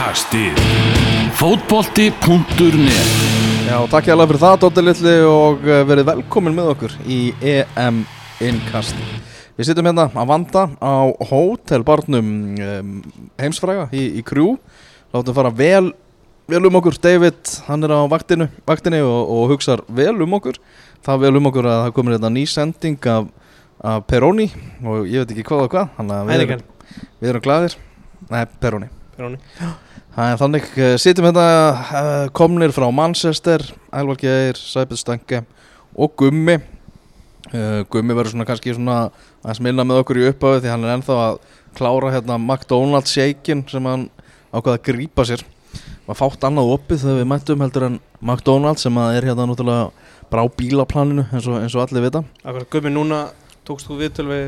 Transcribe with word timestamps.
Innkastið 0.00 0.56
Fótbolti.net 1.36 3.08
Já, 3.66 3.74
takk 3.92 4.06
ég 4.08 4.14
alveg 4.14 4.30
fyrir 4.30 4.40
það, 4.40 4.54
Dóttir 4.62 4.84
Lilli 4.86 5.16
og 5.28 5.66
eh, 5.68 5.82
verið 5.84 6.06
velkomin 6.08 6.54
með 6.56 6.70
okkur 6.72 6.94
í 7.04 7.18
EM 7.44 7.98
Innkast. 8.40 8.96
Við 9.58 9.68
sittum 9.68 9.90
hérna 9.90 10.06
að 10.08 10.30
vanda 10.30 10.62
á 10.80 11.04
hótelbarnum 11.28 12.30
um, 12.64 12.94
heimsfræga 13.42 13.90
í, 13.92 14.06
í 14.16 14.22
krjú. 14.24 14.54
Látum 15.12 15.36
fara 15.36 15.52
vel, 15.52 15.90
vel 16.48 16.62
um 16.70 16.80
okkur. 16.80 16.96
David, 17.04 17.52
hann 17.66 17.84
er 17.84 17.92
á 17.92 18.00
vaktinu, 18.08 18.48
vaktinu 18.72 19.02
og, 19.04 19.34
og 19.36 19.52
hugsar 19.52 19.84
vel 19.84 20.16
um 20.16 20.38
okkur. 20.38 20.62
Það 21.04 21.26
vel 21.26 21.34
um 21.42 21.50
okkur 21.52 21.68
að 21.68 21.82
það 21.82 21.92
komir 21.98 22.16
hérna 22.16 22.32
ný 22.38 22.46
sending 22.48 23.10
af, 23.18 23.28
af 23.84 24.08
Peroni 24.08 24.48
og 24.80 25.04
ég 25.04 25.26
veit 25.26 25.36
ekki 25.36 25.44
hvað 25.52 25.66
og 25.66 25.76
hvað. 25.76 25.92
Þannig 26.00 26.16
að 26.16 26.32
við 26.32 26.46
erum, 26.46 26.66
við 27.20 27.34
erum 27.34 27.46
glaðir. 27.50 27.78
Nei, 28.32 28.42
Peroni. 28.64 28.90
Peroni. 29.20 29.44
Þannig, 30.10 30.64
uh, 30.74 30.96
sittum 30.98 31.28
hérna 31.28 31.44
uh, 31.70 32.24
komnir 32.34 32.72
frá 32.74 32.88
Manchester, 32.90 33.62
Elvar 33.94 34.18
Geir, 34.18 34.58
Sæbjörn 34.58 34.98
Stange 34.98 35.44
og 35.94 36.16
Gummi. 36.18 36.56
Uh, 37.50 37.86
Gummi 37.90 38.16
verður 38.18 38.34
svona 38.34 38.46
kannski 38.48 38.74
svona 38.74 38.96
að 39.44 39.60
smilna 39.60 39.86
með 39.86 40.02
okkur 40.02 40.18
í 40.18 40.26
upphafi 40.32 40.64
því 40.64 40.72
hann 40.72 40.86
er 40.86 40.96
ennþá 40.96 41.18
að 41.28 41.38
klára 41.78 42.10
hérna 42.16 42.40
McDonald's 42.40 43.14
shakein 43.14 43.62
sem 43.70 43.86
hann 43.86 44.08
ákvaða 44.50 44.80
að 44.80 44.84
grípa 44.90 45.26
sér. 45.30 45.46
Var 46.08 46.18
fátt 46.18 46.42
annað 46.46 46.74
opið 46.74 47.04
þegar 47.04 47.20
við 47.20 47.30
mættum 47.30 47.62
heldur 47.62 47.86
en 47.86 48.00
McDonald's 48.18 48.86
sem 48.86 48.98
að 48.98 49.20
er 49.20 49.30
hérna 49.30 49.46
náttúrulega 49.46 50.10
bara 50.30 50.42
á 50.42 50.48
bílaplaninu 50.58 51.28
eins 51.30 51.46
og, 51.46 51.62
eins 51.62 51.78
og 51.78 51.86
allir 51.86 52.08
vita. 52.08 52.24
Akkur, 52.42 52.66
Gummi, 52.74 52.94
núna 52.98 53.28
tókst 53.66 53.86
þú 53.86 54.02
viðtöl 54.02 54.26
við 54.30 54.46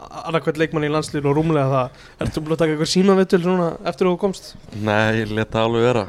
annarkvæmt 0.00 0.60
leikmann 0.60 0.86
í 0.86 0.90
landslýru 0.92 1.30
og 1.30 1.38
rúmlega 1.38 1.70
það. 1.70 2.04
Ertu 2.24 2.42
búin 2.44 2.54
að 2.54 2.62
taka 2.62 2.74
eitthvað 2.74 2.92
síma 2.92 3.16
núna 3.16 3.70
eftir 3.90 4.06
að 4.06 4.12
þú 4.12 4.20
komst? 4.22 4.52
Nei, 4.76 5.20
ég 5.20 5.34
leta 5.36 5.64
alveg 5.64 5.86
vera. 5.88 6.04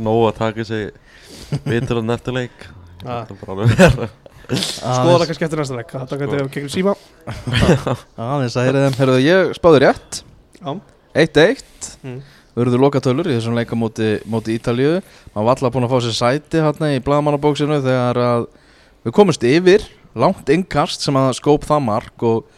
Nóg 0.00 0.26
að 0.28 0.40
taka 0.40 0.66
sig 0.68 0.90
vitur 1.64 2.00
hann 2.00 2.16
eftir 2.16 2.36
leik. 2.36 2.66
Ah. 3.04 3.24
Það 3.24 3.32
er 3.34 3.40
bara 3.40 3.56
alveg 3.56 3.78
vera. 3.78 4.10
Skoða 4.50 5.14
það 5.14 5.26
kannski 5.30 5.46
eftir 5.46 5.62
næsta 5.62 5.78
leik. 5.78 5.94
Það 5.94 6.10
taka 6.10 6.28
þetta 6.28 6.50
gegnum 6.56 6.74
síma. 6.74 6.96
Aðeins 8.30 8.58
að 8.58 8.68
heyrið 8.68 8.86
þeim, 8.86 8.98
heyrðu 9.00 9.18
ég 9.24 9.54
spáði 9.56 9.82
rétt. 9.84 10.20
Já. 10.60 10.70
1-1 11.20 11.90
mm. 12.04 12.20
Urðu 12.60 12.78
lokatölur 12.82 13.30
í 13.30 13.36
þessum 13.36 13.56
leika 13.58 13.78
móti, 13.78 14.12
móti 14.30 14.56
Ítalíu. 14.58 14.98
Maður 15.34 15.46
var 15.46 15.56
alltaf 15.56 15.74
búin 15.74 15.86
að 15.86 15.94
fá 15.94 16.04
sér 16.04 16.16
sæti 16.18 16.62
hérna 16.64 16.90
í 16.92 17.02
blagamannabóksinu 17.06 17.78
þegar 17.84 18.20
að 18.26 18.48
við 19.06 19.16
komumst 19.16 19.46
yfir. 19.46 19.86
Langt 20.18 20.50
innkast 20.50 21.06
sem 21.06 21.16
að 21.16 21.36
skóp 21.38 21.66
það 21.68 21.84
mark 21.86 22.26
og 22.26 22.48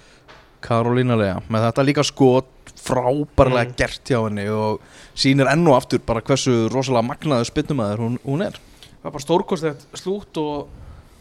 Karolína 0.62 1.16
Lea 1.18 1.38
með 1.50 1.66
þetta 1.68 1.84
líka 1.86 2.04
skot 2.06 2.72
frábærlega 2.82 3.68
Mm. 3.68 3.74
gert 3.78 4.10
hjá 4.10 4.18
henni 4.24 4.46
og 4.50 4.80
sýnir 5.14 5.50
enn 5.52 5.66
og 5.68 5.76
aftur 5.76 6.00
bara 6.06 6.22
hversu 6.24 6.68
rosalega 6.72 7.06
magnaður 7.06 7.50
spynnumæður 7.50 8.04
hún, 8.04 8.18
hún 8.24 8.46
er 8.46 8.58
Það 9.02 9.08
var 9.08 9.12
bara 9.16 9.24
stórkostið 9.26 9.84
slút 9.98 10.38
og, 10.38 10.68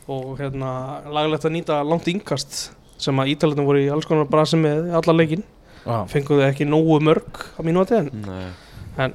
og 0.07 0.37
hérna, 0.39 1.01
laglegt 1.09 1.45
að 1.45 1.55
nýta 1.55 1.79
langt 1.85 2.07
yngast 2.11 2.71
sem 3.01 3.17
að 3.17 3.31
Ítalendum 3.33 3.65
voru 3.65 3.81
í 3.81 3.89
alls 3.89 4.05
konar 4.05 4.29
brasi 4.29 4.59
með 4.61 4.93
alla 4.99 5.15
leikin 5.17 5.43
ah. 5.85 6.05
Fenguðu 6.09 6.45
ekki 6.45 6.67
nógu 6.69 6.99
mörg 7.01 7.41
á 7.57 7.59
mínu 7.65 7.81
að 7.81 7.95
þeim 7.95 8.11
Nei, 8.25 9.11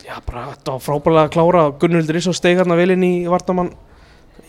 Já, 0.00 0.16
bara 0.26 0.46
þetta 0.54 0.72
var 0.74 0.82
frábærlega 0.82 1.28
að 1.28 1.34
klára 1.36 1.64
Gunnhildur 1.78 2.18
Ís 2.18 2.28
og 2.30 2.34
steig 2.34 2.56
hérna 2.58 2.76
vel 2.78 2.94
inn 2.96 3.04
í 3.04 3.14
Vardamann 3.30 3.74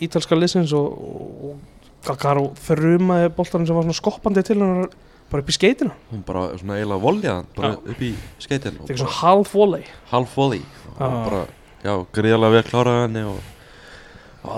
ítalska 0.01 0.37
liðsins 0.37 0.71
og, 0.73 0.95
og, 0.95 1.57
og 2.01 2.07
Galgaro 2.09 2.45
þrjumaði 2.65 3.29
boltarinn 3.37 3.67
sem 3.69 3.77
var 3.77 3.85
svona 3.85 3.97
skoppandi 4.01 4.43
til 4.47 4.57
hennar 4.57 4.89
bara 5.31 5.43
upp 5.45 5.51
í 5.51 5.55
skeitina 5.55 5.93
hún 6.11 6.23
bara 6.27 6.47
svona 6.59 6.79
eiginlega 6.79 7.03
voljaðan 7.05 7.45
bara 7.55 7.69
Já. 7.75 7.77
upp 7.93 8.01
í 8.03 8.11
skeitin 8.41 8.79
og 8.81 8.87
Þegar 8.89 8.97
bara 8.97 9.03
svona 9.05 9.19
half 9.21 9.53
volley. 9.55 9.83
half 10.11 10.33
volley. 10.37 10.61
Já. 10.61 11.05
og 11.05 11.13
bara, 11.29 11.43
já, 11.85 11.93
gríðarlega 12.17 12.55
vel 12.57 12.63
kláraði 12.71 13.03
henni 13.05 13.23
og, 13.29 13.37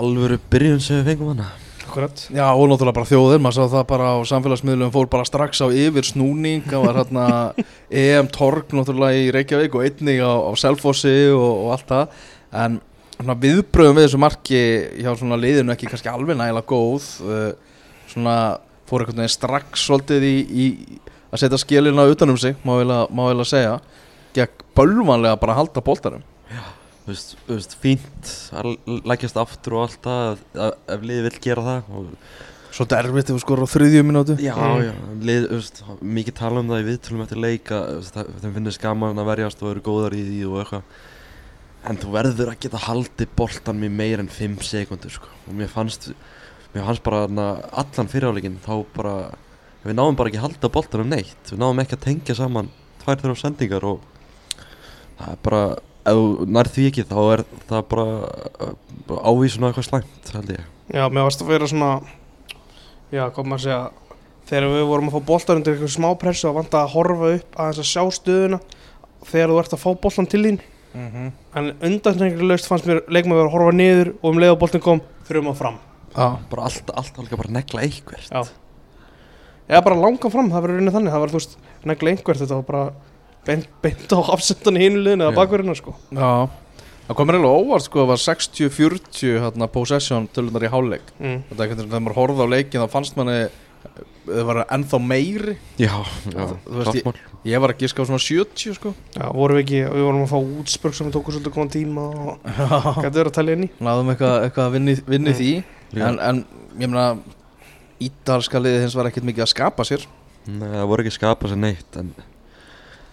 alvöru 0.00 0.38
byrjun 0.50 0.80
sem 0.80 1.02
við 1.02 1.12
fengum 1.12 1.34
hana. 1.34 1.50
Akkurat. 1.84 2.22
Já 2.32 2.46
og 2.56 2.64
náttúrulega 2.70 2.96
bara 2.96 3.06
þjóðir, 3.10 3.42
maður 3.44 3.58
sá 3.58 3.72
það 3.76 3.84
bara 3.92 4.06
á 4.08 4.18
samfélagsmiðlum 4.26 4.92
fór 4.94 5.06
bara 5.12 5.26
strax 5.28 5.60
á 5.60 5.68
yfir 5.68 6.06
snúning 6.08 6.64
það 6.64 6.86
var 6.88 6.98
hérna 7.02 7.26
EM 8.02 8.30
Torg 8.32 8.72
náttúrulega 8.74 9.20
í 9.20 9.28
Reykjavík 9.36 9.76
og 9.76 9.84
einnig 9.84 10.22
á, 10.24 10.32
á 10.32 10.50
Selfossi 10.58 11.14
og, 11.36 11.44
og 11.66 11.74
allt 11.76 11.86
það. 11.92 12.16
En 12.64 12.80
viðbröðum 13.22 13.96
við 13.98 14.06
þessu 14.08 14.18
marki 14.22 14.60
hjá 15.00 15.10
svona 15.18 15.36
liðinu 15.38 15.72
ekki 15.74 15.86
kannski 15.90 16.10
alveg 16.10 16.36
nægilega 16.40 16.66
góð 16.66 17.08
uh, 17.22 17.50
svona 18.10 18.36
fór 18.90 19.04
einhvern 19.04 19.22
veginn 19.22 19.32
strax 19.32 19.84
svolítið 19.86 20.26
í, 20.28 20.34
í 20.50 20.66
að 21.32 21.44
setja 21.44 21.58
skilina 21.62 22.04
utanum 22.10 22.36
sig 22.38 22.56
má 22.66 22.74
vel 22.80 22.90
að, 22.90 23.04
má 23.14 23.22
vel 23.30 23.40
að 23.44 23.48
segja. 23.52 23.76
Gegn 24.34 24.64
bölvanlega 24.74 25.38
bara 25.38 25.54
að 25.54 25.60
halda 25.62 25.84
boltarum 25.86 26.24
Þú 27.04 27.12
veist, 27.12 27.34
þú 27.44 27.56
veist, 27.58 27.74
fínt 27.82 28.28
að 28.56 28.68
leggjast 29.04 29.36
aftur 29.36 29.74
og 29.76 29.82
allt 29.84 29.98
það 30.06 30.38
ef- 30.64 31.02
liðið 31.04 31.26
vill 31.28 31.40
gera 31.44 31.64
það 31.66 31.90
og 32.00 32.06
Svolítið 32.74 32.96
erfitt 32.98 33.28
ef 33.30 33.36
við 33.36 33.42
skorum 33.44 33.66
á 33.68 33.70
þriðju 33.70 34.00
mínútu. 34.08 34.34
Já, 34.42 34.54
Mm. 34.58 34.80
já, 34.82 34.94
lið, 35.28 35.44
veist, 35.52 35.76
mikið 36.02 36.34
tala 36.40 36.58
um 36.64 36.70
það 36.72 36.80
í 36.80 36.86
viðtölum 36.88 37.20
eftir 37.22 37.38
leika 37.44 37.76
þeim 38.42 38.54
finnst 38.56 38.80
gaman 38.82 39.20
að 39.22 39.28
verjast 39.30 39.62
og 39.62 39.70
eru 39.70 39.82
góðar 39.86 40.16
í 40.18 40.22
því 40.26 40.40
og 40.48 40.56
eitthvað 40.64 40.82
en 41.84 41.98
þú 42.00 42.12
verður 42.14 42.52
að 42.52 42.60
geta 42.64 42.80
haldið 42.86 43.32
boltan 43.36 43.80
með 43.80 43.96
meir 43.98 44.22
en 44.22 44.30
5 44.32 44.58
sekundur 44.64 45.12
sko. 45.12 45.30
og 45.48 45.56
mér 45.58 45.70
fannst 45.72 46.10
mér 46.74 46.86
fannst 46.88 47.04
bara 47.04 47.24
þarna 47.26 47.46
allan 47.82 48.10
fyriráleikin 48.10 48.60
þá 48.64 48.74
bara, 48.96 49.14
við 49.84 49.98
náðum 49.98 50.18
bara 50.18 50.32
ekki 50.32 50.40
að 50.40 50.46
halda 50.48 50.72
boltan 50.76 51.04
um 51.04 51.12
neitt, 51.12 51.50
við 51.50 51.60
náðum 51.60 51.82
ekki 51.84 51.98
að 51.98 52.06
tengja 52.08 52.38
saman 52.40 52.70
tvær 53.04 53.20
þrjá 53.20 53.40
sendingar 53.42 53.88
og 53.88 54.06
það 55.18 55.34
er 55.34 55.42
bara 55.44 55.64
ef 56.04 56.20
þú 56.20 56.46
nær 56.52 56.70
því 56.72 56.86
ekki 56.90 57.06
þá 57.08 57.18
er 57.22 57.44
það 57.68 57.84
bara 57.92 58.06
uh, 58.68 59.28
ávísun 59.28 59.64
á 59.64 59.68
eitthvað 59.68 59.88
slæmt 59.90 60.32
held 60.34 60.54
ég. 60.56 60.64
Já, 60.92 61.04
mér 61.08 61.28
varst 61.28 61.44
að 61.44 61.52
vera 61.54 61.68
svona 61.70 61.92
Já, 63.12 63.28
maður 63.30 63.54
að 63.54 63.62
segja 63.62 63.82
Þegar 64.44 64.66
við 64.68 64.82
vorum 64.90 65.06
að 65.08 65.14
fá 65.14 65.28
boltar 65.30 65.56
undir 65.56 65.72
eitthvað 65.72 65.92
smá 65.94 66.10
pressu 66.20 66.48
að 66.50 66.58
vanta 66.58 66.82
að 66.82 66.90
horfa 66.92 67.28
upp 67.38 67.54
aðeins 67.56 67.78
að 67.80 67.86
sjá 67.88 68.02
stöðuna. 68.12 68.58
Þegar 69.24 69.52
þú 69.52 69.60
ert 69.62 69.76
að 69.76 69.80
fá 69.80 69.86
boltan 70.02 70.28
til 70.28 70.40
þín 70.44 70.58
mm 70.94 71.08
-hmm. 71.10 71.30
en 71.58 71.72
undanstrengilegust 71.88 72.68
fannst 72.70 72.86
mér 72.86 73.02
leikmaður 73.08 73.42
vera 73.42 73.48
að 73.48 73.54
horfa 73.56 73.76
niður 73.76 74.12
og 74.22 74.30
um 74.30 74.38
leið 74.38 74.54
og 74.54 74.58
boltin 74.58 74.80
kom 74.80 75.00
þurfum 75.28 75.50
að 75.52 75.60
fram 75.62 75.78
Já, 76.14 76.38
bara 76.50 76.62
allt, 76.62 76.90
allt 76.94 77.18
alveg 77.18 77.38
bara 77.38 77.50
negla 77.50 77.82
eitthvert 77.82 78.30
Já. 78.30 78.42
eða 79.68 79.84
bara 79.84 80.00
langan 80.00 80.30
fram, 80.30 80.50
það 80.50 80.62
verður 80.62 80.78
raunin 80.78 80.94
þannig 80.94 81.12
það 81.12 81.20
var 81.20 81.28
þú 81.28 81.40
veist, 81.40 81.56
negli 81.84 82.10
einhvert 82.10 82.38
þetta 82.38 82.54
var 82.54 82.68
bara 82.68 82.92
beint, 83.46 83.68
beint 83.82 84.12
á 84.12 84.18
afsendan 84.32 84.76
í 84.76 84.84
hinu 84.84 85.02
liðinu 85.02 85.24
eða 85.24 85.34
Já. 85.34 85.38
bakverðinu 85.40 85.74
sko 85.74 85.94
Já, 86.10 86.48
það 87.08 87.16
komur 87.16 87.34
eiginlega 87.34 87.60
óvart 87.60 87.86
sko, 87.88 88.00
það 88.00 88.12
var 88.12 88.22
60-40 88.22 89.40
hérna, 89.44 89.66
possession 89.66 90.28
tölunar 90.28 90.64
í 90.64 90.70
hálfleik 90.70 91.14
mm. 91.18 91.38
Þetta 91.50 91.58
er 91.58 91.66
einhvern 91.66 91.78
veginn, 91.78 91.90
þegar 91.90 92.04
maður 92.06 92.20
horfði 92.22 92.46
á 92.46 92.52
leikin 92.54 92.84
þá 92.84 92.88
fannst 92.94 93.16
manni 93.16 93.40
það 94.26 94.44
var 94.48 94.60
ennþá 94.76 95.00
meiri. 95.04 95.54
Já, 95.80 95.92
já, 96.32 96.46
Þú 96.64 96.78
veist, 96.80 97.04
mál. 97.06 97.14
Ég 97.44 97.60
var 97.60 97.74
að 97.74 97.82
giska 97.84 98.02
á 98.02 98.08
svona 98.08 98.22
70 98.24 98.74
sko. 98.78 98.94
Já, 99.18 99.26
vorum 99.36 99.58
við 99.58 99.64
ekki, 99.66 99.80
við 99.92 100.04
vorum 100.08 100.22
að 100.24 100.32
fá 100.32 100.38
útspörk 100.62 100.94
sem 100.96 101.06
við 101.10 101.16
tókum 101.18 101.34
svolítið 101.36 101.54
góðan 101.58 101.72
tíma 101.74 102.04
og 102.08 102.46
gæti 103.04 103.14
verið 103.18 103.30
að 103.30 103.36
tala 103.38 103.56
inn 103.58 103.66
í. 103.66 103.70
Náðum 103.84 104.12
eitthvað, 104.14 104.36
eitthvað 104.48 104.68
að 104.70 104.76
vinni, 104.78 104.96
vinni 105.12 105.34
Mm. 105.34 105.40
því. 105.40 105.50
En, 106.08 106.20
en 106.30 106.44
ég 106.80 106.88
meina 106.90 107.08
Ítalska 108.04 108.58
liðið 108.60 108.82
hins 108.84 108.94
var 108.98 109.08
ekkert 109.10 109.26
mikið 109.28 109.44
að 109.46 109.52
skapa 109.52 109.84
sér. 109.86 110.06
Nei, 110.50 110.66
það 110.74 110.88
voru 110.90 111.04
ekki 111.04 111.14
skapað 111.14 111.52
sér 111.54 111.60
neitt 111.62 111.96
en 112.00 112.08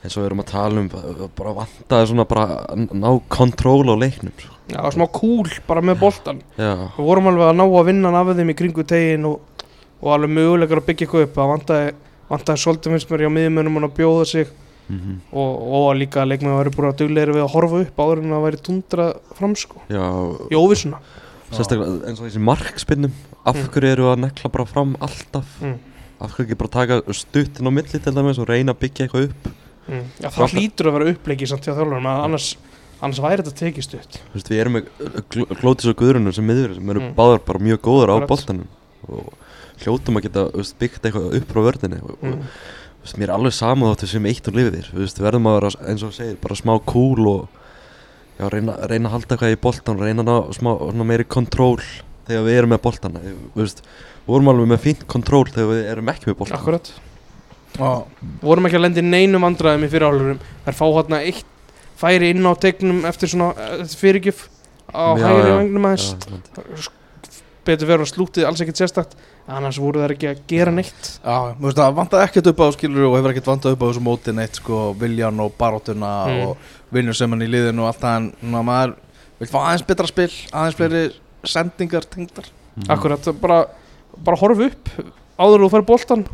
eins 0.02 0.16
og 0.18 0.24
við 0.24 0.30
erum 0.32 0.42
að 0.42 0.48
tala 0.50 0.82
um 0.82 0.88
bara- 1.38 1.54
vantaði 1.60 2.08
svona 2.10 2.26
bara 2.28 2.46
að 2.74 2.88
ná 2.98 3.10
kontról 3.32 3.86
á 3.94 3.96
leiknum 4.02 4.34
sko. 4.42 4.56
Já, 4.72 4.80
smá 4.96 5.06
cool 5.14 5.50
bara 5.68 5.82
með 5.84 6.00
boltan 6.00 6.38
Já, 6.58 6.72
Við 6.96 7.04
vorum 7.06 7.28
alveg 7.30 7.50
að 7.52 7.58
ná 7.60 7.64
að 7.68 7.86
vinna 7.92 8.12
af 8.18 8.30
þeim 8.38 8.52
í 8.54 8.56
kringu 8.58 8.86
tegin 8.88 9.26
og, 9.30 9.40
og 10.02 10.14
alveg 10.16 10.30
möguleikar 10.34 10.82
að 10.82 10.88
byggja 10.90 11.06
eitthvað 11.08 11.24
upp. 11.28 11.34
Það 11.36 11.52
vantaði, 11.54 11.94
vantaði 12.32 12.62
svolítið 12.66 12.92
finnst 12.96 13.12
mér 13.12 13.24
hjá 13.26 13.32
miðjumönum 13.38 13.86
að 13.88 13.96
bjóða 14.00 14.26
sig. 14.28 14.48
Mm 14.92 15.20
og, 15.32 15.52
og 15.72 15.96
líka 15.96 16.24
að 16.26 16.32
vera 16.42 16.72
búin 16.76 16.90
að 16.90 16.98
duglegri 17.00 17.32
við 17.38 17.44
að 17.46 17.54
horfa 17.54 17.82
upp 17.86 18.00
áður 18.04 18.22
en 18.26 18.34
að 18.36 18.42
væri 18.44 18.58
tundra 18.66 19.06
fram 19.38 19.54
sko. 19.56 19.80
Já. 19.88 20.02
Í 20.52 20.56
óvissuna. 20.60 20.98
Sérstaklega 21.52 22.08
eins 22.10 22.20
og 22.20 22.28
þessi 22.28 22.42
markspinnum. 22.44 23.14
Af 23.46 23.56
Mm. 23.56 23.70
hverju 23.74 23.92
eru 23.92 24.04
að 24.12 24.20
nekla 24.26 24.52
bara 24.52 24.66
fram 24.66 24.96
alltaf? 25.00 25.48
Mm. 25.62 25.78
af 26.22 26.32
hverju 26.36 26.46
ekki 26.50 26.58
bara 26.58 26.70
taka 26.70 27.14
stuttin 27.14 27.66
á 27.66 27.72
milli 27.74 28.00
til 28.04 28.14
dæmis 28.14 28.38
og 28.38 28.48
reyna 28.50 28.74
að 28.74 28.80
byggja 28.84 29.08
eitthvað 29.08 29.24
upp? 29.30 29.48
Mm. 29.88 30.04
Já, 30.20 30.28
það 30.30 30.44
Alltaf- 30.44 30.54
hlýtur 30.54 30.86
að 30.88 30.94
vera 30.98 31.10
uppleiki 31.16 31.48
samt 31.48 31.64
hjá 31.66 31.74
þjálfur 31.74 31.98
annars, 31.98 32.56
annars 33.02 33.20
væri 33.20 33.42
þetta 33.42 33.56
tekið 33.64 33.84
stutt. 33.88 34.20
Þú 34.30 34.36
veist, 34.36 34.50
við 34.52 34.60
erum 34.62 34.74
með 34.74 34.86
Gl- 35.32 35.50
Glótis 35.62 35.90
og 35.90 35.96
Guðrunum 35.98 36.34
sem 36.34 36.46
miður 36.46 36.76
sem 36.76 36.90
eru 36.90 37.00
Mm. 37.02 37.16
báðar 37.16 37.40
bara 37.46 37.60
mjög 37.60 37.80
góðar 37.80 38.12
á 38.14 38.28
boltanum. 38.28 38.68
Og 39.10 39.34
hljótum 39.86 40.20
að 40.20 40.28
geta 40.28 40.46
veist, 40.56 40.78
byggt 40.82 41.08
eitthvað 41.08 41.36
upp 41.40 41.52
frá 41.52 41.62
vörðinni 41.68 42.00
og, 42.04 42.14
mm. 42.22 42.38
og 43.02 43.16
mér 43.18 43.30
er 43.30 43.36
alveg 43.36 43.58
sama 43.58 43.92
þáttu 43.92 44.12
sem 44.12 44.30
eitt 44.32 44.52
og 44.52 44.58
lifið 44.58 44.78
þér, 44.78 44.92
þú 44.92 45.02
veist, 45.02 45.20
við 45.20 45.28
verðum 45.28 45.50
að 45.52 45.58
vera 45.58 45.74
eins 45.92 46.06
og 46.08 46.16
segir, 46.16 46.40
bara 46.44 46.60
smá 46.60 46.74
cool 46.92 47.32
og 47.32 47.60
já, 48.38 48.46
reyna, 48.54 48.78
reyna 48.90 49.10
að 49.10 49.18
halda 49.18 49.36
eitthvað 49.36 49.56
í 49.56 49.62
boltan 49.68 50.02
reyna 50.02 50.26
að 50.26 50.32
ná 50.32 50.58
smá, 50.58 50.72
meiri 51.04 51.28
kontról 51.30 51.78
þegar 52.28 52.48
við 52.48 52.60
erum 52.62 52.76
með 52.76 52.84
boltan 52.88 53.22
við 53.22 53.80
vorum 54.28 54.52
alveg 54.52 54.70
með 54.72 54.84
fínt 54.86 55.08
kontról 55.10 55.48
þegar 55.50 55.72
við 55.72 55.88
erum 55.96 56.12
ekki 56.14 56.30
með 56.30 56.38
boltan 56.42 56.60
Akkurat. 56.60 56.92
Já, 57.72 58.04
vorum 58.44 58.68
ekki 58.68 58.78
að 58.78 58.86
lenda 58.86 59.02
í 59.02 59.08
neinum 59.08 59.46
vandræðum 59.48 59.86
í 59.88 59.92
fyrirhálurum 59.92 60.42
þær 60.66 60.78
fá 60.78 60.86
hérna 60.86 61.22
eitt 61.24 61.48
færi 62.02 62.32
inn 62.34 62.48
á 62.48 62.54
tegnum 62.60 63.06
eftir 63.08 63.32
svona 63.32 63.52
eh, 63.56 63.84
fyrirgjöf 63.98 64.48
á 64.92 65.16
Já, 65.16 65.24
hægri 65.24 65.52
já, 65.52 65.56
vangnum 65.60 65.88
aðeins. 65.88 66.90
Betur 67.68 67.92
verið 67.92 68.06
að 68.08 68.12
slútið 68.12 68.48
alls 68.50 68.64
ekkert 68.64 68.82
sérstakt 68.82 69.16
annars 69.58 69.78
voru 69.82 70.02
þær 70.04 70.14
ekki 70.16 70.28
að 70.32 70.42
gera 70.48 70.72
neitt. 70.72 71.10
Já, 71.24 71.36
þú 71.58 71.66
veist 71.68 71.78
það 71.82 71.96
vantaði 72.00 72.26
ekkert 72.28 72.48
upp 72.52 72.62
á 72.64 72.68
skilur 72.76 73.08
og 73.10 73.16
hefur 73.18 73.34
ekkert 73.34 73.50
vantað 73.52 73.76
upp 73.76 73.82
á 73.84 73.88
þessu 73.92 74.04
móti 74.06 74.34
neitt 74.36 74.56
sko, 74.62 74.80
viljan 75.00 75.40
og 75.44 75.54
baróttuna 75.60 76.12
Mm. 76.28 76.42
og 76.48 76.58
vinnur 76.94 77.14
sem 77.16 77.30
hann 77.32 77.42
í 77.42 77.50
liðinu 77.52 77.84
og 77.86 77.88
allt 77.92 78.02
það 78.02 78.16
en 78.18 78.66
maður 78.66 78.96
vil 79.40 79.48
fá 79.48 79.58
aðeins 79.66 79.86
betra 79.88 80.08
spil 80.08 80.30
aðeins 80.52 80.76
fleiri 80.78 81.04
sendingar 81.44 82.06
tengdar. 82.06 82.46
Mhm. 82.78 82.88
akkurat, 82.90 83.42
bara, 83.42 83.66
bara 84.18 84.38
horfa 84.38 84.66
upp 84.72 84.90
áður 85.40 85.56
en 85.60 85.66
þú 85.68 85.72
fær 85.74 85.86
boltan 85.86 86.26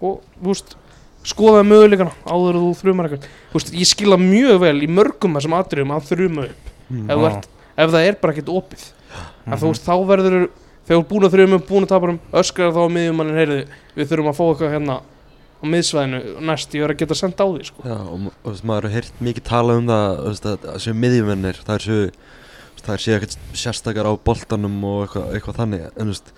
og 0.00 0.20
þú 0.42 0.46
veist, 0.52 0.76
skoða 1.24 1.62
möguleikana 1.66 2.12
áður 2.26 2.56
en 2.56 2.62
þú 2.62 2.70
þrjumar 2.80 3.08
eitthvað. 3.10 3.26
Þú 3.52 3.58
veist, 3.58 3.72
ég 3.74 3.86
skila 3.86 4.16
mjög 4.18 4.58
vel 4.60 4.78
í 4.82 4.88
mörgum 4.88 5.34
þessum 5.36 5.54
atriðum 5.58 5.92
að 5.94 6.08
þrjuma 6.10 6.44
upp. 6.48 6.70
Mhm. 6.90 7.10
ef, 7.10 7.16
þú 7.18 7.26
ert, 7.30 7.46
ef 7.76 7.90
það 7.90 8.06
er 8.08 8.16
bara 8.22 8.32
ekkert 8.32 8.48
opið. 8.48 8.82
En 9.46 9.58
þú 9.58 9.68
veist, 9.72 9.84
þá 9.86 9.94
verður 10.06 10.48
þegar 10.88 11.06
búin 11.08 11.26
að 11.28 11.34
þrjum 11.36 11.56
upp, 11.58 11.66
búin 11.68 11.86
að 11.86 11.92
tapa 11.94 12.10
um 12.12 12.20
öskrar 12.42 12.72
þá 12.74 12.80
á 12.82 12.94
miðjumannin, 12.96 13.38
heyrðu, 13.38 13.58
við 13.96 14.08
þurfum 14.12 14.30
að 14.32 14.38
fá 14.38 14.44
eitthvað 14.50 14.72
hérna 14.76 14.96
á 15.62 15.64
miðsvæðinu 15.72 16.20
næst, 16.48 16.72
ég 16.74 16.82
verður 16.82 16.94
að 16.96 17.02
geta 17.04 17.18
sendt 17.20 17.38
á 17.42 17.46
því, 17.46 17.66
sko 17.68 17.84
Já, 17.86 17.96
og 18.02 18.30
og 18.42 18.62
maður 18.66 18.88
hefur 18.88 18.96
heyrt 18.96 19.20
mikið 19.22 19.44
tala 19.46 19.76
um 19.78 19.86
það 19.86 20.22
að 20.32 20.48
að 20.72 20.80
séu 20.82 20.94
miðjumennir 20.98 21.60
það 21.62 21.74
er 21.76 21.84
séu 21.86 22.08
það 22.82 22.94
er 22.96 23.02
séu 23.04 23.14
ekkert 23.14 23.36
sérstakar 23.54 24.08
á 24.10 24.12
boltanum 24.26 24.80
og 24.90 25.04
eitthvað, 25.06 25.28
eitthvað 25.38 25.58
þannig 25.60 25.84
en 26.02 26.10
veist, 26.10 26.32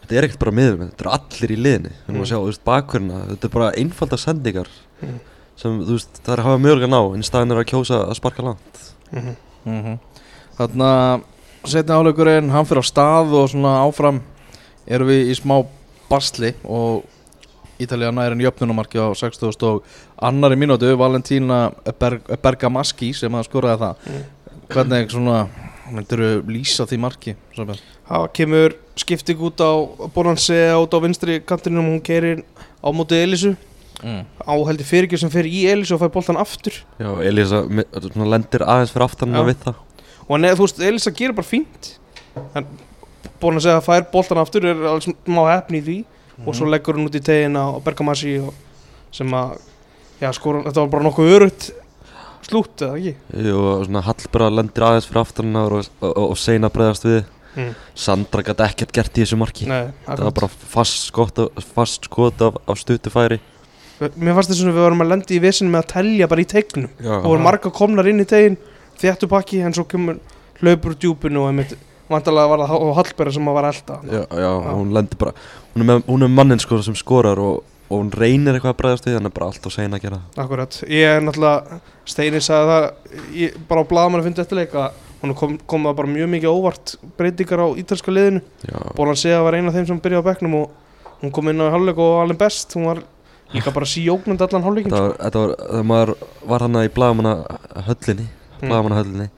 þetta 0.00 0.16
er 0.16 0.26
ekkert 0.28 0.40
bara 0.40 0.54
miðjumenn 0.56 0.92
þetta 0.94 1.04
er 1.04 1.10
allir 1.18 1.52
í 1.52 1.58
liðinni, 1.60 1.92
við 1.92 2.08
erum 2.08 2.16
Mm. 2.16 2.24
að 2.24 2.30
sjá 2.32 2.38
veist, 2.46 2.64
bakverðina, 2.64 3.18
þetta 3.34 3.44
er 3.50 3.52
bara 3.58 3.72
einfalda 3.76 4.16
sendingar 4.24 4.70
Mm. 5.02 5.18
sem 5.56 5.76
veist, 5.84 6.22
það 6.24 6.32
er 6.32 6.40
að 6.40 6.48
hafa 6.48 6.62
mögulega 6.64 6.88
ná 6.88 7.00
en 7.12 7.20
í 7.20 7.28
staðin 7.28 7.52
er 7.52 7.60
að 7.60 7.68
kjósa 7.74 8.00
að 8.08 8.16
sparka 8.16 8.42
langt 8.48 8.80
mm 9.12 9.36
Mhm. 9.68 9.98
Þannig 10.58 10.88
að 10.88 11.22
setni 11.68 11.94
áleikurinn, 11.94 12.50
hann 12.50 12.66
fyrir 12.66 12.82
á 12.82 12.86
stað 12.86 13.34
og 13.38 13.50
svona 13.52 13.78
áfram 13.86 14.20
erum 14.86 15.10
við 15.12 15.30
í 15.32 15.36
smá 15.38 15.60
basli 16.10 16.54
og 16.64 17.04
Ítalía 17.82 18.12
næri 18.14 18.36
en 18.36 18.42
jöfnunumarki 18.44 19.00
á 19.00 19.10
60 19.16 19.56
og 19.66 19.82
annari 20.22 20.54
mínútu 20.56 20.92
Valentína 20.98 21.72
Berg, 21.98 22.22
Bergamaski 22.42 23.12
sem 23.14 23.32
að 23.34 23.48
skoraði 23.48 23.78
það 23.82 23.96
Mm. 24.06 24.24
hvernig 24.68 25.10
svona 25.10 25.48
myndir 25.92 26.42
lýsa 26.48 26.86
því 26.88 26.98
marki 26.98 27.34
það 27.56 28.28
kemur 28.32 28.76
skipting 28.96 29.38
út 29.44 29.60
á 29.60 29.72
Bonanse 30.14 30.60
út 30.78 30.94
á 30.94 30.98
vinstri 31.02 31.40
kantinum 31.44 31.90
hún 31.90 32.00
keirir 32.00 32.44
á 32.80 32.88
móti 32.94 33.18
Elisu 33.18 33.56
mm. 34.02 34.22
á 34.46 34.54
heldur 34.68 34.86
fyrirgjöf 34.86 35.20
sem 35.20 35.30
fer 35.30 35.44
í 35.44 35.66
Elisu 35.68 35.94
og 35.96 36.00
fær 36.04 36.12
boltan 36.14 36.36
aftur 36.40 36.72
Já, 36.98 37.10
svona 37.10 38.30
lendir 38.36 38.64
aðeins 38.64 38.94
fyrir 38.94 39.08
aftan 39.08 39.34
Já. 39.34 39.42
við 39.44 39.58
það 39.66 39.74
og 40.28 40.40
neð, 40.40 40.56
þú 40.58 40.66
veist, 40.66 40.80
Elisa 40.88 41.10
gerir 41.16 41.34
bara 41.36 41.48
fínt. 41.48 41.92
En 42.56 42.66
Bonanse 43.42 43.72
að 43.74 43.84
fær 43.88 44.04
boltan 44.12 44.38
aftur 44.38 44.64
er 44.70 44.82
alls 44.86 45.08
má 45.26 45.42
hefni 45.50 45.80
í 45.82 45.86
því. 45.86 45.98
Og 46.46 46.54
svo 46.56 46.66
leggur 46.70 46.96
hún 46.98 47.06
út 47.10 47.18
í 47.18 47.22
tegin 47.22 47.58
á 47.58 47.76
Bergamassi 47.84 48.38
og 48.42 48.54
sem 49.14 49.28
að 49.36 49.56
já, 50.22 50.30
skora, 50.34 50.62
þetta 50.68 50.80
var 50.84 50.90
bara 50.94 51.06
nokkuð 51.08 51.32
örugt 51.36 51.68
slút, 52.42 52.82
eða 52.82 52.96
ekki? 52.98 53.12
Jú, 53.46 53.58
og 53.60 53.84
svona 53.86 54.02
Hallbera 54.06 54.48
lendir 54.50 54.82
aðeins 54.86 55.06
fyrir 55.10 55.20
aftan 55.22 55.54
og, 55.60 55.76
og, 55.78 55.90
og, 56.08 56.16
og 56.32 56.38
Seina 56.40 56.70
bregðast 56.72 57.06
við. 57.06 57.20
Mm. 57.52 57.72
Sandra 57.94 58.42
gæti 58.46 58.64
ekkert 58.64 58.92
gert 58.96 59.18
í 59.20 59.22
þessu 59.26 59.36
marki. 59.38 59.66
Nei, 59.68 59.82
Það 60.06 60.22
var 60.24 60.36
bara 60.38 60.48
fast 60.72 61.02
skot, 61.10 61.38
af- 61.44 61.66
fast 61.76 62.08
skot 62.08 62.40
af, 62.42 62.56
af 62.66 62.78
stutufæri 62.80 63.38
Mér 64.18 64.34
fannst 64.34 64.50
þess 64.50 64.64
að 64.64 64.72
við 64.72 64.82
varum 64.82 65.02
að 65.04 65.10
lendi 65.12 65.36
í 65.36 65.42
vesinu 65.44 65.70
með 65.70 65.82
að 65.84 65.90
telja 65.92 66.26
bara 66.32 66.42
í 66.42 66.46
tegnum 66.50 66.88
og 67.06 67.26
voru 67.28 67.42
marga 67.44 67.70
komnar 67.70 68.08
inn 68.10 68.18
í 68.24 68.26
tegin 68.26 68.56
þéttu 69.00 69.28
pakki 69.30 69.62
en 69.64 69.74
svo 69.76 69.86
kemur 69.88 70.20
hlaupur 70.60 70.92
úr 70.92 71.00
djúpinu 71.00 71.42
og 71.42 71.50
einmitt 71.50 71.74
vantarlega 72.12 72.50
var 72.52 72.64
það 72.68 72.94
Hallberg 72.98 73.34
sem 73.34 73.48
að 73.48 73.56
var 73.58 73.68
elda 73.70 73.98
já, 74.04 74.22
já, 74.44 74.50
hún 74.72 74.92
lendir 74.94 75.20
bara 75.20 75.34
Hún 75.72 75.82
er, 75.82 75.88
með, 75.88 76.02
hún 76.10 76.24
er 76.26 76.28
mannin 76.28 76.60
sko 76.60 76.78
sem 76.84 76.96
skorar 76.98 77.40
og, 77.40 77.62
og 77.88 77.94
hún 77.94 78.10
reynir 78.12 78.58
eitthvað 78.58 78.74
að 78.74 78.80
bregðast 78.82 79.06
við 79.08 79.14
Þannig 79.16 79.30
er 79.30 79.36
bara 79.38 79.46
allt 79.48 79.68
og 79.68 79.72
Seina 79.72 79.96
að 79.96 80.02
gera. 80.04 80.18
Það 80.34 80.42
Akkurat, 80.44 80.76
ég 80.92 81.12
er 81.16 81.24
náttúrulega 81.24 81.78
Steini 82.12 82.42
sagði 82.44 82.74
það 82.74 83.38
ég, 83.38 83.56
bara 83.70 83.84
á 83.86 83.88
blaðamann 83.88 84.20
að 84.20 84.28
finna 84.28 84.44
eftir 84.44 84.60
leik 84.60 84.76
að 84.76 84.98
hún 85.22 85.32
kom, 85.38 85.54
kom 85.70 85.88
það 85.88 85.96
bara 86.02 86.12
mjög 86.12 86.30
mikið 86.34 86.58
óvart 86.58 86.94
breytingar 87.16 87.64
á 87.64 87.68
ítalska 87.80 88.12
liðinu. 88.12 88.42
Já, 88.68 88.78
Bólan 88.98 89.20
Sea 89.22 89.40
var 89.46 89.56
eina 89.56 89.72
af 89.72 89.78
þeim 89.78 89.88
sem 89.88 90.02
byrjaði 90.04 90.26
á 90.26 90.28
bekknum 90.28 90.58
og 90.60 91.16
hún 91.22 91.32
kom 91.32 91.48
inn 91.48 91.64
á 91.64 91.72
hálfleik 91.72 92.04
og 92.04 92.20
alveg 92.26 92.42
best. 92.42 92.76
Hún 92.76 92.90
var 92.90 93.00
líka 93.54 93.72
bara 93.72 93.88
síjóknandi 93.88 94.44
allan 94.48 94.64
hálfleikin 94.66 94.92
þetta 94.92 95.02
var, 95.06 95.16
þetta 95.20 95.88
var, 95.92 96.14
var 96.52 96.64
hann 96.66 96.78
í 96.82 96.92
blaðamanna 96.92 97.34
höllinni 97.88 98.28
Mm. 98.62 98.68
Blaðamanna 98.70 99.00
höllinni 99.02 99.28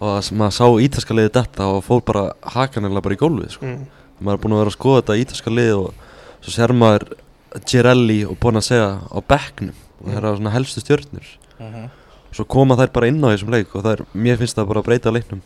Og 0.00 0.08
að 0.18 0.30
maður 0.36 0.54
sá 0.56 0.66
ítalska 0.84 1.14
liði 1.14 1.30
þetta 1.36 1.66
og 1.70 1.84
fór 1.86 2.00
bara 2.04 2.24
hakanilega 2.56 3.04
bara 3.04 3.14
í 3.14 3.20
gólfið 3.20 3.50
sko. 3.54 3.66
mm. 3.66 3.84
maður 4.20 4.34
er 4.38 4.42
búinn 4.42 4.54
að 4.56 4.62
vera 4.64 4.72
að 4.72 4.78
skoða 4.78 5.02
þetta 5.02 5.18
ítalska 5.22 5.52
lið 5.54 5.72
og 5.78 5.94
svo 6.44 6.54
sér 6.54 6.74
maður 6.74 7.04
Girelli 7.70 8.24
og 8.26 8.38
segja 8.66 8.88
á 9.06 9.18
bekknum 9.30 9.74
og 10.02 10.08
það 10.10 10.24
er 10.30 10.36
svona 10.40 10.54
helstu 10.56 10.80
stjörnur 10.82 11.26
Mhm. 11.60 11.84
svo 12.34 12.44
koma 12.50 12.74
þær 12.74 12.90
bara 12.92 13.06
inn 13.06 13.22
á 13.22 13.30
þessum 13.30 13.50
leik 13.54 13.74
og 13.76 13.84
það 13.84 13.92
er, 13.92 14.00
mér 14.14 14.36
finnst 14.40 14.56
það 14.58 14.66
bara 14.68 14.80
að 14.82 14.86
breyta 14.88 15.12
leiknum 15.14 15.42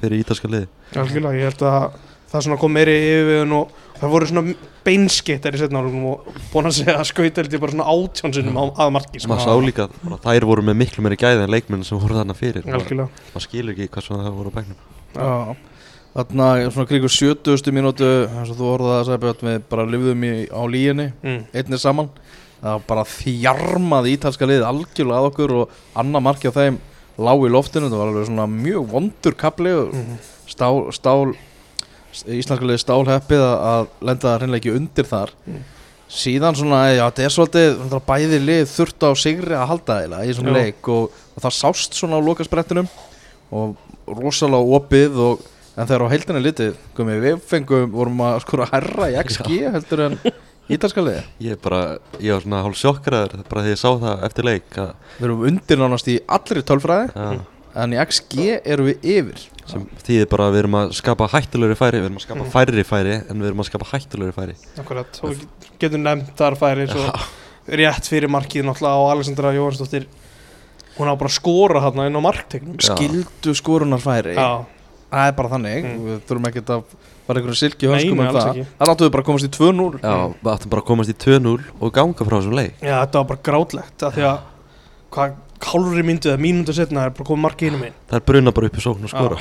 fyrir 0.00 0.20
ítalska 0.22 0.48
liði 0.48 0.68
Algjörlega, 0.94 1.34
ég 1.34 1.50
held 1.50 1.62
að 1.66 1.90
það 2.30 2.44
svona 2.46 2.58
kom 2.60 2.72
meiri 2.72 2.94
yfirviðun 2.94 3.52
og 3.58 3.72
það 3.98 4.12
voru 4.12 4.28
svona 4.30 4.54
beinskittar 4.86 5.56
í 5.56 5.60
setna 5.60 5.82
álugum 5.82 6.04
og 6.12 6.28
búin 6.52 6.68
að 6.70 6.76
segja 6.78 6.96
að 7.02 7.54
ég 7.54 7.62
bara 7.62 7.74
svona 7.74 7.88
átjónsinnum 7.92 8.60
að 8.64 8.92
marki 8.94 9.22
maður 9.28 9.44
sá 9.44 9.64
líka 9.64 9.86
að 9.86 9.96
bara 10.04 10.20
þær 10.24 10.46
voru 10.50 10.66
með 10.68 10.78
miklu 10.82 11.04
meiri 11.04 11.18
gæði 11.20 11.44
en 11.44 11.54
leikmenn 11.54 11.86
sem 11.86 12.00
voru 12.00 12.18
þarna 12.18 12.36
fyrir. 12.38 12.66
Maður, 12.68 13.08
skilur 13.44 13.74
ekki 13.74 13.90
hvað 13.94 14.06
svona 14.08 14.26
það 14.26 14.38
voru 14.38 14.52
á 14.52 14.56
bekknum. 14.58 14.82
Já, 15.18 15.32
þarna 16.16 16.50
svona 16.74 16.90
kringu 16.92 17.12
70. 17.18 17.74
mínútu 17.78 18.10
eins 18.26 18.52
og 18.52 18.60
þú 18.60 18.70
orðaði 18.74 18.98
að 18.98 19.08
segja 19.10 19.34
við 19.48 19.66
bara 19.72 19.88
lifðum 19.88 20.28
í, 20.28 20.34
á 20.48 20.62
líginni 20.70 21.08
mm. 21.22 21.40
einnig 21.52 21.82
saman. 21.82 22.12
Það 22.58 22.72
var 22.74 22.86
bara 22.88 23.04
þjarmað 23.06 24.12
ítalska 24.14 24.46
liðið 24.48 24.64
algjörlega 24.66 25.18
að 25.20 25.28
okkur 25.28 25.52
og 25.60 25.76
annað 25.98 26.24
marki 26.26 26.50
á 26.50 26.58
þeim 26.58 26.80
lág 27.18 27.44
í 27.46 27.50
loftinu, 27.50 27.90
það 27.90 28.00
var 28.00 28.10
alveg 28.12 28.26
svona 28.28 28.46
mjög 28.50 28.88
vondur 28.92 29.36
kapli 29.38 29.74
og 29.74 29.94
Mm. 29.94 30.18
stál, 30.46 30.92
stál 30.94 31.34
íslenska 32.26 32.66
liðið 32.66 32.82
stálheppið 32.84 33.42
að, 33.44 33.90
lenda 34.10 34.32
ekki 34.58 34.72
undir 34.74 35.08
þar. 35.08 35.34
Mm. 35.46 35.66
síðan 36.08 36.56
svona, 36.56 36.80
já, 36.88 37.02
þetta 37.04 37.24
er 37.26 37.34
svolítið 37.34 37.98
bæði 38.08 38.40
lið 38.40 38.62
þurft 38.72 39.04
á 39.04 39.10
sigri 39.20 39.56
að 39.58 39.68
halda 39.74 39.98
þeirra 40.00 40.20
í 40.24 40.36
svona 40.38 40.54
Já. 40.54 40.56
leik 40.62 40.88
og, 40.88 41.18
og 41.36 41.44
það 41.44 41.56
sást 41.58 41.98
svona 41.98 42.16
á 42.16 42.24
lokasprettinum 42.24 42.88
og 43.52 43.74
rosalega 44.08 44.78
opið 44.78 45.18
og 45.20 45.42
en 45.78 45.86
þegar 45.86 46.06
á 46.08 46.12
heildinni 46.14 46.42
litið, 46.46 46.78
komið 46.96 47.20
við 47.26 47.42
fengum 47.50 47.92
vorum 47.92 48.24
að 48.24 48.38
skora 48.46 48.70
herra 48.72 49.10
í 49.12 49.18
XG 49.20 49.52
heldur 49.76 50.04
en 50.06 50.16
ítalska 50.72 51.04
liðið. 51.04 51.28
Ég 51.50 51.60
bara, 51.62 51.82
ég 52.18 52.34
var 52.34 52.46
svona 52.46 52.64
hálf 52.64 52.80
sjokkaraður 52.80 53.44
bara 53.52 53.66
því 53.66 53.76
ég 53.76 53.82
sá 53.84 53.90
það 54.00 54.26
eftir 54.30 54.48
leik 54.48 54.80
Við 54.80 55.28
erum 55.28 55.46
undir 55.52 55.80
nánast 55.84 56.08
í 56.08 56.18
allri 56.24 56.64
tölfræði 56.66 57.28
í 57.74 57.98
XG 58.06 58.60
erum 58.64 58.86
við 58.86 59.02
yfir. 59.02 59.42
Sem 59.68 59.84
þýðir 60.06 60.28
bara 60.32 60.46
að 60.48 60.52
við 60.54 60.58
erum 60.62 60.76
að 60.80 60.92
skapa 60.96 61.28
hættulegri 61.28 61.76
færi 61.76 61.98
við 62.00 62.06
erum 62.08 62.16
að 62.16 62.24
skapa 62.24 62.40
Mm. 62.44 62.50
færri 62.54 62.84
færi 62.88 63.16
en 63.30 63.40
við 63.42 63.46
erum 63.50 63.60
að 63.60 63.68
skapa 63.68 63.84
hættulegri 63.92 64.32
færi. 64.32 64.54
Akkurat, 64.78 65.20
og 65.22 65.30
við 65.34 65.44
getum 65.78 66.02
nefnt 66.02 66.32
þar 66.36 66.56
færi 66.56 66.86
svo 66.88 67.04
rétt 67.68 68.08
fyrir 68.08 68.28
markið 68.32 68.64
náttúrulega 68.64 68.96
á 68.96 69.12
Alexandra 69.12 69.52
Jóhansdóttir 69.52 70.06
hún 70.98 71.06
á 71.06 71.14
bara 71.14 71.28
að 71.28 71.36
skora 71.36 71.80
hérna 71.84 72.06
inn 72.08 72.16
á 72.16 72.22
marktegnum. 72.24 72.78
Skildu 72.80 73.52
skorunarfæri. 73.54 74.34
Já, 74.34 74.64
það 75.12 75.28
er 75.28 75.32
bara 75.36 75.48
þannig, 75.48 75.84
Mm. 75.84 76.00
við 76.08 76.20
þurfum 76.26 76.48
ekki 76.48 76.62
að 76.64 76.82
fara 77.28 77.38
einhverjum 77.40 77.60
silki 77.60 77.86
nei, 77.92 78.08
um 78.10 78.18
það. 78.18 78.66
það 78.80 78.88
láttu 78.88 79.04
við 79.04 79.10
bara 79.12 79.22
að 79.22 79.26
komast 79.28 79.44
í 79.44 79.52
2-0 79.52 80.00
já, 80.00 80.34
við 80.42 80.50
áttum 80.54 80.70
bara 80.70 80.80
að 80.82 80.86
komast 80.88 81.10
í 81.10 81.14
2-0 81.14 81.60
og 81.80 81.92
ganga 81.92 82.24
frá 82.24 82.40
þessum 82.40 82.54
leik. 82.56 82.72
Já, 82.80 83.04
þetta 83.04 83.12
var 83.20 83.24
bara 83.24 83.40
grátlegt 83.44 84.02
af 84.02 84.14
því 84.16 84.22
að 84.24 84.38
hvað 85.12 85.34
hálfri 85.64 86.02
myndu 86.06 86.30
eða 86.30 86.40
mínútu 86.42 86.74
setna 86.76 87.06
er 87.08 87.10
bara 87.16 87.26
komið 87.28 87.44
markið 87.48 87.68
innum 87.72 87.82
einn 87.88 87.96
það 88.10 88.20
er 88.20 88.26
bruna 88.30 88.52
bara 88.54 88.66
upp 88.70 88.78
í 88.78 88.84
sókn 88.84 89.04
og 89.08 89.12
skora 89.12 89.38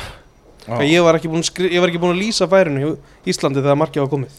Já. 0.67 0.81
ég 0.83 1.03
var 1.05 1.15
ekki 1.15 1.29
búin 1.31 1.39
að, 1.43 1.47
skri, 1.51 1.69
ég 1.71 1.79
var 1.79 1.87
ekki 1.91 2.01
búin 2.03 2.15
að 2.15 2.21
lýsa 2.25 2.47
færinu 2.51 2.81
í 2.83 3.31
Íslandi 3.31 3.61
þegar 3.63 3.77
markið 3.79 4.03
var 4.03 4.09
komið 4.11 4.33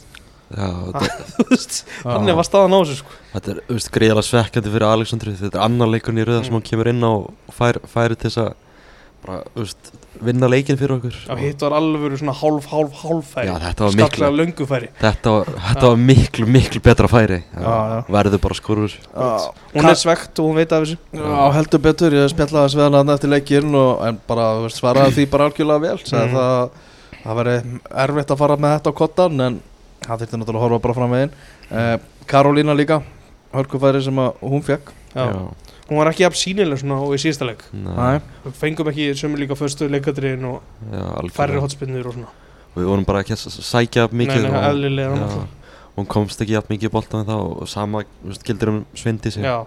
já, 0.48 0.68
þetta, 0.68 1.08
Þú 1.38 1.46
veist, 1.52 1.78
Þannig 2.02 2.36
var 2.40 2.46
staðan 2.48 2.76
á 2.76 2.78
þessu 2.82 2.96
sko. 3.00 3.16
þetta 3.32 3.50
er 3.54 3.60
veist, 3.72 3.90
greiðalega 3.94 4.28
svekkjandi 4.28 4.72
fyrir 4.74 4.88
Alexandru 4.90 5.32
þetta 5.40 5.56
er 5.60 5.64
annar 5.64 5.88
leikurinn 5.94 6.20
í 6.20 6.26
rauða 6.28 6.42
sem 6.44 6.52
Mm. 6.52 6.58
hann 6.58 6.68
kemur 6.68 6.90
inn 6.92 7.04
á 7.04 7.10
og 7.12 7.54
fær, 7.56 7.80
færi 7.94 8.16
til 8.20 8.28
þess 8.30 8.42
að 8.44 8.52
bara, 9.24 9.40
veist, 9.56 9.90
vinna 10.24 10.48
leikin 10.50 10.76
fyrir 10.78 10.96
okkur. 10.98 11.14
Já, 11.28 11.34
hitt 11.38 11.60
var 11.62 11.72
alveg 11.78 12.16
svona 12.18 12.32
hálf, 12.34 12.66
hálf, 12.72 12.92
hálf 13.02 13.30
færi. 13.34 13.46
Já, 13.48 13.54
þetta 13.62 13.84
var 13.86 13.92
miklu- 13.98 14.08
Skallega 14.08 14.36
löngu 14.40 14.66
færi. 14.66 14.88
þetta 15.00 15.30
var, 15.36 15.46
þetta 15.68 15.86
var 15.88 15.96
miklu, 15.96 16.46
miklu 16.46 16.80
betra 16.82 17.08
færi. 17.08 17.38
Já, 17.54 17.62
já. 17.62 18.04
verður 18.08 18.40
bara 18.40 18.54
skorur 18.54 18.88
Já, 18.90 19.52
Hún 19.74 19.88
er 19.90 19.94
svegt 19.94 20.38
og 20.38 20.44
hún 20.50 20.54
veit 20.56 20.72
af 20.72 20.82
þessu. 20.84 20.96
Já, 21.12 21.52
heldur 21.52 21.78
betur, 21.80 22.10
ég 22.12 22.28
spjallaði 22.32 22.64
að 22.64 22.74
sveðan 22.74 22.94
hann 22.98 23.08
eftir 23.14 23.30
leikinn 23.30 23.74
og 23.74 24.06
en 24.06 24.20
bara 24.26 24.42
þú 24.58 24.62
veist, 24.66 24.80
svaraði 24.82 25.12
því 25.18 25.30
bara 25.30 25.48
algjörlega 25.50 25.80
vel. 25.80 25.98
Sagði 25.98 26.28
Mhm. 26.28 26.36
það 26.36 26.70
það 27.24 27.36
væri 27.38 27.80
erfitt 28.06 28.30
að 28.30 28.38
fara 28.38 28.56
með 28.56 28.74
þetta 28.80 28.90
á 28.90 28.94
kottan 28.94 29.40
en 29.40 29.60
það 30.02 30.18
þurfti 30.20 30.38
náttúrulega 30.38 30.58
að 30.58 30.64
horfa 30.68 30.82
bara 30.82 30.94
fram 30.94 31.10
veginn. 31.10 31.30
Uh, 31.70 31.98
Karolína 32.26 32.74
líka 32.76 33.02
hörkufæri 33.54 34.02
sem 34.04 34.14
að 34.16 34.34
hún 34.42 34.62
fekk 34.64 34.92
Já. 35.14 35.26
Hún 35.88 36.00
var 36.00 36.10
ekki 36.12 36.26
jafn 36.26 36.40
sínileg 36.42 36.82
svona 36.82 37.00
og 37.04 37.14
í 37.16 37.20
síðasta 37.22 37.48
leik. 37.48 37.62
Nei, 37.72 38.18
við 38.44 38.58
fengum 38.60 38.90
ekki 38.92 39.10
sömu 39.16 39.40
líka 39.40 39.56
föstu 39.58 39.88
leikadriðin 39.88 40.44
og 40.50 41.30
færri 41.36 41.60
hotspinnur 41.62 42.10
og 42.10 42.18
svona. 42.18 42.34
Og 42.74 42.82
við 42.82 42.90
vorum 42.90 43.06
bara 43.08 43.22
ekki 43.24 43.34
að 43.34 43.46
sækja 43.56 44.10
mikið 44.12 44.50
nei, 44.50 44.90
nei, 44.92 45.06
og-. 45.08 45.46
Hún 45.98 46.06
komst 46.06 46.38
ekki 46.44 46.54
jafn 46.54 46.70
mikið 46.70 46.86
í 46.86 46.94
boltan 46.94 47.26
þá 47.26 47.34
og 47.40 47.66
sama 47.66 48.04
þú 48.06 48.30
veist, 48.30 48.44
gildir 48.46 48.70
um 48.70 48.82
svindi 48.94 49.32
sig 49.34 49.42
já, 49.42 49.64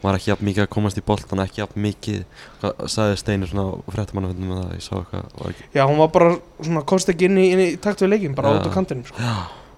Hún 0.00 0.08
var 0.08 0.16
ekki 0.16 0.30
jafn 0.32 0.48
mikið 0.48 0.64
að 0.64 0.70
komast 0.74 0.98
í 0.98 1.04
boltan 1.06 1.42
ekki 1.44 1.60
jafn 1.60 1.84
mikið 1.84 2.24
Hvað 2.62 2.80
sagði 2.90 3.18
Steinir 3.20 3.50
svona 3.52 3.66
á 3.70 3.72
fréttamannafundum 3.94 4.50
með 4.50 4.62
það, 4.64 4.72
ég 4.74 4.86
sá 4.86 4.94
eitthvað 4.96 5.60
já, 5.76 5.82
hún 5.84 6.00
var 6.00 6.10
bara 6.16 6.32
svona 6.58 6.82
komst 6.90 7.12
ekki 7.12 7.28
inn 7.28 7.38
í, 7.38 7.44
inn 7.54 7.62
í 7.62 7.68
takt 7.84 8.02
við 8.02 8.16
leikin 8.16 8.34
bara 8.38 8.56
Já. 8.56 8.58
út 8.58 8.66
á 8.66 8.70
kantinum 8.74 9.06
sko. 9.06 9.28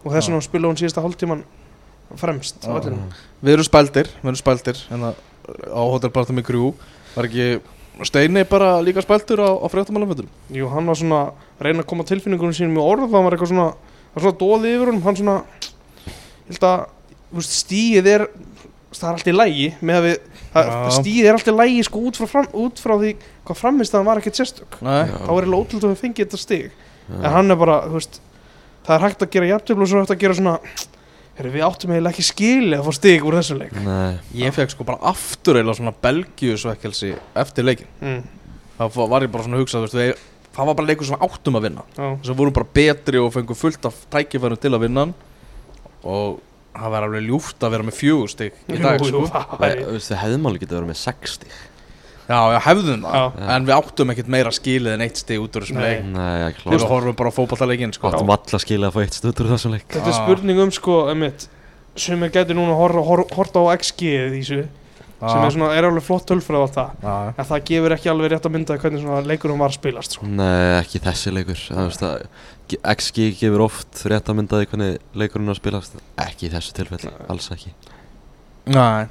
Og 0.07 0.15
þess 0.15 0.31
vegna 0.31 0.47
spila 0.47 0.71
hún 0.71 0.81
síðasta 0.81 1.05
hálftíman 1.05 1.45
fremst 2.23 2.65
við 2.65 3.53
erum 3.59 3.69
spældir 3.69 4.09
Við 4.23 4.31
erum 4.33 4.41
spældir 4.41 4.81
hérna, 4.89 5.13
á 5.13 5.32
hotelpartum 5.73 6.41
í 6.41 6.47
Grjú 6.47 6.73
Var 7.15 7.29
ekki 7.29 7.47
Steini 8.09 8.43
bara 8.49 8.79
líka 8.83 9.03
spældur 9.05 9.43
á, 9.45 9.51
á 9.53 9.67
fréttamannaföndur 9.71 10.29
Jú, 10.55 10.69
hann 10.73 10.89
var 10.89 10.99
svona 10.99 11.21
að 11.29 11.67
reyna 11.69 11.85
að 11.85 11.91
koma 11.93 12.07
tilfinningunum 12.09 12.57
sínum 12.57 12.79
í 12.81 12.83
orð 12.83 13.11
það 13.13 13.27
var 13.27 13.37
eitthvað 13.37 13.53
svona, 13.53 13.67
það 13.75 14.17
var 14.17 14.25
svona 14.27 14.41
dóði 14.41 14.73
yfir 14.73 14.91
honum 14.93 15.05
hann 15.07 15.19
svona, 15.21 15.37
ég 16.49 16.55
held 16.55 16.67
að 16.71 17.47
stíið 17.49 18.09
er 18.15 18.27
það 18.93 19.09
er 19.09 19.15
allt 19.17 19.29
í 19.31 19.35
lægi 19.37 19.69
með 19.81 19.99
að 19.99 20.07
við 20.09 20.17
Já. 20.53 20.73
stíið 20.99 21.27
er 21.29 21.37
allt 21.39 21.49
í 21.49 21.55
lægi 21.57 21.85
sko 21.87 22.01
út 22.09 22.19
frá, 22.21 22.29
fram, 22.29 22.49
út 22.61 22.81
frá 22.83 22.93
því 23.01 23.13
hvað 23.47 23.61
framist 23.61 23.95
það 23.95 24.09
var 24.09 24.21
ekkert 24.21 24.41
sérstök. 24.41 24.77
Þá 24.83 24.91
er 24.93 25.13
eiginlega 25.17 25.61
ótrúlega 25.63 25.89
að 25.89 25.95
við 25.95 26.03
fengið 26.03 26.27
þetta 26.27 26.41
stig. 26.43 26.67
Já. 27.09 27.17
en 27.17 27.33
hann 27.37 27.51
er 27.55 27.59
bara, 27.59 27.79
þú 27.89 27.97
veist 27.97 28.21
það 28.87 28.95
er 28.97 29.05
hægt 29.07 29.25
að 29.25 29.33
gera 29.33 29.49
jafntöflu 29.53 29.87
og 29.87 29.91
svo 29.91 30.03
hægt 30.03 30.13
að 30.15 30.21
gera 30.23 30.37
svona 30.39 30.55
Heru, 31.39 31.53
við 31.55 31.65
áttum 31.65 31.95
eiginlega 31.95 32.13
ekki 32.13 32.27
skili 32.29 32.77
að 32.77 32.85
fá 32.89 32.97
stig 32.99 33.25
úr 33.25 33.39
þessum 33.39 33.63
leik. 33.63 33.73
Nei, 33.87 34.19
ég 34.37 34.53
fekk 34.53 34.75
sko 34.75 34.85
bara 34.89 35.01
aftur 35.13 35.57
eða 35.63 35.75
svona 35.79 35.95
belgiusvekkelsi 36.05 37.15
eftir 37.41 37.65
leikin 37.65 37.89
mm. 38.03 38.21
fa- 38.83 39.09
var 39.09 39.25
ég 39.25 39.33
bara 39.33 39.47
svona 39.47 39.57
að 39.57 39.65
hugsa 39.65 39.81
þú 39.81 39.87
veist, 39.87 39.97
við, 39.97 40.13
það 40.53 40.71
var 40.71 40.79
bara 40.81 40.91
leikur 40.91 41.09
sem 41.09 41.17
við 41.17 41.27
áttum 41.29 41.57
að 41.57 41.67
vinna. 41.69 41.87
Já, 41.97 42.05
þess 42.05 42.35
að 42.35 42.41
vorum 42.43 42.57
bara 42.61 42.73
betri 42.81 43.23
og 43.23 43.33
fengum 43.33 43.59
fullt 43.63 43.89
af 43.89 44.01
tækifærum 44.13 44.61
til 44.61 44.75
að 44.77 44.85
vinna 44.85 45.07
og 46.03 46.41
það 46.73 46.95
var 46.95 47.07
alveg 47.07 47.27
ljúft 47.29 47.65
að 47.65 47.75
vera 47.77 47.87
með 47.89 47.99
fjögur 47.99 48.33
stig 48.33 48.61
í 48.69 48.81
dag 48.81 49.03
sko. 49.05 49.25
það 49.29 50.23
hefðum 50.23 50.49
alveg 50.49 50.65
getið 50.65 50.79
verið 50.79 50.93
með 50.93 51.01
60 51.03 51.57
já, 52.29 52.39
já, 52.53 52.59
hefðum 52.67 53.03
það. 53.07 53.17
Já. 53.39 53.49
en 53.57 53.67
við 53.67 53.75
áttum 53.77 54.13
ekkert 54.15 54.29
meira 54.29 54.51
skilið 54.55 54.95
en 54.95 55.01
eitt 55.07 55.17
stig 55.23 55.41
út 55.43 55.57
úr 55.57 55.65
þessum 55.67 55.81
Nei. 55.81 55.89
leik. 55.89 56.05
Nei, 56.13 56.37
ekki 56.51 56.63
við 56.69 56.77
klást 56.79 56.89
horfum 56.93 57.17
bara 57.19 57.31
á 57.33 57.37
fótballtaleikin 57.39 57.93
sko. 57.97 58.11
Áttum 58.13 58.31
alla 58.37 58.59
skilja 58.63 58.89
að 58.91 58.95
fá 58.97 59.01
eitt 59.07 59.19
stutur 59.19 59.47
úr 59.49 59.55
þessum 59.57 59.75
leik. 59.77 59.89
Þetta 59.89 60.07
er 60.07 60.15
Ah. 60.15 60.23
spurning 60.27 60.59
um 60.63 60.71
sko, 60.71 61.09
einmitt 61.11 61.49
sem 61.97 62.23
er 62.23 62.31
getur 62.31 62.55
núna 62.57 62.77
horta 62.77 63.03
hor, 63.05 63.25
hor, 63.35 63.47
á 63.53 63.77
XG 63.77 64.03
í 64.03 64.41
þessu, 64.41 64.63
sem 65.23 65.43
er, 65.45 65.51
svona, 65.55 65.75
er 65.77 65.85
alveg 65.85 66.03
flott 66.03 66.25
tölfræð 66.27 66.57
og 66.57 66.65
allt 66.67 66.75
það, 66.75 66.91
já, 67.03 67.35
en 67.39 67.45
það 67.45 67.65
gefur 67.69 67.93
ekki 67.95 68.11
alveg 68.11 68.31
rétt 68.33 68.47
að 68.49 68.53
mynda 68.57 68.79
hvernig 68.79 69.03
svona 69.03 69.21
leikurinn 69.29 69.59
var 69.61 69.69
að 69.69 69.77
spilast 69.77 70.13
sko. 70.17 70.27
Nei, 70.27 70.81
ekki 70.81 70.99
þessi 71.05 71.33
leikur. 71.37 71.61
Það 71.69 71.85
veist 71.91 72.03
að 72.03 72.27
G- 72.73 72.79
XG 72.83 73.29
gefur 73.39 73.61
oft 73.67 74.03
rétt 74.09 74.25
að 74.33 74.39
myndaði 74.41 74.67
hvernig 74.71 74.99
leikurinn 75.15 75.49
er 75.49 75.53
að 75.53 75.61
spilast. 75.61 75.93
Ekki 76.17 76.49
í 76.49 76.53
þessu 76.55 76.73
tilfelli, 76.73 77.11
Nei. 77.13 77.27
alls 77.29 77.51
ekki. 77.53 77.71
Nei, 78.73 79.07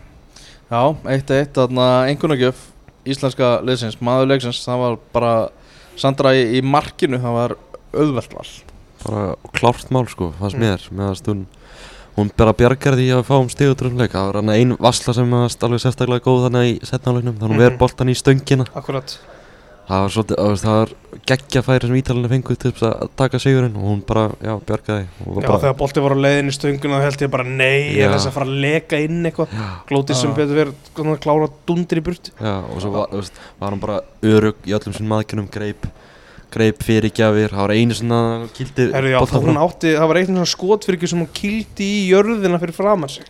já, 0.72 0.82
eitt 1.06 1.30
eitt 1.36 1.54
þarna 1.54 1.88
einhvernagjöf 2.10 2.71
íslenska 3.06 3.62
liðsins, 3.66 3.98
maður 4.02 4.28
leiksins 4.34 4.62
það 4.66 4.78
var 4.86 4.98
bara 5.14 5.34
Sandra 5.98 6.32
í, 6.34 6.44
í 6.58 6.62
markinu, 6.64 7.18
það 7.20 7.34
var 7.36 7.56
auðvelt 7.94 8.34
val 8.38 8.48
Bara 9.02 9.36
klárt 9.58 9.90
mál 9.92 10.06
sko, 10.08 10.32
fannst 10.40 10.56
Mm. 10.56 10.62
mér 10.62 10.88
Meðast 10.92 11.26
hún 11.28 11.46
Hún 12.18 12.30
bara 12.36 12.52
bjargar 12.54 12.94
því 13.00 13.06
að 13.16 13.24
fá 13.24 13.36
um 13.40 13.48
stígutur 13.50 13.88
um 13.88 13.98
leik 13.98 14.12
Það 14.12 14.26
var 14.28 14.36
hann 14.42 14.50
ein 14.50 14.76
vassla 14.78 15.14
sem 15.16 15.30
var 15.32 15.48
alveg 15.48 15.80
sérstaklega 15.80 16.20
góð 16.26 16.50
þannig 16.50 16.68
í 16.68 16.86
setnáleiknum 16.86 17.38
Þannig 17.40 17.50
hún 17.50 17.56
Mhm. 17.56 17.64
ver 17.64 17.78
boltan 17.78 18.10
í 18.12 18.16
stöngina 18.20 18.66
Akkurat, 18.76 19.18
Það 19.92 20.02
var 20.06 20.12
svolítið, 20.14 20.38
það 20.62 20.76
var 20.78 20.92
geggjafæri 21.28 21.88
sem 21.90 21.96
Ítalina 22.00 22.30
fengu 22.32 22.56
til 22.56 22.70
þess 22.72 22.86
að 22.88 23.10
taka 23.20 23.40
sigurinn 23.44 23.74
og 23.76 23.88
hún 23.90 24.04
bara, 24.08 24.22
já, 24.40 24.54
bjargaði. 24.70 25.08
Já 25.20 25.34
bara, 25.36 25.58
þegar 25.66 25.74
bolti 25.82 26.04
var 26.06 26.16
á 26.16 26.24
leiðinni 26.26 26.54
stönguna 26.56 27.02
þá 27.02 27.08
held 27.10 27.24
ég 27.26 27.34
bara 27.34 27.48
nei, 27.50 27.80
Já. 27.98 28.06
er 28.06 28.14
þess 28.14 28.30
að 28.30 28.38
fara 28.38 28.48
að 28.48 28.62
leka 28.64 29.02
inn 29.04 29.28
eitthvað, 29.28 29.58
glótið 29.90 30.20
sem 30.22 30.38
betur 30.38 30.62
verið 30.62 31.02
að 31.04 31.20
klára 31.26 31.50
dundir 31.68 32.00
í 32.00 32.06
burt 32.08 32.32
já, 32.32 32.54
og 32.62 32.80
svo 32.86 32.94
var, 32.96 33.12
veist, 33.18 33.44
var 33.60 33.76
hann 33.76 33.84
bara 33.84 34.00
örug 34.32 34.64
í 34.64 34.78
öllum 34.80 34.96
sínum 34.96 35.18
aðgjörnum, 35.18 35.52
greip 35.52 35.90
greip 36.52 36.82
fyrirgjafir, 36.84 37.52
það 37.52 37.64
var 37.66 37.76
einu 37.76 37.96
svona 38.00 38.22
kildi 38.56 38.88
Herru, 38.96 39.12
já, 39.12 39.20
átti, 39.66 39.94
það 39.96 40.10
var 40.12 40.22
eitt 40.22 40.32
svona 40.32 40.50
skotfyrkju 40.56 41.12
sem 41.12 41.22
hún 41.24 41.32
kýldi 41.36 41.92
í 42.00 42.02
jörðina 42.12 42.60
fyrir 42.64 42.76
framar 42.76 43.12
sig 43.12 43.28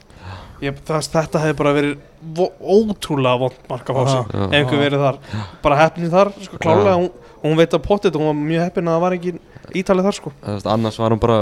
ég, 0.62 0.82
það, 0.88 1.08
þetta 1.16 1.42
hefði 1.46 1.58
bara 1.62 1.74
verið 1.78 1.96
vo- 2.38 2.52
ótrúlega 2.62 3.42
vond 3.42 3.58
mark 3.72 3.90
að 3.92 4.00
fá 4.00 4.04
sig. 4.12 4.36
Já. 4.36 4.46
ef 4.46 4.56
einhver 4.60 4.84
verið 4.86 5.06
þar. 5.08 5.20
Bara 5.66 5.80
heppnin 5.82 6.14
þar, 6.14 6.34
sko, 6.46 6.62
klálega 6.62 6.96
hún, 7.00 7.12
hún 7.42 7.60
veit 7.60 7.76
að 7.78 7.84
pottet 7.88 8.16
og 8.16 8.24
hún 8.24 8.32
var 8.32 8.40
mjög 8.40 8.68
heppin 8.70 8.90
að 8.92 8.98
það 8.98 9.06
var 9.06 9.18
ekki 9.18 9.36
ítalið 9.82 10.10
þar 10.10 10.20
sko. 10.20 10.34
Veist, 10.46 10.72
annars 10.76 11.00
var 11.02 11.16
hann 11.16 11.22
bara, 11.22 11.40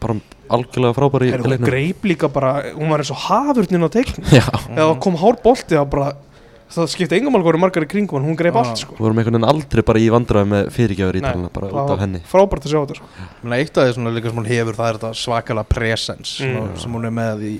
bara 0.00 0.18
algjörlega 0.50 0.96
frábær 0.96 1.26
í 1.26 1.30
Heru, 1.34 1.46
hún 1.46 1.68
greip 1.68 2.08
líka 2.08 2.30
bara, 2.32 2.56
hún 2.74 2.90
var 2.90 3.04
eins 3.04 3.12
og 3.14 3.22
hafurnin 3.28 3.86
á 3.86 3.90
teikn 3.92 4.26
Já, 4.34 4.46
eða 4.74 4.98
kom 5.02 5.18
hár 5.20 5.38
bolti 5.44 5.76
það 5.76 5.88
bara 5.92 6.10
það 6.70 6.90
skipti 6.92 7.18
engum 7.18 7.36
alveg 7.38 7.58
margar 7.60 7.84
í 7.86 7.88
kringum 7.90 8.20
en 8.20 8.28
hún 8.28 8.38
greip 8.38 8.54
Já. 8.54 8.60
allt 8.62 8.82
sko. 8.82 8.94
Við 8.98 9.06
vorum 9.06 9.20
einhvern 9.20 9.38
veginn 9.38 9.50
aldrei 9.50 9.82
bara 9.86 10.02
í 10.02 10.06
vandræði 10.14 10.50
með 10.52 10.70
fyrirgjafir 10.76 11.18
í 11.18 11.22
Nei, 11.24 11.28
talina, 11.28 11.50
bara 11.54 11.70
út 11.72 11.92
af 11.94 12.02
henni. 12.04 12.22
frábært 12.30 12.66
að 12.66 12.74
sjá 12.74 12.78
þetta 12.78 12.98
sko. 13.00 13.08
Eitt 13.56 13.80
af 13.80 13.88
því 13.88 13.94
sem 13.96 14.38
hún 14.38 14.50
hefur 14.50 14.78
það 14.78 14.90
er 14.90 14.98
þetta 15.00 15.10
svakalega 15.24 15.70
presens 15.74 16.34
mm. 16.46 16.68
sem 16.82 16.94
hún 16.94 17.08
er 17.08 17.14
með 17.16 17.44
í, 17.48 17.54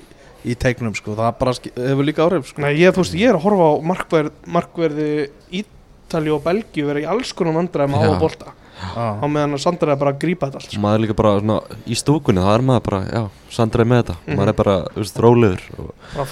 í 0.45 0.55
teiknum 0.55 0.95
sko. 0.95 1.13
það 1.15 1.35
bara 1.39 1.53
hefur 1.53 2.03
líka 2.07 2.23
áhrif 2.25 2.47
sko. 2.49 2.61
Nei, 2.61 2.73
ég, 2.79 2.95
veist, 2.95 3.13
ég 3.13 3.29
er 3.29 3.35
að 3.37 3.43
horfa 3.45 3.67
á 3.69 3.73
markverð, 3.91 4.31
markverði 4.47 5.29
Ítali 5.51 6.31
og 6.33 6.41
Belgíu 6.43 6.85
vera 6.87 6.99
í 7.03 7.05
alls 7.07 7.31
konar 7.33 7.53
vandræðum 7.59 7.95
á 7.95 8.19
bolta 8.19 8.53
á 8.81 9.21
meðan 9.29 9.59
Sandra 9.61 9.93
er 9.93 9.99
bara 10.01 10.11
að 10.15 10.19
grípa 10.23 10.47
þetta 10.49 10.57
allt 10.57 10.71
sko. 10.71 10.81
maður 10.81 10.95
er 10.97 11.03
líka 11.05 11.15
bara 11.15 11.33
svona, 11.39 11.57
í 11.85 11.93
stúkunni, 11.99 12.41
það 12.41 12.55
er 12.55 12.63
maður 12.65 12.83
bara, 12.87 13.01
já, 13.13 13.21
Sandra 13.53 13.81
er 13.83 13.89
með 13.91 14.01
þetta 14.01 14.15
Mhm. 14.25 14.37
maður 14.39 14.47
er 14.49 14.57
bara, 14.57 14.75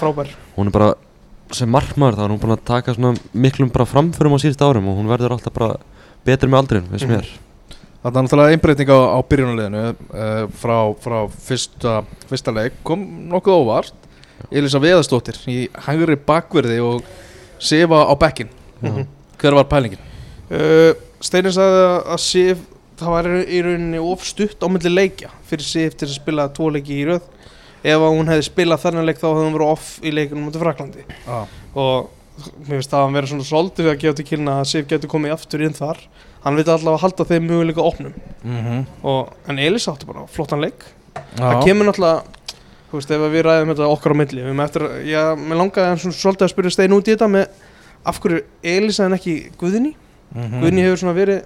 frábær 0.00 0.28
hún 0.56 0.66
er 0.66 0.70
bara, 0.74 0.94
sem 1.52 1.70
markmaður 1.70 2.16
þá 2.18 2.24
er 2.24 2.30
hún 2.34 2.40
búin 2.40 2.56
að 2.56 2.64
taka 2.64 2.94
svona 2.94 3.14
miklum 3.34 3.70
bara 3.72 3.84
framförum 3.86 4.34
á 4.34 4.38
síðust 4.42 4.60
árum 4.66 4.88
og 4.90 4.98
hún 4.98 5.06
verður 5.10 5.36
alltaf 5.36 5.52
bara 5.54 5.76
betri 6.24 6.48
með 6.50 6.58
aldrin, 6.62 6.88
veist 6.90 7.06
Mhm. 7.06 7.14
mér 7.16 7.26
Það 8.00 8.16
er 8.16 8.22
náttúrulega 8.24 8.52
einbreyting 8.56 8.88
á, 8.88 8.98
á 9.12 9.18
byrjunarliðinu 9.28 9.82
uh, 9.92 10.46
frá, 10.56 10.76
frá 10.96 11.28
fyrsta, 11.28 12.04
fyrsta 12.30 12.50
leik 12.54 12.72
kom 12.82 13.28
nokkuð 13.28 13.60
óvart 13.60 13.92
Elisa 14.50 14.78
Veðastóttir 14.82 15.36
í 15.48 15.68
hægri 15.86 16.16
bakverði 16.16 16.80
og 16.82 17.02
Sifa 17.58 18.04
á 18.08 18.14
bekkin 18.18 18.48
Mhm. 18.82 19.06
Hver 19.38 19.54
var 19.54 19.64
pælingin? 19.64 19.98
uh, 20.50 20.92
Steinir 21.20 21.52
sagði 21.52 21.80
að- 21.84 22.06
að 22.14 22.18
Sif 22.20 22.58
það 22.96 23.10
var 23.10 23.24
í 23.24 23.58
rauninni 23.64 23.98
of 24.12 24.24
stutt 24.24 24.60
á 24.60 24.68
milli 24.68 24.90
leikja 24.94 25.28
fyrir 25.48 25.62
Sif 25.64 25.96
til 25.96 26.08
að 26.08 26.14
spila 26.20 26.48
tvo 26.48 26.70
leiki 26.72 26.96
í 27.00 27.04
röð 27.06 27.22
ef 27.84 27.96
að 28.00 28.16
hún 28.16 28.28
hefði 28.28 28.48
spilað 28.48 28.80
þennan 28.84 29.06
leik 29.06 29.18
þá 29.20 29.28
hefði 29.32 29.44
hún 29.44 29.54
verið 29.58 29.70
off 29.72 30.00
í 30.02 30.10
leikunum 30.12 30.48
mútið 30.50 30.60
Fraklandi 30.64 31.04
Ah. 31.28 31.46
og 31.76 32.08
mér 32.64 32.80
finnst 32.80 32.90
það 32.90 33.04
að 33.08 33.12
vera 33.12 33.26
svona 33.26 33.44
svolítið 33.44 33.84
við 33.84 33.92
að 33.94 34.00
gefa 34.00 34.16
til 34.16 34.24
kynna 34.24 34.60
að 34.60 34.66
Sif 34.66 34.86
getur 34.88 35.08
komið 35.08 35.32
aftur 35.32 35.60
inn 35.64 35.72
þar 35.76 35.96
hann 36.44 36.56
veit 36.56 36.66
allavega 36.68 36.96
að 36.96 37.00
halda 37.04 37.24
þeim 37.24 37.48
möguleika 37.48 37.84
opnum 37.84 38.14
Mm 38.44 38.64
-hmm. 38.64 38.86
og, 39.04 39.28
en 39.48 39.58
Elis 39.58 39.86
átti 39.88 40.06
bara 40.06 40.26
flottan 40.26 40.60
leik 40.60 40.84
það 41.36 41.64
kemur 41.64 41.84
náttúrulega 41.86 42.22
þú 42.90 42.98
veist 42.98 43.14
ef 43.14 43.24
við 43.32 43.44
ræðum 43.46 43.72
þetta 43.72 43.88
okkar 43.94 44.14
á 44.14 44.20
milli 44.20 44.42
við 44.42 44.50
erum 44.50 44.62
eftir, 44.64 44.86
já, 45.06 45.22
mér 45.38 45.60
langaði 45.60 46.02
svona 46.02 46.18
svolítið 46.18 46.46
að 46.46 46.52
spyrja 46.54 46.74
Stein 46.74 46.96
út 46.96 47.08
í 47.08 47.14
þetta 47.14 47.30
með 47.30 47.62
af 48.10 48.20
hverju 48.22 48.42
Elisa 48.74 49.06
en 49.06 49.16
ekki 49.18 49.36
Guðni? 49.60 49.94
Mm 50.34 50.60
Guðni 50.62 50.84
hefur 50.86 51.02
svona 51.02 51.16
verið 51.16 51.40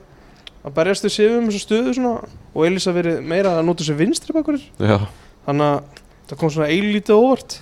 að 0.65 0.75
berjast 0.79 1.07
við 1.07 1.15
sifum 1.15 1.49
þessu 1.51 1.63
stöðu 1.63 1.95
svona 1.99 2.33
og 2.55 2.67
Elisa 2.67 2.93
verið 2.97 3.23
meira 3.29 3.55
að 3.59 3.67
nota 3.69 3.87
sér 3.87 3.99
vinstri 4.01 4.37
bakur 4.37 4.61
já, 4.61 4.99
þannig 5.47 5.71
að 5.71 6.03
það 6.29 6.39
kom 6.41 6.53
svona 6.53 6.69
eilítið 6.73 7.19
óvart. 7.21 7.59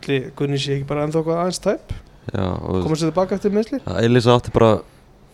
Ætli 0.00 0.20
Guðni 0.38 0.58
sé 0.58 0.78
ekki 0.78 0.88
bara 0.88 1.04
ennþá 1.06 1.20
eitthvað 1.20 1.42
aðeins 1.42 1.62
tæp? 1.66 1.92
Og 2.30 2.82
komast 2.84 3.02
þið 3.02 3.10
tilbaka 3.10 3.36
eftir 3.36 3.54
meðsli 3.54 3.80
Elisa 4.00 4.34
átti 4.36 4.54
bara 4.54 4.80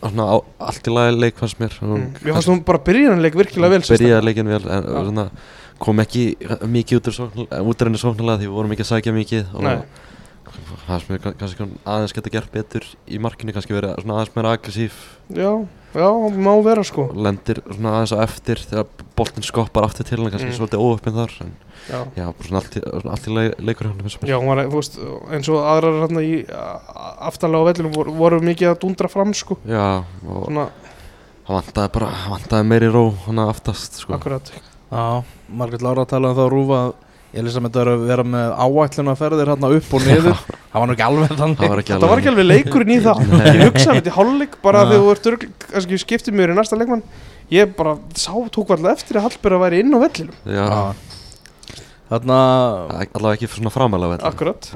svona 0.02 0.40
allt 0.62 0.88
í 0.88 0.92
lagi 0.92 1.16
leik 1.16 1.38
fannst 1.40 1.60
mér. 1.60 1.76
Mm. 1.80 2.08
Mér 2.20 2.36
fannst 2.36 2.50
hún 2.50 2.62
bara 2.66 2.82
byrjanleik 2.84 3.36
virkilega 3.38 3.76
vel 3.76 3.84
byrjaði 3.86 4.26
leikin 4.28 4.50
vel 4.52 4.60
en 4.60 4.88
svona, 4.92 5.26
kom 5.82 6.00
ekki 6.00 6.24
mikið 6.66 6.98
út 7.00 7.12
sókn, 7.16 7.46
útrenni 7.68 7.98
sóknarlega 8.00 8.40
því 8.42 8.48
við 8.48 8.56
vorum 8.56 8.72
ekki 8.76 8.84
að 8.86 8.92
sækja 8.94 9.12
mikið 9.16 9.54
og 9.54 9.66
það 10.86 11.00
sem 11.02 11.10
við 11.16 11.24
kannski 11.40 11.66
aðeins 11.84 12.14
geta 12.16 12.30
gert 12.32 12.52
betur 12.54 12.84
í 13.10 13.18
markinu 13.20 13.52
kannski 13.52 13.74
verið 13.76 13.96
aðeins 13.98 14.32
meira 14.36 14.52
aggressív 14.56 14.94
Já, 15.34 15.50
já, 15.96 16.06
má 16.38 16.52
vera 16.64 16.84
sko 16.86 17.08
lendir 17.12 17.60
aðeins 17.74 18.14
á 18.14 18.18
eftir 18.22 18.62
þegar 18.62 18.86
boltin 19.18 19.44
skoppar 19.46 19.88
aftur 19.88 20.06
til 20.06 20.20
hann 20.22 20.30
kannski 20.30 20.52
Mm. 20.52 20.58
svolítið 20.60 20.84
óöppin 20.86 21.16
þar 21.18 21.32
en 21.44 21.52
Já, 21.90 21.98
já, 22.16 22.26
svona 22.46 22.60
allt 22.62 22.76
í, 22.78 22.80
allt 23.10 23.26
í 23.28 23.34
leik, 23.36 23.58
leikur 23.62 23.86
hann 23.90 24.00
mér. 24.02 24.16
já 24.26 24.38
var, 24.46 24.62
veist, 24.72 24.96
eins 25.30 25.48
og 25.52 25.60
aðrar 25.62 26.00
hérna 26.06 26.22
í 26.24 26.46
a- 26.50 27.28
aftarlega 27.28 27.62
á 27.62 27.68
vellinu 27.68 27.92
voru, 27.94 28.14
voru 28.16 28.40
mikið 28.40 28.70
að 28.72 28.80
dundra 28.86 29.08
fram 29.12 29.34
sko 29.34 29.58
já, 29.66 30.02
og 30.26 30.46
Svona, 30.46 30.68
hann 31.46 31.60
vantaði 31.60 31.92
bara 31.92 32.06
hann 32.06 32.32
vantaði 32.38 32.66
meiri 32.70 32.88
ró 32.90 33.04
hann 33.26 33.38
aftast 33.44 34.00
sko. 34.00 34.14
akkurat 34.14 34.50
Já, 34.92 35.24
Margrét 35.60 35.82
Lára 35.82 36.04
talaði 36.06 36.32
um 36.32 36.38
það 36.38 36.46
á 36.46 36.54
rúfa 36.54 36.78
að 36.86 36.94
Elisabeth 37.36 37.76
var 37.76 37.88
að 37.90 38.04
vera 38.08 38.24
með 38.24 38.52
áætlunarferðir 38.64 39.50
hérna 39.50 39.70
upp 39.76 39.88
og 39.98 40.04
niður. 40.06 40.38
Það 40.72 40.82
var 40.82 40.92
ekki 40.94 41.04
alveg 41.06 41.32
þannig. 41.40 41.58
Það 41.60 41.72
var 41.72 41.80
ekki 41.82 41.92
Það 41.96 42.06
var 42.12 42.20
ekki 42.22 42.30
alveg 42.32 42.46
leikurinn 42.46 42.92
í 42.94 42.98
það. 43.04 43.18
Nei. 43.32 43.48
Ég 43.50 43.64
hugsaði 43.66 43.98
þetta 43.98 44.12
í 44.12 44.14
hálfleik 44.16 44.54
bara 44.62 44.84
Ja. 44.84 44.88
þegar 44.92 45.02
þú 45.02 45.34
ert 45.34 45.44
kannski 45.66 45.98
skiptið 46.04 46.38
mér 46.38 46.54
í 46.54 46.56
næsta 46.56 46.78
leikmann. 46.80 47.02
Ég 47.52 47.74
bara 47.76 47.96
sá 48.16 48.32
tók 48.54 48.72
alltaf 48.76 48.94
eftir 49.02 49.18
að 49.20 49.26
Hallberg 49.26 49.60
væri 49.66 49.82
inn 49.84 49.92
á 49.92 49.98
vellinum. 50.06 50.38
Já, 50.48 50.94
Þarna 52.06 52.36
allavega 53.02 53.34
ekki 53.34 53.48
svona 53.50 53.72
framalega 53.74 54.12
veit 54.14 54.26
Akkurat. 54.28 54.68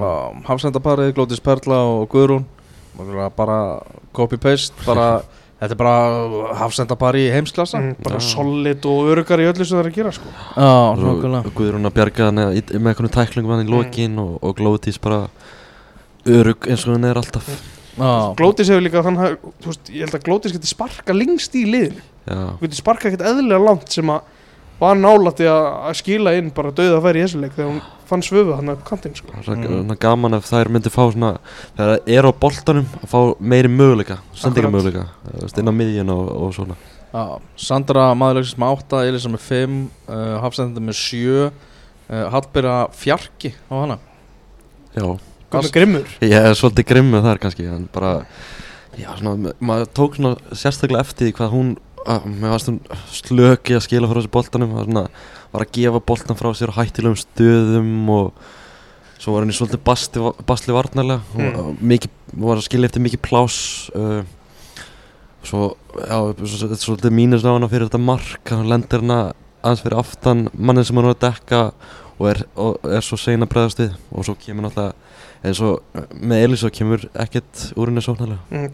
Hafsendaparið, 0.48 1.12
Glótis 1.14 1.40
Perla 1.42 1.78
og 1.86 2.08
Guðrún. 2.10 2.44
Bara- 2.98 3.30
Bara 3.30 3.58
copy-paste 4.12 4.74
Bara 4.84 5.22
Þetta 5.60 5.74
er 5.74 5.76
bara 5.76 6.52
hafsendapari 6.56 7.26
í 7.26 7.32
heimsklassa. 7.34 7.80
Mm, 7.82 7.96
Bara 8.00 8.16
Já. 8.16 8.24
solid 8.30 8.86
og 8.88 9.10
örugar 9.12 9.42
í 9.42 9.48
öllu 9.50 9.66
sem 9.68 9.76
það 9.76 9.82
er 9.82 9.90
að 9.90 9.98
gera 9.98 10.12
sko. 10.16 10.30
Já, 10.56 10.70
nokkulega 10.96 11.50
og 11.50 11.58
Guðrún 11.58 11.88
að 11.90 11.96
bjarga 11.98 12.28
hann 12.30 12.40
með 12.40 12.88
einhvern 12.94 13.12
tæklingum 13.12 13.52
hann 13.52 13.66
í 13.66 13.74
lokin 13.74 14.16
og, 14.22 14.38
og 14.40 14.56
Glótís 14.56 14.96
bara 15.04 15.26
örug 16.24 16.64
eins 16.64 16.86
og 16.88 16.96
hann 16.96 17.04
er 17.10 17.20
alltaf. 17.20 17.50
Já, 18.00 18.12
Glótis 18.40 18.70
hefur 18.72 18.86
líka 18.86 19.02
veist, 19.66 19.90
Ég 19.92 20.06
held 20.06 20.16
að 20.16 20.24
Glótis 20.30 20.56
geti 20.56 20.70
sparka 20.70 21.12
lengst 21.12 21.56
í 21.58 21.66
Þú 22.30 22.64
geti 22.64 22.80
sparka 22.80 23.10
ekkert 23.10 23.26
eðlilega 23.28 23.64
langt 23.66 23.92
sem 23.92 24.08
að 24.12 24.22
var 24.80 24.96
nálætti 24.96 25.46
að 25.50 25.66
að 25.90 25.96
skila 26.00 26.34
inn 26.38 26.50
bara 26.56 26.72
döða 26.72 26.98
að 26.98 27.06
færi 27.08 27.20
í 27.20 27.24
þessu 27.26 27.40
leik 27.42 27.56
þegar 27.56 27.70
hún 27.70 27.80
fann 28.10 28.22
svöfu 28.26 28.54
hann 28.56 28.72
upp 28.72 28.84
kantinn 28.88 29.14
sko. 29.14 29.32
það 29.36 29.50
er 29.52 29.68
Mm. 29.70 29.96
gaman 30.00 30.34
ef 30.34 30.48
þær 30.50 30.70
myndi 30.72 30.90
fá 30.90 31.02
svona 31.12 31.32
þegar 31.76 31.90
það 31.92 32.14
er 32.16 32.24
á 32.26 32.32
boltanum 32.40 32.86
að 33.02 33.08
fá 33.12 33.20
meiri 33.40 33.68
möguleika 33.68 34.18
sendinga 34.34 34.70
möguleika 34.72 35.04
inn 35.58 35.68
á 35.70 35.74
miðjun 35.76 36.10
og, 36.14 36.28
og 36.42 36.54
svona. 36.54 36.76
Já 37.10 37.40
Sandra 37.56 38.14
maðurleiksins 38.14 38.58
með 38.58 38.76
8 38.86 39.02
Elisa 39.08 39.28
með 39.32 39.40
5 39.48 39.78
uh, 40.08 40.38
Hafsenda 40.44 40.80
með 40.80 40.94
7 40.94 41.50
uh, 41.50 41.50
Hallbera 42.30 42.76
fjarki 42.94 43.50
á 43.66 43.74
hana. 43.74 43.98
Já, 44.94 45.06
Gunnar 45.50 45.72
Grimmur? 45.74 46.06
Ég 46.22 46.34
er 46.50 46.54
svolítið 46.54 46.86
grimm 46.86 47.10
með 47.14 47.26
þar 47.26 47.40
kannski 47.42 47.66
en 47.66 47.88
bara, 47.92 48.12
já 48.98 49.10
svona 49.18 49.52
maður 49.58 49.90
tók 49.98 50.16
svona 50.18 50.36
sérstaklega 50.54 51.02
eftir 51.02 51.32
hvað 51.34 51.50
hún 51.54 51.72
að, 52.06 52.26
mér 52.30 52.54
varst 52.54 52.70
hún 52.70 52.80
slöki 53.12 53.76
að 53.76 53.84
skila 53.86 54.08
frá 54.10 54.20
þessu 54.20 54.32
boltanum 54.32 54.74
var 54.76 54.88
svona, 54.88 55.04
var 55.52 55.66
að 55.66 55.72
gefa 55.76 56.02
boltan 56.10 56.38
frá 56.38 56.50
sér 56.56 56.72
á 56.72 56.78
hættilegum 56.78 57.18
stöðum 57.20 58.10
og 58.14 58.42
svo 59.20 59.34
var 59.34 59.44
henni 59.44 59.56
svolítið 59.56 59.82
basti, 59.84 60.22
bastli 60.48 60.76
varnarlega 60.76 61.20
Mm. 61.34 61.50
mm. 61.50 61.80
mikið, 61.92 62.10
var 62.44 62.60
að 62.60 62.66
skilja 62.68 62.90
eftir 62.90 63.04
mikið 63.04 63.22
plás 63.26 63.58
uh, 63.94 64.22
svo, 65.44 65.74
já, 65.96 66.18
þetta 66.40 66.72
er 66.72 66.84
svolítið 66.84 67.16
mínus 67.16 67.44
á 67.44 67.52
hana 67.52 67.68
fyrir 67.68 67.88
þetta 67.88 68.02
mark 68.02 68.52
hann 68.54 68.68
lendir 68.70 69.04
hana 69.04 69.20
aðeins 69.60 69.84
fyrir 69.84 70.00
aftan 70.00 70.46
mannin 70.54 70.86
sem 70.88 70.96
hann 70.96 71.10
var 71.10 71.16
að 71.18 71.24
dekka 71.26 71.62
og 72.20 72.28
er, 72.28 72.42
og 72.60 72.84
er 72.88 73.04
svo 73.04 73.16
sein 73.20 73.44
að 73.44 73.52
bregðast 73.54 73.80
við 73.80 73.96
og 74.12 74.26
svo 74.28 74.36
kemur 74.40 74.68
náttúrulega 74.68 74.96
eins 75.40 75.60
og 75.64 76.00
með 76.20 76.44
Elisa 76.46 76.70
kemur 76.72 77.06
ekkert 77.16 77.70
úr 77.76 77.88
henni 77.88 78.04
sóknarlega 78.04 78.40
mm, 78.52 78.72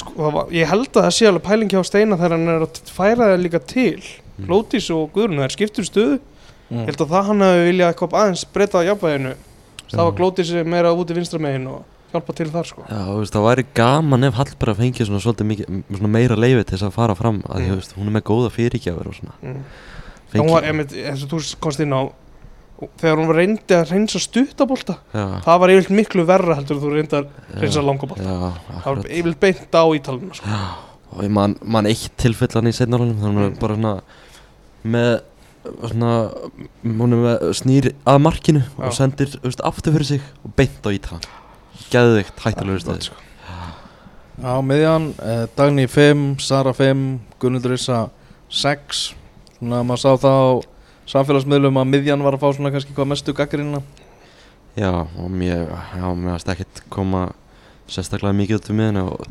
sko, 0.00 0.12
það 0.18 0.52
Ég 0.56 0.68
held 0.72 0.90
að 0.90 1.06
það 1.06 1.14
sé 1.18 1.28
alveg 1.30 1.46
pælingi 1.46 1.78
á 1.78 1.82
Steina 1.84 2.18
þegar 2.20 2.36
hann 2.36 2.52
er 2.52 2.66
að 2.66 2.82
færa 2.92 3.30
það 3.32 3.42
líka 3.46 3.62
til 3.72 4.02
Mm. 4.32 4.46
Glótis 4.48 4.86
og 4.92 5.10
Guðrún, 5.12 5.40
það 5.42 5.44
er 5.44 5.52
skiptur 5.52 5.84
stöðu 5.86 6.14
mm. 6.16 6.78
Ég 6.80 6.86
held 6.88 7.02
að 7.04 7.10
það 7.12 7.26
hann 7.28 7.44
hefði 7.44 7.64
viljað 7.68 7.90
eitthvað 7.92 8.14
aðeins 8.20 8.44
breyta 8.54 8.84
jafnvæginu 8.86 9.32
Það 9.92 9.98
var 10.00 10.12
Já. 10.12 10.16
Glótis 10.16 10.52
meira 10.72 10.92
úti 10.96 11.16
vinstra 11.18 11.40
megin 11.42 11.66
og 11.68 11.82
hjálpa 12.14 12.36
til 12.38 12.48
þar 12.52 12.68
sko 12.70 12.86
Já, 12.88 13.02
veist, 13.18 13.36
það 13.36 13.46
væri 13.48 13.66
gaman 13.76 14.28
ef 14.28 14.38
Hallberg 14.40 14.78
fengið 14.80 15.10
svona 15.10 15.20
svolítið 15.24 15.48
mikið, 15.50 15.78
svona 15.98 16.12
meira 16.16 16.38
leiði 16.40 16.64
til 16.64 16.78
þess 16.78 16.88
að 16.88 16.96
fara 16.96 17.18
fram 17.18 17.42
að 17.44 17.60
Mm. 17.60 17.68
mm. 17.68 17.82
veist, 17.82 17.94
hún 17.98 18.08
er 18.08 18.16
með 18.16 18.24
góða 18.32 18.52
fyrirgjafur 18.56 19.12
og 19.12 19.18
svona 19.20 19.36
mm. 19.42 19.62
Fengi, 20.32 20.40
Hún 20.40 20.52
var, 20.54 20.64
og 20.64 21.28
þú 21.28 21.40
komst 21.60 21.84
inn 21.84 21.92
á 21.92 22.02
Þegar 22.98 23.20
hún 23.20 23.34
reyndi 23.36 23.76
að 23.76 23.92
reynsa 23.92 24.18
stuttabólta 24.22 24.96
Það 25.12 25.58
var 25.62 25.72
yfirleitt 25.74 25.96
miklu 26.00 26.24
verra 26.26 26.56
heldur 26.58 26.78
en 26.78 26.82
þú 26.82 26.94
reyndi 26.96 27.18
að 27.20 27.28
reynsa 27.60 27.84
langabólta 27.84 28.38
Það 28.72 28.88
var 28.88 29.02
yfirleitt 29.06 29.42
beint 29.44 29.76
á 29.78 29.84
ítalina 29.94 30.38
sko. 30.38 30.56
Og 31.12 31.26
ég 31.26 31.34
man, 31.36 31.54
man 31.62 31.86
eitt 31.90 32.08
tilfellan 32.18 32.70
í 32.70 32.74
setnarálum 32.74 33.20
þannig 33.20 33.50
að 33.50 33.60
bara 33.60 33.76
svona 33.76 33.94
með 34.82 35.12
svona, 35.62 36.12
hún 36.82 37.14
er 37.14 37.20
með 37.22 37.44
snýr 37.58 37.90
að 38.08 38.22
markinu 38.24 38.62
Já. 38.64 38.86
og 38.88 38.96
sendir 38.96 39.36
veist, 39.44 39.62
aftur 39.64 39.94
fyrir 39.96 40.08
sig 40.14 40.24
og 40.42 40.54
beint 40.58 40.82
á 40.82 40.90
ítalan 40.90 41.28
Geðvikt 41.92 42.40
hættulegur 42.40 42.80
Gott, 42.80 42.86
stöð 42.86 43.06
sko. 43.10 43.16
Á 44.42 44.54
miðjan, 44.64 45.12
eh, 45.22 45.44
Dagný 45.54 45.86
5, 45.86 46.40
Sara 46.40 46.72
5, 46.74 47.20
Gunnildur 47.38 47.76
Issa 47.76 48.06
6 48.48 49.12
Svona 49.58 49.82
að 49.82 49.88
maður 49.90 50.02
sá 50.02 50.10
það 50.24 50.40
á 50.40 50.71
samfélagsmiðlum 51.10 51.80
að 51.80 51.90
miðjan 51.92 52.22
var 52.24 52.36
að 52.36 52.44
fá 52.44 52.48
svona 52.56 52.72
kannski 52.74 52.94
hvað 52.96 53.10
mestu 53.12 53.34
gaggrínina 53.36 53.82
Já, 54.76 55.04
og 55.04 55.28
mér, 55.28 55.66
varst 56.00 56.48
ekkert 56.48 56.82
koma 56.88 57.26
sérstaklega 57.92 58.32
mikið 58.38 58.56
út 58.60 58.70
um 58.72 58.78
miðinu 58.80 59.02
og 59.12 59.26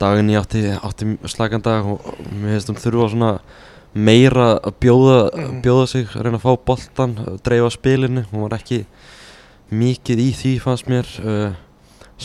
daginn 0.00 0.32
ég 0.32 0.40
átti, 0.42 0.62
átti 0.74 1.12
slagan 1.30 1.62
dag 1.62 1.86
og 1.86 2.00
mér 2.32 2.56
finnst 2.56 2.72
um 2.72 2.80
þurfa 2.80 3.10
svona 3.12 3.32
meira 3.94 4.56
að 4.58 4.72
bjóða, 4.80 5.18
Mhm. 5.36 5.60
bjóða 5.62 5.86
sig, 5.88 6.06
að 6.08 6.22
reyna 6.24 6.38
að 6.38 6.46
fá 6.46 6.56
boltan, 6.64 7.14
að 7.26 7.42
dreifa 7.44 7.70
spilinu, 7.70 8.24
hún 8.32 8.48
var 8.48 8.58
ekki 8.58 8.86
mikið 9.70 10.18
í 10.18 10.30
því 10.32 10.52
fannst 10.60 10.88
mér 10.88 11.06
uh, 11.24 11.52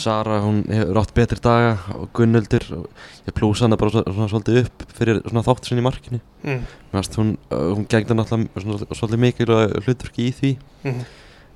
Sara, 0.00 0.40
hún 0.44 0.62
hefur 0.72 1.00
átt 1.02 1.14
betri 1.16 1.40
daga 1.44 1.76
og 1.96 2.08
Gunnildur, 2.16 2.66
og 2.78 2.88
ég 3.26 3.36
plúsa 3.36 3.66
hana 3.66 3.78
bara 3.80 3.94
svona, 3.94 4.14
svona 4.14 4.30
svolítið 4.32 4.60
upp 4.64 4.84
fyrir 4.98 5.22
svona 5.24 5.44
þáttur 5.46 5.72
sinni 5.72 5.84
í 5.84 5.88
markinu 5.88 6.20
mm. 6.44 6.60
fannst 6.94 7.18
hún, 7.20 7.34
uh, 7.50 7.70
hún 7.74 7.88
gengdi 7.90 8.16
náttúrulega 8.16 8.64
svona, 8.64 8.90
svolítið 8.92 9.24
mikilvæg 9.26 9.78
hlutverki 9.84 10.28
í 10.30 10.36
því 10.40 10.56
Mm. 10.86 11.00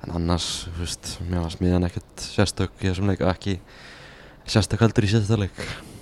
En 0.03 0.11
annars, 0.17 0.67
þú 0.67 0.81
veist, 0.81 1.09
mér 1.29 1.45
var 1.45 1.53
smiðan 1.53 1.85
ekkert 1.87 2.23
sérstök 2.25 2.73
í 2.83 2.89
þessum 2.89 3.07
leik 3.07 3.21
ekki 3.23 3.53
sérstök 4.51 4.83
heldur 4.83 5.07
í 5.07 5.11
sérstök 5.13 5.45
leik. 5.45 5.61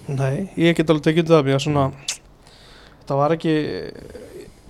Nei, 0.10 0.50
ég 0.58 0.76
get 0.78 0.90
alveg 0.90 1.06
tekið 1.06 1.30
það 1.30 1.48
Mér 1.48 1.62
svona 1.62 1.90
Þetta 3.02 3.18
var 3.20 3.36
ekki 3.36 3.56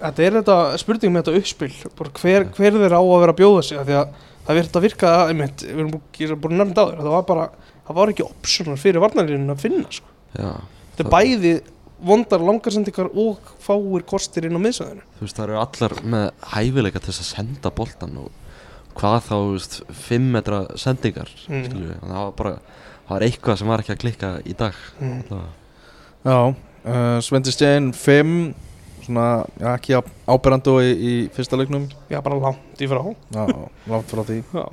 Þetta 0.02 0.26
er 0.26 0.36
þetta 0.40 0.58
spurning 0.82 1.14
með 1.14 1.24
þetta 1.24 1.42
uppspil 1.42 1.72
hver, 2.20 2.48
hver 2.58 2.78
þeir 2.82 2.96
á 2.98 3.02
að 3.02 3.22
vera 3.24 3.36
að 3.36 3.40
bjóða 3.40 3.64
sig 3.68 3.82
Því 3.88 3.98
að 4.02 4.16
það 4.48 4.58
virkt 4.62 4.76
að 4.80 4.86
virka 4.88 5.12
einmitt, 5.30 5.62
Við 5.68 5.80
erum 5.80 6.42
búin- 6.42 6.56
að 6.56 6.58
nefnda 6.62 6.82
á 6.82 6.88
þér 6.92 6.98
Það 7.02 7.16
var 7.18 7.24
bara 7.30 7.50
Það 7.88 7.96
var 7.98 8.08
ekki 8.14 8.24
optional 8.26 8.78
fyrir 8.80 9.02
varnarlinu 9.04 9.52
að 9.52 9.60
finna 9.60 9.88
sko. 9.92 10.06
Já, 10.38 10.52
Þetta 10.96 11.04
er 11.06 11.12
bæði 11.12 11.54
vondar 12.02 12.40
langarsendingar 12.42 13.10
og 13.14 13.38
fáir 13.62 14.04
kostir 14.08 14.46
inn 14.48 14.56
á 14.58 14.62
miðsvæðinu 14.64 15.04
þú 15.20 15.26
veist, 15.26 15.36
það 15.38 15.44
eru 15.44 15.58
allar 15.62 15.96
með 16.14 16.32
hæfileika 16.54 17.00
til 17.02 17.12
þess 17.14 17.22
að 17.22 17.30
senda 17.36 17.72
boltan 17.78 18.16
og 18.18 18.32
hvað 18.96 19.18
þá, 19.28 19.36
þú 19.36 19.52
veist, 19.54 19.76
5 20.08 20.32
metra 20.34 20.62
sendingar, 20.78 21.30
Mm. 21.48 21.68
Það 22.02 22.16
var 22.16 22.32
bara, 22.32 22.54
það 23.08 23.10
var 23.14 23.22
eitthvað 23.28 23.58
sem 23.58 23.68
var 23.68 23.80
ekki 23.84 23.94
að 23.96 24.02
klikka 24.06 24.32
í 24.46 24.56
dag. 24.58 24.74
mm. 25.02 25.24
Já, 26.26 26.56
uh, 26.86 27.20
Svendi 27.22 27.52
Stein 27.52 27.92
5 27.94 28.54
Svona, 29.06 29.26
já, 29.60 29.70
ekki 29.76 29.96
á- 29.98 30.12
áberandi 30.36 30.74
og 30.74 30.82
í, 30.86 30.92
í 30.92 31.14
fyrsta 31.36 31.58
leiknum. 31.60 31.88
Já, 32.12 32.20
bara 32.22 32.38
langt 32.40 32.82
í 32.82 32.90
frá. 32.92 33.02
Já, 33.34 33.44
langt 33.90 34.12
frá 34.12 34.24
því. 34.28 34.40
Já, 34.54 34.66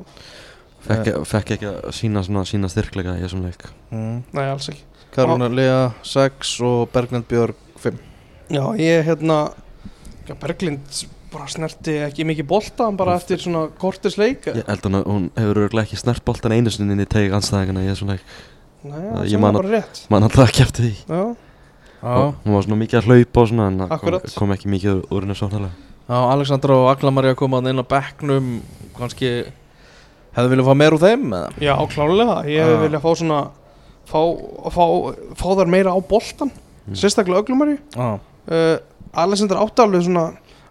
fekk, 0.88 1.12
fekk 1.32 1.54
ekki 1.56 1.70
að 1.70 1.88
sína, 1.96 2.22
svona, 2.26 2.44
sína 2.48 2.70
styrkleika 2.72 3.16
í 3.18 3.24
þessum 3.24 3.44
leik. 3.46 3.64
mm. 3.90 4.18
nei, 4.36 4.44
alls 4.48 4.68
ekki. 4.72 4.84
Karolina 5.14 5.48
Lea 5.48 5.78
6 6.04 6.58
og 6.68 6.90
Berglind 6.92 7.24
Björg 7.30 7.56
5 7.80 7.96
Já, 8.52 8.62
ég 8.80 9.06
hérna 9.08 9.38
já, 10.28 10.34
Berglind 10.40 11.00
bara 11.32 11.48
snerti 11.50 11.96
ekki 12.06 12.24
mikið 12.28 12.46
bolta 12.48 12.86
bara 12.96 13.16
eftir 13.18 13.40
svona 13.42 13.66
kortis 13.80 14.16
leik. 14.20 14.46
Ég 14.48 14.64
held 14.68 14.86
hún 14.86 14.96
að 15.00 15.08
hún 15.10 15.26
hefur 15.36 15.60
örugglega 15.64 15.88
ekki 15.88 15.98
snert 16.00 16.24
boltan 16.24 16.54
einu 16.56 16.72
sinni 16.72 16.96
inn 16.96 17.04
í 17.04 17.08
tegi 17.08 17.32
anstæðingana 17.36 17.84
í 17.84 17.90
þessum 17.90 18.14
leik. 18.14 18.24
Nei, 18.88 18.94
það 18.94 19.34
að- 19.34 19.58
bara 19.58 19.72
rétt. 19.74 20.00
Man 20.08 20.22
alltaf 20.24 20.48
ekki 20.48 20.64
eftir 20.64 20.86
því. 20.86 20.94
Já, 21.08 21.22
Og 22.02 22.34
Hún 22.44 22.54
var 22.54 22.62
svona 22.62 22.78
mikið 22.78 22.98
að 23.00 23.06
hlaupa 23.08 23.40
og 23.42 23.48
svona 23.50 23.66
en 23.72 23.78
það 23.80 24.00
kom, 24.04 24.18
kom 24.38 24.52
ekki 24.54 24.68
mikið 24.70 25.00
úr- 25.10 25.24
henni 25.24 25.34
sóknarlega. 25.34 25.70
já 26.08 26.18
Alexandra 26.32 26.74
og 26.78 26.90
Agla 26.92 27.10
Maria 27.10 27.34
koma 27.34 27.58
inn 27.58 27.82
á 27.82 27.84
bekknum 27.84 28.60
kannski 28.96 29.30
hefðu 30.36 30.48
viljað 30.52 30.68
fá 30.70 30.74
meir 30.78 30.94
úr 30.94 31.02
þeim 31.02 31.26
eða? 31.34 31.50
já 31.60 31.74
klálega 31.90 32.36
Ég 32.46 32.62
hefði 32.64 32.78
viljað 32.88 33.02
fá 33.02 33.10
svona 33.18 33.40
fá, 34.08 34.20
fá, 34.72 34.84
fá 35.36 35.48
þar 35.58 35.66
meira 35.74 35.90
á 35.92 35.98
boltan 36.00 36.50
Mm. 36.88 36.94
sérstaklega 36.96 37.42
öglumari 37.42 37.74
Já, 37.92 38.14
uh, 38.48 38.78
Alexander 39.12 39.56
átti 39.60 39.82
alveg 39.84 40.06
svona 40.06 40.22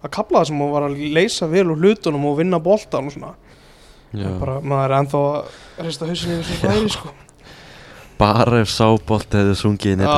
að 0.01 0.09
kapla 0.09 0.39
það 0.41 0.47
sem 0.47 0.57
hún 0.63 0.71
var 0.71 0.81
að 0.87 1.13
leysa 1.13 1.45
vel 1.51 1.67
úr 1.69 1.77
hlutunum 1.77 2.25
og 2.25 2.37
vinna 2.39 2.57
boltan 2.59 3.05
og 3.05 3.13
svona 3.13 3.35
Já. 4.15 4.39
bara 4.39 4.55
maður 4.61 4.85
er 4.89 4.95
ennþá 5.03 5.21
að 5.21 5.85
rista 5.85 6.07
hausinu 6.09 6.39
yfir 6.39 6.55
þessu 6.55 6.71
færi 6.71 6.89
sko 6.89 7.09
Bara 8.17 8.61
ef 8.63 8.71
sábolt 8.73 9.35
hefði 9.37 9.53
sungið 9.59 9.91
í 9.93 9.97
netinu 9.99 10.13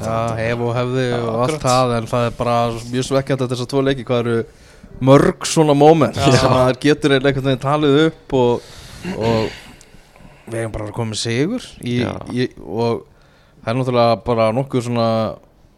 já 0.00 0.20
hef 0.38 0.62
og 0.64 0.70
hefði 0.76 1.02
Já, 1.10 1.16
og 1.20 1.42
allt 1.44 1.56
akkurat. 1.56 1.66
það 1.66 1.94
en 1.96 2.08
það 2.12 2.28
er 2.28 2.36
bara 2.38 2.56
mjög 2.92 3.08
svekkjandi 3.10 3.44
að 3.44 3.52
þessar 3.52 3.70
tvo 3.72 3.82
leiki 3.84 4.06
hvað 4.08 4.22
eru 4.22 4.36
mörg 5.04 5.48
svona 5.48 5.74
moment 5.76 6.16
Já. 6.16 6.30
sem 6.32 6.48
að 6.54 6.62
það 6.62 6.80
getur 6.86 7.16
einhvern 7.18 7.48
veginn 7.50 7.64
talið 7.66 7.98
upp 8.06 8.36
og, 8.40 8.70
og 9.16 9.50
við 10.46 10.60
hefum 10.62 10.74
bara 10.78 10.94
komið 10.96 11.20
sigur 11.20 11.66
í, 11.84 11.98
í, 12.32 12.48
og 12.64 13.04
það 13.60 13.72
er 13.72 13.78
náttúrulega 13.80 14.18
bara 14.24 14.48
nokkuð 14.56 14.86
svona 14.88 15.08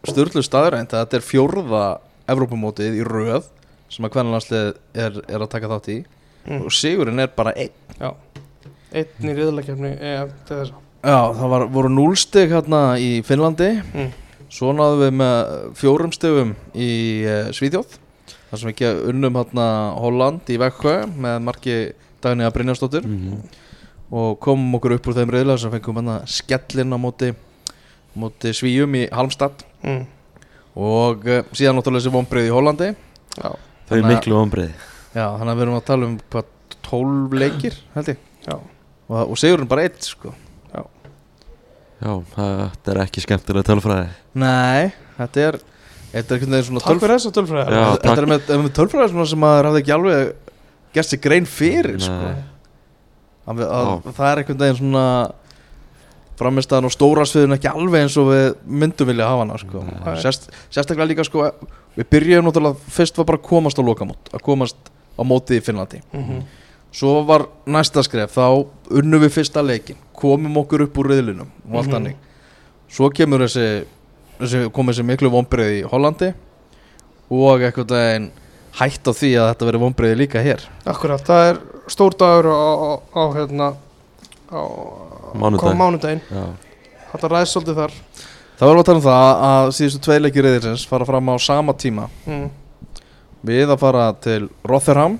styrlu 0.07 0.43
staðrænt 0.45 0.93
að 0.93 1.03
þetta 1.03 1.19
er 1.19 1.27
fjórða 1.27 1.85
Evrópumótið 2.29 2.99
í 3.01 3.05
röð 3.07 3.47
sem 3.89 4.05
að 4.05 4.13
hvernig 4.15 4.35
landslið 4.37 4.67
er, 5.01 5.15
er 5.25 5.41
að 5.41 5.49
taka 5.49 5.71
þátt 5.71 5.87
í. 5.89 5.95
Mm. 6.45 6.61
og 6.65 6.73
sigurinn 6.73 7.19
er 7.19 7.31
bara 7.35 7.51
einn. 7.57 7.73
Já, 7.99 8.13
einn 8.95 9.27
í 9.27 9.33
riðlakefni 9.35 9.91
EM 9.97 10.29
til 10.47 10.59
þess 10.61 10.71
Já, 10.99 11.19
það 11.31 11.47
var, 11.53 11.63
voru 11.71 11.89
núlstig 11.93 12.51
hérna 12.51 12.81
í 12.99 13.21
Finnlandi. 13.23 13.69
Mm. 13.93 14.09
Svo 14.51 14.71
náðum 14.75 15.03
við 15.05 15.11
með 15.21 15.49
fjórum 15.77 16.11
stegum 16.15 16.55
í 16.73 16.89
uh, 17.29 17.51
Svíþjóð 17.55 17.97
þar 18.49 18.57
sem 18.57 18.65
við 18.67 18.73
ekki 18.73 18.89
unnum 19.11 19.35
hérna 19.37 19.65
Holland 20.01 20.49
í 20.49 20.57
Vekkö 20.59 20.93
með 21.21 21.35
marki 21.45 21.75
Dagniða 22.23 22.53
Brynjarsdóttir. 22.55 23.05
Mhm. 23.07 23.41
og 24.09 24.39
komum 24.41 24.73
okkur 24.73 24.95
upp 24.95 25.05
úr 25.11 25.13
þeim 25.19 25.29
reyðlega 25.35 25.61
sem 25.61 25.69
fengum 25.75 25.99
hérna 25.99 26.15
skellin 26.25 26.95
á 26.95 26.97
móti, 26.97 27.27
móti 28.17 28.49
Svíum 28.57 28.95
í 28.97 29.03
Halmstad. 29.13 29.61
Mm. 29.85 30.07
og 30.79 31.27
uh, 31.29 31.43
síðan 31.53 31.77
náttúrulega 31.77 32.01
þessi 32.01 32.13
vonbreið 32.17 32.49
í 32.49 32.53
Hollandi. 32.57 32.89
Já, 33.37 33.49
Þau 33.87 33.95
er 33.95 34.01
að- 34.03 34.09
miklu 34.15 34.35
vonbreið 34.39 34.73
Já, 35.13 35.25
þannig 35.37 35.51
að 35.53 35.55
við 35.59 35.63
erum 35.67 35.77
að 35.79 35.85
tala 35.87 36.05
um 36.09 36.17
hvað 36.33 36.49
12 36.89 37.37
leikir 37.43 37.77
held 37.95 38.09
ég. 38.11 38.19
Já, 38.49 38.55
og, 38.57 39.21
og 39.23 39.37
sigurinn 39.41 39.69
bara 39.69 39.85
eitt 39.87 40.01
sko 40.09 40.33
Já, 41.99 42.11
þetta 42.35 42.93
er 42.93 43.01
ekki 43.03 43.23
skemmtilega 43.25 43.67
tölfræði 43.67 44.07
Nei, 44.39 44.91
þetta 45.17 45.41
er 45.49 45.57
Þetta 46.09 46.33
er 46.33 46.37
einhvern 46.39 46.53
veginn 46.55 46.67
svona 46.69 46.81
takk 46.85 47.01
fyrir 47.03 47.17
þess 47.19 47.29
að 47.29 47.35
tölfræði 47.37 47.75
Já, 47.75 47.83
Þetta 48.03 48.21
er 48.23 48.27
með, 48.31 48.47
með 48.63 48.71
tölfræði 48.79 49.11
svona 49.13 49.25
sem 49.29 49.41
maður 49.43 49.67
hafði 49.69 49.81
ekki 49.83 49.93
alveg 49.97 50.31
gert 50.97 51.05
sér 51.11 51.19
grein 51.21 51.45
fyrir 51.45 51.99
sko. 52.01 52.29
Að, 53.49 53.59
að. 53.67 53.91
Það 54.17 54.29
er 54.31 54.41
einhvern 54.41 54.61
veginn 54.63 54.79
svona 54.79 55.03
framistæðan 56.39 56.87
og 56.87 56.93
stóra 56.95 57.25
sviðin 57.27 57.57
ekki 57.57 57.67
alveg 57.69 58.05
eins 58.05 58.15
og 58.21 58.29
við 58.31 58.45
myndum 58.79 59.09
vilja 59.11 59.27
hafa 59.27 59.43
hana 59.43 59.57
sko. 59.59 59.81
Sérst, 60.23 60.47
Sérstaklega 60.71 61.09
líka 61.11 61.25
sko 61.27 61.49
Við 61.99 62.07
byrjuðum 62.13 62.47
náttúrulega 62.47 62.93
fyrst 62.95 63.17
var 63.19 63.27
bara 63.27 63.41
að 63.41 63.47
komast 63.49 63.81
á 63.81 63.83
lokamót 63.83 64.29
að 64.31 64.43
komast 64.45 64.91
á 65.19 65.21
móti 65.27 65.59
í 65.59 65.63
Finnlandi 65.65 65.99
Mhm. 66.15 66.41
Svo 66.95 67.19
var 67.27 67.43
næsta 67.69 68.01
skref 68.01 68.31
þá 68.33 68.65
unnum 68.97 69.21
við 69.21 69.29
fyrsta 69.35 69.61
leikin 69.61 69.97
komum 70.19 70.57
okkur 70.63 70.83
upp 70.87 70.97
úr 71.01 71.09
riðlinum 71.13 71.47
og 71.69 71.79
allt 71.81 71.87
Mhm. 71.89 71.95
hannig 71.97 72.15
Svo 72.89 73.09
kemur 73.13 73.43
þessi, 73.45 73.85
þessi 74.39 74.63
komið 74.73 74.95
þessi 74.95 75.05
miklu 75.05 75.29
vonbreið 75.29 75.73
í 75.79 75.83
Hollandi 75.91 76.33
og 77.29 77.61
eitthvað 77.61 77.91
veginn 77.93 78.31
hætt 78.79 79.05
á 79.05 79.11
því 79.13 79.29
að 79.37 79.49
þetta 79.53 79.65
veri 79.69 79.81
vonbreiði 79.83 80.17
líka 80.17 80.41
hér. 80.41 80.63
Akkurat, 80.89 81.21
það 81.25 81.49
er 81.51 81.59
stór 81.87 82.15
dagur 82.17 82.49
á, 82.49 82.57
á, 82.57 82.91
á 83.13 83.23
hérna 83.37 83.67
á 84.49 84.61
Já, 86.29 86.45
Þetta 87.11 87.29
ræðist 87.29 87.55
svolítið 87.57 87.77
þar. 87.79 87.93
Það 88.59 88.67
var 88.69 88.77
að 88.79 88.85
tala 88.89 88.97
um 88.99 89.05
það 89.05 89.43
að 89.49 89.69
síðustu 89.77 89.99
tvei 90.05 90.19
leikir 90.19 90.43
riðilsins 90.45 90.87
fara 90.89 91.05
fram 91.05 91.29
á 91.29 91.35
sama 91.41 91.73
tíma. 91.73 92.09
Mm. 92.27 92.49
við 93.45 93.69
að 93.71 93.79
fara 93.79 94.13
til 94.19 94.49
Rotherham 94.67 95.13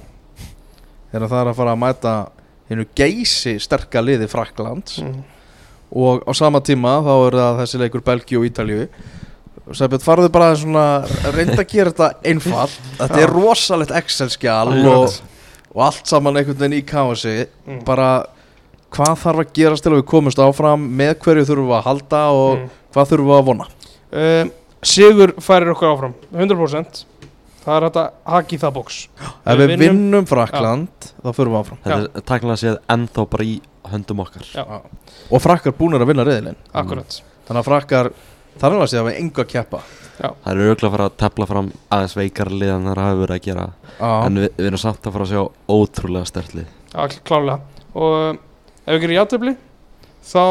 þegar 1.11 1.29
það 1.31 1.39
er 1.45 1.49
að 1.53 1.55
fara 1.55 1.71
að 1.71 1.79
mæta 1.79 2.13
hennu 2.69 2.85
geysi 2.95 3.57
sterka 3.59 4.01
liði 4.05 4.27
Fraklands 4.31 4.99
Mm. 5.01 5.23
og 5.95 6.23
á 6.29 6.31
sama 6.37 6.59
tíma 6.61 6.99
þá 7.01 7.13
er 7.27 7.37
það 7.39 7.59
þessi 7.63 7.79
leikur 7.81 8.01
Belgíu 8.05 8.39
og 8.43 8.45
Ítalíu. 8.49 8.87
Sæbjörn, 9.69 10.01
farðu 10.01 10.29
bara 10.33 10.55
svona 10.57 10.83
reynda 11.33 11.59
að 11.61 11.67
gera 11.69 11.91
þetta 11.91 12.07
einfalt. 12.25 12.77
Þetta 12.99 13.19
er 13.21 13.29
rosalegt 13.33 13.91
Excel-skjal 13.93 14.71
og, 14.89 15.13
og 15.75 15.81
allt 15.85 16.07
saman 16.09 16.37
einhvern 16.39 16.57
veginn 16.57 16.79
í 16.79 16.85
kási. 16.85 17.35
Mm. 17.67 17.83
bara 17.85 18.25
hvað 18.89 19.19
þarf 19.21 19.43
að 19.43 19.51
gerast 19.53 19.83
til 19.85 19.91
að 19.93 19.99
við 19.99 20.07
komumst 20.09 20.39
áfram? 20.41 20.87
Með 20.97 21.11
hverju 21.21 21.45
þurfum 21.45 21.67
við 21.69 21.77
að 21.77 21.85
halda 21.89 22.21
og 22.33 22.55
Mm. 22.57 22.69
hvað 22.95 23.09
þurfum 23.11 23.29
við 23.29 23.37
að 23.39 23.45
vona? 23.51 23.67
Um, 24.11 24.51
Sigur 24.81 25.33
færir 25.43 25.69
okkur 25.75 25.89
áfram 25.91 26.13
100% 26.33 27.03
Það 27.69 27.75
er 27.77 27.85
þetta 27.85 28.03
haki 28.33 28.57
það 28.63 28.71
bóks 28.79 28.95
ef 29.19 29.29
Við 29.45 29.59
við 29.59 29.71
vinnum- 29.75 29.83
vinnum 29.99 30.25
Frakland 30.29 31.09
þá 31.21 31.27
þurfum 31.29 31.53
við 31.53 31.59
áfram. 31.59 31.79
Þetta 31.85 31.99
er 32.17 32.23
takkilega 32.31 32.61
séð 32.63 32.77
ennþá 32.95 33.25
bara 33.29 33.45
í 33.45 33.55
höndum 33.93 34.23
okkar. 34.25 34.47
Já. 34.55 34.63
og 35.29 35.41
frakkar 35.43 35.73
búnir 35.77 36.01
að 36.01 36.09
vinna 36.09 36.25
riðilinn. 36.25 36.57
Akkurat. 36.73 37.19
Þannig 37.47 37.61
að 37.61 37.67
frakkar 37.69 38.09
þar 38.59 38.73
er 38.75 38.81
að 38.83 38.89
segja 38.91 39.03
að 39.03 39.09
við 39.11 39.19
enga 39.21 39.43
að 39.45 39.49
keppa. 39.53 39.81
Það 40.19 40.49
eru 40.51 40.65
auðvitað 40.67 40.87
að 40.89 40.93
fara 40.95 41.05
að 41.09 41.17
tepla 41.21 41.45
fram 41.47 41.69
aðeins 41.95 42.15
veikar 42.19 42.49
lið 42.51 42.71
en 42.73 42.87
það 42.89 42.99
hafa 43.03 43.19
verið 43.21 43.35
að 43.37 43.45
gera. 43.45 43.65
Já. 43.99 44.09
En 44.25 44.39
við, 44.41 44.49
við 44.57 44.67
erum 44.71 44.81
samt 44.83 45.05
að 45.07 45.13
fara 45.15 45.27
að 45.27 45.31
sjá 45.31 45.43
ótrúlega 45.77 46.27
stert 46.27 46.55
lið. 46.57 46.67
Já, 46.93 46.99
kl- 47.13 47.21
klárlega. 47.29 47.59
Og 47.95 48.17
um, 48.29 48.39
ef 48.85 48.89
við 48.97 49.01
gerum 49.05 49.15
jafntefli 49.19 49.53
þá, 50.33 50.43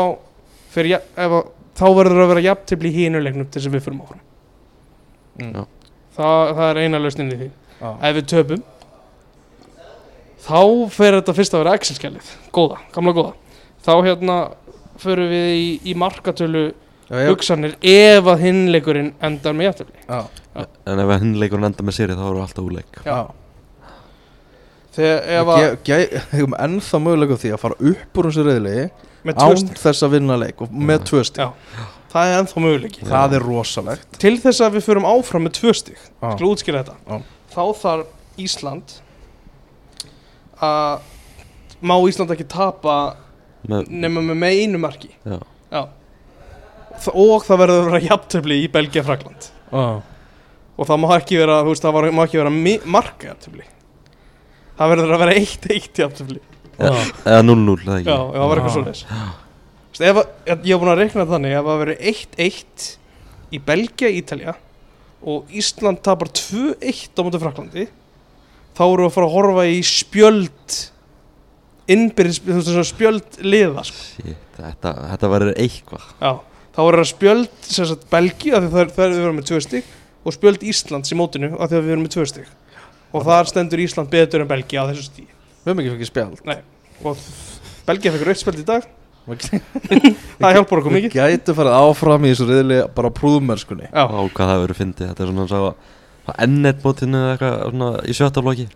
fyrir, 0.72 1.02
ef, 1.26 1.36
þá 1.78 1.84
verður 1.98 2.22
að 2.24 2.30
vera 2.32 2.46
jafntefli 2.48 2.88
í 2.94 2.96
hínu 3.02 3.20
leiknum 3.26 3.50
til 3.50 3.60
þess 3.60 3.68
að 3.68 3.76
við 3.76 3.84
fyrir 3.88 4.00
áfram. 4.06 4.24
Mm. 5.38 5.66
Já. 6.18 6.24
það, 6.24 6.50
það 6.58 6.70
er 6.72 6.80
eina 6.82 6.98
lausnin 7.04 7.30
í 7.32 7.38
því. 7.38 7.48
Já. 7.78 7.90
Ef 8.10 8.16
við 8.18 8.26
töpum 8.34 8.62
þá 10.48 10.60
fer 10.94 11.16
þetta 11.18 11.34
fyrst 11.36 11.54
að 11.56 11.62
vera 11.64 11.74
Excel-skjalið. 11.78 12.28
Góða, 12.54 12.78
gamla 12.94 13.14
góða. 13.16 13.32
Þá 13.84 13.92
hérna 14.06 14.36
förum 14.98 15.28
við 15.30 15.48
í, 15.54 15.66
í 15.92 15.94
markatölu 15.98 16.62
Já, 17.08 17.16
ég- 17.22 17.28
hugsanir 17.30 17.74
ef 17.80 18.26
að 18.28 18.42
hinleikurinn 18.44 19.12
endar 19.24 19.54
með 19.56 19.68
jafntefli. 19.70 20.00
Já, 20.08 20.20
En 20.90 20.98
ef 20.98 21.10
hinn 21.22 21.36
leikur 21.38 21.62
enda 21.62 21.84
með 21.86 21.94
séri 21.94 22.16
þá 22.18 22.24
eru 22.32 22.40
alltaf 22.42 22.64
úleik 22.66 22.96
já. 23.06 23.18
Þegar 24.98 25.20
ef 25.38 25.50
að 25.54 25.60
ge- 25.62 25.76
ge- 25.86 26.22
hefum 26.32 26.56
ennþá 26.58 26.98
möguleika 27.04 27.36
á 27.38 27.42
því 27.44 27.52
að 27.54 27.60
fara 27.62 27.76
upp 27.92 28.18
úr 28.18 28.26
þessu 28.26 28.44
riðli 28.48 28.72
með 29.28 29.36
án 29.38 29.52
tvöst 29.52 29.78
þess 29.84 30.02
að 30.02 30.10
vinna 30.16 30.38
leik 30.40 30.62
og 30.64 30.72
með 30.74 31.04
tvö 31.06 31.22
stig. 31.28 31.44
Já. 31.44 31.86
Það 32.08 32.30
er 32.30 32.38
ennþá 32.38 32.62
möguleiki. 32.64 33.04
Það 33.08 33.36
er 33.36 33.44
rosalegt. 33.44 34.18
Til 34.22 34.34
þess 34.40 34.62
að 34.64 34.78
við 34.78 34.86
förum 34.86 35.06
áfram 35.08 35.44
með 35.44 35.56
tvö 35.58 35.74
stig 35.76 35.98
Já. 35.98 36.30
Skal 36.32 36.48
útskýra 36.48 36.82
þetta. 36.82 36.96
Já. 37.04 37.18
Þá 37.52 37.62
þarf 37.82 38.42
Ísland 38.44 38.94
að 40.64 41.06
má 41.84 41.94
Ísland 42.08 42.32
ekki 42.34 42.48
tapa 42.48 42.98
nema 43.68 44.22
með, 44.22 44.34
með 44.40 44.60
einu 44.62 44.80
marki. 44.80 45.10
Já. 45.28 45.38
Já. 45.68 45.82
Og 47.12 47.44
það 47.46 47.60
verður 47.62 47.80
að 47.82 47.88
vera 47.90 48.04
jafntöfli 48.08 48.56
í 48.64 48.70
Belgia 48.72 49.04
Frakland 49.06 49.50
Já. 49.70 49.82
Og 50.78 50.86
það 50.86 51.00
má 51.02 51.08
ekki 51.16 51.38
vera, 51.40 51.58
veist, 51.66 51.84
það 51.84 51.96
var, 51.96 52.06
má 52.14 52.22
ekki 52.24 52.40
vera 52.40 52.52
marka 52.88 53.28
jafntöfli 53.30 53.66
Það 54.78 54.92
verður 54.94 55.12
að 55.14 55.22
vera 55.24 55.36
eitt 55.38 55.68
eitt 55.74 56.00
jafntöfli 56.02 56.40
Eða 56.78 57.42
0-0 57.42 57.76
eða 57.82 57.98
ekki? 57.98 58.08
Já, 58.08 58.18
ef 58.18 58.38
það 58.38 58.50
var 58.52 58.60
eitthvað 58.62 58.76
Þú 58.78 58.84
veist, 58.88 59.06
ef 60.00 60.16
að- 60.22 60.28
Ég 60.64 60.72
hef 60.74 60.80
búin 60.82 60.92
að 60.92 61.00
reikna 61.02 61.24
það 61.24 61.32
þannig 61.34 61.54
Ef 61.58 61.64
það 61.68 61.80
verður 61.82 62.00
1-1 62.12 62.88
í 63.52 63.58
Belgia, 63.64 64.08
Ítalja 64.08 64.54
og 65.28 65.48
Ísland 65.50 66.02
tapar 66.06 66.28
2-1 66.30 67.16
á 67.18 67.20
móti 67.26 67.40
Fraklandi 67.42 67.88
þá 68.78 68.82
erum 68.86 69.02
við 69.02 69.08
að 69.08 69.14
fara 69.16 69.26
að 69.26 69.32
horfa 69.34 69.64
í 69.66 69.78
spjöld 69.82 70.76
innbyrðis, 71.88 72.38
þú 72.44 72.52
veist, 72.58 72.68
svona 72.68 72.84
spjöld 72.86 73.38
liða 73.42 73.82
sko. 73.88 74.02
Shit, 74.18 74.44
Þetta, 74.58 74.92
þetta 75.14 75.28
verður 75.32 75.52
eitthvað. 75.62 76.04
Já, 76.20 76.30
þá 76.74 76.78
verður 76.84 77.00
það 77.02 77.08
spjöld 77.12 77.48
sem 77.72 77.86
sagt 77.88 78.06
Belgia, 78.10 78.56
af 78.58 78.64
því 78.64 78.70
það 78.74 78.80
er, 78.82 78.92
það 78.96 79.04
er 79.06 79.12
við 79.14 79.20
verðum 79.22 79.38
með 79.40 79.46
tvö 79.50 79.60
stig 79.64 79.84
og 80.28 80.34
spjöld 80.36 80.64
Íslands 80.68 81.12
í 81.14 81.18
mótinu 81.18 81.50
af 81.54 81.70
því 81.70 81.78
að 81.78 81.82
við 81.84 81.90
verðum 81.92 82.04
með 82.08 82.14
tvö 82.16 82.26
stig. 82.28 82.48
Og 83.14 83.24
þar 83.24 83.48
stendur 83.48 83.82
Ísland 83.86 84.10
betur 84.12 84.44
en 84.44 84.50
Belgia 84.50 84.82
á 84.84 84.88
þessu 84.90 85.06
stíð 85.08 85.28
við 85.28 85.70
höfum 85.72 85.82
ekki 85.82 85.94
fengið 85.94 86.10
spjald. 86.10 86.42
Og 87.08 87.22
Belgia 87.88 88.12
fekk 88.14 88.26
rautt 88.28 88.42
spjöld 88.42 88.60
í 88.62 88.66
dag 88.68 88.86
það 90.40 90.56
hjálpar 90.56 90.80
okkur 90.82 90.94
mikið. 90.96 91.14
gætu 91.18 91.54
farið 91.58 91.76
áfram 91.78 92.26
í 92.26 92.32
þessu 92.32 92.48
riðli 92.48 92.80
bara 92.96 93.10
á 93.10 93.16
prúðmerskunni 93.18 93.88
Já, 93.88 94.04
Á 94.08 94.20
hvað 94.34 94.52
það 94.52 94.60
verður 94.64 94.78
fyndið. 94.82 95.08
Þetta 95.12 95.24
er 95.24 95.32
svona 95.32 95.48
svo 95.52 95.62
að 96.28 96.44
ennett 96.44 96.84
mótinu 96.84 97.18
eða 97.22 97.32
eitthvað 97.36 97.56
svona 97.72 97.90
í 98.04 98.16
sjötta 98.18 98.44
blokki 98.44 98.68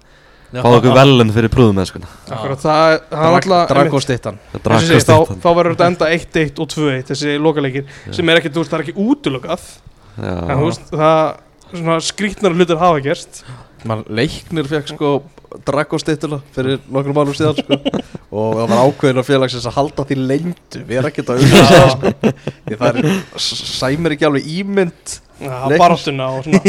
Fá 0.52 0.68
okkur 0.68 0.92
velun 0.92 1.30
fyrir 1.32 1.48
prúðum 1.52 1.78
með 1.80 1.86
skona 1.88 2.08
akkurat, 2.28 2.60
það, 2.60 2.96
það 3.08 3.22
er 3.24 3.36
alltaf 3.38 3.70
Drago 3.70 4.00
stittan 4.04 4.40
Það 4.52 4.66
Þessi, 4.66 4.88
drakast 4.90 5.08
þá, 5.08 5.38
þá 5.40 5.48
verður 5.56 5.72
þetta 5.72 5.86
enda 5.88 6.08
1-1 6.12 6.60
og 6.60 6.68
2-1 6.74 7.06
þessi 7.08 7.36
lokaleikir 7.40 7.86
sem 8.12 8.28
er 8.32 8.40
ekki, 8.42 8.52
þú 8.52 8.60
veist, 8.60 8.72
það 8.74 8.76
er 8.78 8.84
ekki 8.84 9.06
útilokað. 9.06 9.64
En 10.20 10.52
þú 10.60 10.66
veist, 10.66 10.92
það 10.92 11.22
svona 11.72 11.96
skrítnar 12.04 12.52
hlutur 12.58 12.80
hafa 12.82 13.00
gerst 13.06 13.40
Man 13.88 14.04
leiknir 14.08 14.68
fekk 14.70 14.92
sko 14.94 15.14
Drago 15.66 15.98
stittuna 16.00 16.38
fyrir 16.54 16.78
nokkrum 16.88 17.16
málum 17.16 17.34
síðan 17.36 17.58
sko. 17.58 17.76
og 18.38 18.54
það 18.56 18.70
var 18.70 18.78
ákveðin 18.86 19.20
á 19.20 19.24
félagsins 19.26 19.66
að 19.68 19.76
halda 19.76 20.06
því 20.08 20.16
lengdu 20.22 20.84
við 20.88 21.00
erum 21.00 21.10
ekkert 21.10 21.32
að 21.34 21.42
auðvitað 21.42 21.90
sko. 21.92 22.32
því 22.68 22.78
það 22.80 23.02
er, 23.02 23.10
sæmir 23.42 24.16
ekki 24.16 24.28
alveg 24.28 24.48
ímynd 24.54 25.16
ja, 25.42 25.58
baráttuna 25.76 26.30
og 26.38 26.46
svona. 26.46 26.62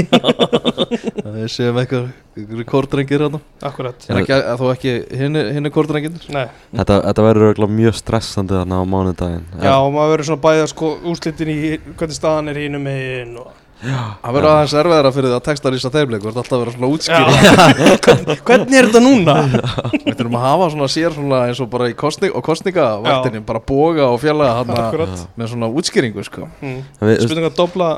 Að 1.24 1.32
við 1.38 1.48
séum 1.54 1.80
eitthvað 1.82 2.68
kórdrengir 2.70 3.24
hérna 3.24 3.42
akkurat, 3.64 4.08
en 4.10 4.22
ekki, 4.24 4.36
að 4.36 4.62
þó 4.62 4.68
ekki 4.74 4.94
hinni, 5.22 5.44
hinni 5.56 5.74
kórdrengir 5.74 6.30
nei. 6.34 6.46
Þetta, 6.74 7.00
þetta 7.08 7.28
verður 7.30 7.66
mjög 7.80 8.00
stressandi 8.00 8.58
þarna 8.58 8.82
á 8.82 8.86
mánudaginn. 8.90 9.50
Já, 9.62 9.76
og 9.78 9.92
maður 9.96 10.16
verður 10.16 10.32
svona 10.32 10.46
bæða 10.48 10.72
sko 10.74 10.96
úslitin 11.14 11.54
í 11.54 11.60
hvernig 11.94 12.18
staðan 12.18 12.52
er 12.52 12.64
hínum 12.66 12.88
megin 12.90 13.38
og 13.44 13.52
það 13.84 14.36
verður 14.38 14.50
aðeins 14.54 14.74
erfiðara 14.80 15.12
fyrir 15.16 15.30
það 15.32 15.38
að 15.40 15.46
texta 15.48 15.72
lýsa 15.74 15.92
þeimleik 15.94 16.26
ert 16.30 16.40
alltaf 16.40 16.56
að 16.58 16.64
vera 16.64 16.74
svona 16.76 16.90
útskýra. 16.94 17.34
Hvernig 18.48 18.78
er 18.80 18.88
þetta 18.90 19.02
núna? 19.04 19.36
við 20.06 20.16
þurfum 20.20 20.38
að 20.40 20.46
hafa 20.48 20.70
svona 20.74 20.90
sér 20.94 21.16
svona 21.18 21.42
eins 21.50 21.62
og 21.64 21.70
bara 21.74 21.90
í 21.92 21.96
kostning, 22.00 22.34
og 22.36 22.46
kostningavaktinni 22.48 23.44
bara 23.48 23.64
boga 23.74 24.08
og 24.14 24.20
fjalla 24.24 24.50
hann 24.62 24.74
akkurat. 24.78 25.26
með 25.40 25.52
svona 25.56 25.72
útskýringu 25.74 26.26
sko. 26.28 26.48
Mm. 26.64 26.80
En 27.02 27.12
við- 27.12 27.24
spurning 27.28 27.50
að 27.52 27.58
dobla 27.60 27.92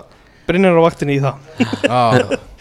Brynjar 0.45 0.77
á 0.77 0.81
vaktinni 0.85 1.15
í 1.17 1.21
það. 1.23 1.39
Já, 1.89 2.01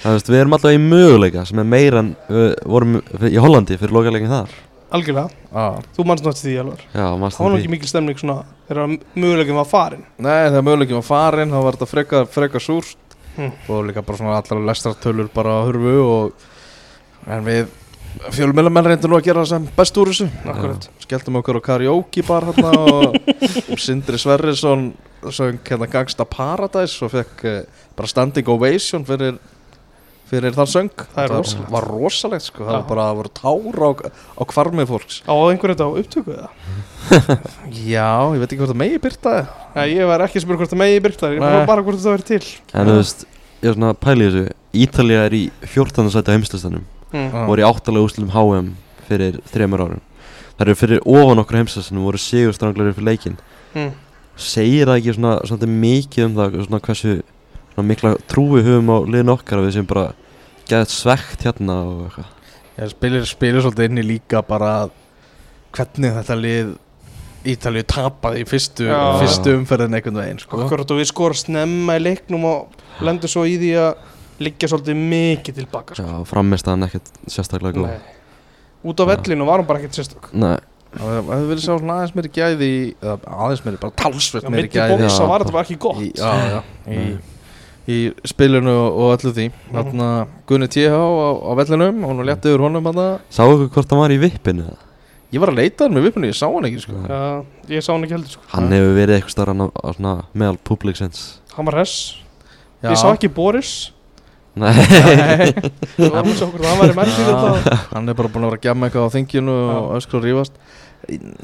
Það 0.04 0.14
veist, 0.14 0.28
við 0.32 0.38
erum 0.40 0.54
alltaf 0.56 0.72
í 0.72 0.78
möguleika 0.80 1.42
sem 1.48 1.58
er 1.60 1.66
meira 1.68 2.00
en 2.00 2.14
við 2.32 2.46
vorum 2.68 2.94
í 3.28 3.40
Hollandi 3.40 3.76
fyrir 3.80 3.92
lokaleikin 3.92 4.32
þar. 4.32 4.54
Algjörlega, 4.94 5.30
já. 5.50 5.64
Þú 5.96 6.04
mannst 6.06 6.22
náttúrulega 6.22 6.44
því 6.44 6.52
alvar 6.62 6.82
Já, 6.94 7.04
mannst 7.18 7.38
Það 7.40 7.46
var 7.48 7.54
ekki 7.58 7.70
mikil 7.72 7.88
stemning 7.90 8.18
svona 8.20 8.36
þegar 8.68 8.92
möguleikum 9.18 9.56
var 9.58 9.66
farin 9.66 10.04
Nei, 10.22 10.44
þegar 10.52 10.64
möguleikin 10.68 10.98
var 11.00 11.06
farin 11.08 11.50
þá 11.54 11.56
var 11.64 11.78
þetta 11.78 11.88
frekar, 11.90 12.28
frekar 12.30 12.62
súrt 12.62 12.94
Hm. 13.34 13.54
og 13.68 13.86
líka 13.88 14.04
bara 14.06 14.18
svona 14.20 14.36
allar 14.38 14.66
lestrartölur 14.68 15.30
bara 15.34 15.56
að 15.60 15.72
hurfu 15.72 15.94
og 16.04 17.30
en 17.34 17.46
við 17.46 17.72
fjölmjölamenn 18.34 18.86
reyndum 18.86 19.10
nú 19.10 19.18
að 19.18 19.26
gera 19.26 19.42
það 19.42 19.50
sem 19.50 19.64
best 19.74 19.98
úr 19.98 20.10
þessu 20.12 20.28
Akkurat 20.46 20.86
skelltum 21.02 21.40
okkur 21.40 21.58
á 21.58 21.66
karaoke 21.66 22.22
bar 22.26 22.46
hérna 22.46 22.72
og 22.92 23.16
Sindri 23.84 24.20
Sverrisson 24.22 24.92
söng 25.32 25.58
hérna 25.66 25.88
Gangsta 25.90 26.26
Paradise 26.28 27.02
og 27.04 27.12
fekk 27.14 27.44
eh, 27.48 27.60
bara 27.96 28.10
standing 28.10 28.48
ovation 28.52 29.06
fyrir, 29.08 29.38
fyrir 30.30 30.54
þann 30.56 30.70
söng 30.70 31.04
Það 31.14 31.28
rosalegt. 31.32 31.70
var 31.74 31.86
rosalegt 31.90 32.46
sko, 32.46 32.64
það 32.64 32.76
var 32.78 32.86
bara 32.88 33.06
það 33.08 33.18
voru 33.20 33.32
tár 33.40 33.84
á, 33.84 33.90
á 34.34 34.42
kvarmið 34.50 34.88
fólks 34.90 35.18
Á 35.28 35.34
einhverju 35.34 35.74
þetta 35.76 35.88
á 35.88 35.92
upptöku 36.00 36.34
eða? 36.34 36.50
Já, 37.94 38.08
ég 38.34 38.40
veit 38.40 38.48
ekki 38.48 38.60
hvort 38.62 38.72
það 38.72 38.80
megi 38.80 39.00
byrta 39.04 39.34
það 39.34 39.74
Nei, 39.74 39.86
ég 39.94 40.08
var 40.08 40.24
ekki 40.24 40.40
að 40.40 40.46
spyrja 40.46 40.60
hvort 40.62 40.72
það 40.74 40.82
megi 40.84 41.02
byrta 41.04 41.32
Ég 41.34 41.44
var 41.44 41.66
bara 41.68 41.84
hvort 41.84 42.00
það 42.00 42.16
verið 42.16 42.30
til 42.30 42.48
En 42.80 42.88
þú 42.90 42.96
veist, 43.00 43.26
ég 43.60 43.68
er 43.70 43.76
svona 43.78 43.92
að 43.92 44.00
pæla 44.06 44.24
í 44.24 44.30
þessu 44.30 44.44
Ítalía 44.84 45.24
er 45.28 45.36
í 45.36 45.42
14. 45.74 46.10
sæti 46.14 46.32
á 46.32 46.34
heimslistanum 46.34 46.84
mm. 47.12 47.28
Já. 47.28 47.44
voru 47.50 47.62
í 47.62 47.68
áttalega 47.68 48.08
úslitum 48.08 48.32
HM 48.34 48.70
fyrir 49.08 49.38
þremur 49.52 49.84
árum 49.84 50.02
Það 50.54 50.64
eru 50.68 50.78
fyrir 50.78 51.04
ofan 51.10 51.42
okkur 51.42 51.60
heimslistanum 51.60 52.08
voru 52.08 52.22
sigurstranglar 52.22 52.94
fyrir 52.96 53.10
leikin 53.12 53.36
Mm. 53.74 53.90
Segir 54.38 54.86
það 54.86 55.00
ekki 55.00 55.14
svona, 55.16 55.30
svona 55.46 55.66
mikið 55.66 56.24
um 56.28 56.34
það 56.38 56.52
svona 56.66 56.78
hversu 56.86 57.14
mikla 57.82 58.14
trúi 58.30 58.62
höfum 58.62 58.92
á 58.94 58.96
liðin 59.08 59.32
okkar 59.34 59.58
að 59.58 59.66
við 59.66 59.74
sem 59.78 59.86
bara 59.86 60.12
geðið 60.68 60.94
svegt 60.94 61.42
hérna 61.42 61.80
og 61.82 62.04
eitthvað 62.08 62.30
Ég 62.74 62.90
spilir, 62.90 63.24
spilir 63.26 63.62
svolítið 63.62 63.84
inn 63.90 64.00
í 64.02 64.06
líka 64.06 64.40
bara 64.46 64.88
hvernig 65.74 66.14
þetta 66.16 66.36
lið 66.38 66.72
Ítalíu 67.44 67.84
tapaði 67.84 68.40
í 68.40 68.46
fyrstu, 68.48 68.86
Já. 68.88 69.18
fyrstu 69.20 69.52
umferðin 69.58 69.92
einhvern 69.98 70.16
veginn 70.16 70.38
sko. 70.40 70.62
Akkurat 70.64 70.90
og 70.94 70.96
við 70.96 71.10
skorum 71.10 71.36
snemma 71.36 71.98
í 71.98 72.00
leiknum 72.00 72.46
og 72.48 72.78
lendur 73.04 73.28
svo 73.28 73.42
í 73.44 73.58
því 73.60 73.72
að 73.82 73.90
liggja 74.40 74.70
svolítið 74.72 75.02
mikið 75.12 75.58
tilbaka 75.60 75.94
sko. 75.98 76.06
Já, 76.08 76.22
frammist 76.30 76.70
hann 76.70 76.86
ekkert 76.86 77.10
sérstaklega 77.28 77.76
góð 77.82 77.90
Nei. 77.90 78.14
Út 78.84 79.00
á 79.00 79.04
vellinu 79.12 79.44
var 79.48 79.60
hann 79.60 79.68
bara 79.68 79.82
ekkert 79.82 80.00
sérstök 80.00 80.30
Nei, 80.32 80.56
Það 80.94 81.30
hefði 81.34 81.50
verið 81.50 81.62
sjá 81.66 81.74
aðeins 81.76 82.16
meiri 82.16 82.32
gæði 82.34 82.66
í, 82.70 82.80
eða 83.02 83.36
aðeins 83.44 83.62
meiri, 83.66 83.80
bara 83.82 83.96
talsvert 83.98 84.48
meiri 84.48 84.64
Mitt 84.64 84.72
í 84.72 84.78
gæði 84.78 84.98
bóksa 85.04 85.20
Já. 85.20 85.28
var 85.30 85.44
þetta 85.44 85.54
bara 85.58 85.66
ekki 85.68 85.78
gott 85.84 86.00
í, 86.00 86.10
já, 86.16 86.32
já, 86.54 86.60
í, 86.88 87.04
í 87.90 87.98
spilinu 88.24 88.72
og, 88.72 88.96
og 89.04 89.12
öllu 89.18 89.32
því. 89.36 89.46
Þarna 89.74 90.08
Gunni 90.48 90.68
T.H. 90.72 90.94
á, 90.94 91.28
á 91.44 91.50
vellinum 91.60 92.02
og 92.06 92.12
hún 92.14 92.24
létti 92.28 92.48
yfir 92.52 92.64
honum 92.64 92.88
að 92.92 93.00
sáu 93.34 93.52
ykkur 93.56 93.70
hvort 93.76 93.92
hann 93.94 94.02
var 94.04 94.14
í 94.14 94.20
vippinu? 94.22 94.64
Eða? 94.70 94.80
Ég 95.34 95.42
var 95.42 95.50
að 95.50 95.58
leita 95.58 95.84
hann 95.88 95.96
með 95.98 96.04
vipunni, 96.08 96.28
ég 96.30 96.36
sá 96.38 96.46
hann 96.46 96.68
ekki 96.68 96.84
sko. 96.84 96.94
Já, 97.10 97.20
ég 97.74 97.82
sá 97.82 97.90
hann 97.92 98.04
ekki 98.06 98.14
heldur 98.14 98.34
sko. 98.36 98.44
Hann 98.52 98.70
hefur 98.70 98.92
verið 98.94 99.16
eitthvað 99.18 99.34
starra 99.34 99.54
á, 99.58 99.66
á 99.66 99.88
svona 99.96 100.12
meðal 100.38 100.60
public 100.70 101.00
sense. 101.00 101.40
Hann 101.56 101.66
var 101.66 101.80
hress. 101.80 101.96
Já. 102.84 102.92
Ég 102.92 103.00
sá 103.02 103.08
ekki 103.10 103.30
Boris. 103.34 103.72
Nei, 104.54 104.70
Það 104.70 106.12
var 106.14 106.28
eins 106.28 106.38
og 106.44 106.52
okkur 106.52 106.62
hann 106.68 106.78
væri 106.78 106.94
merkir 107.00 107.26
þetta 107.26 107.78
Hann 107.90 108.12
er 108.12 108.14
bara 108.20 108.28
búin 108.30 108.44
að 108.46 108.52
vera 108.52 108.58
að 108.60 108.66
gemma 108.68 108.86
eitthvað 108.86 109.08
á 109.10 109.14
þinginu 109.16 109.54
og 109.72 109.88
öskra 109.98 110.20
og 110.20 110.26
rífast. 110.28 110.60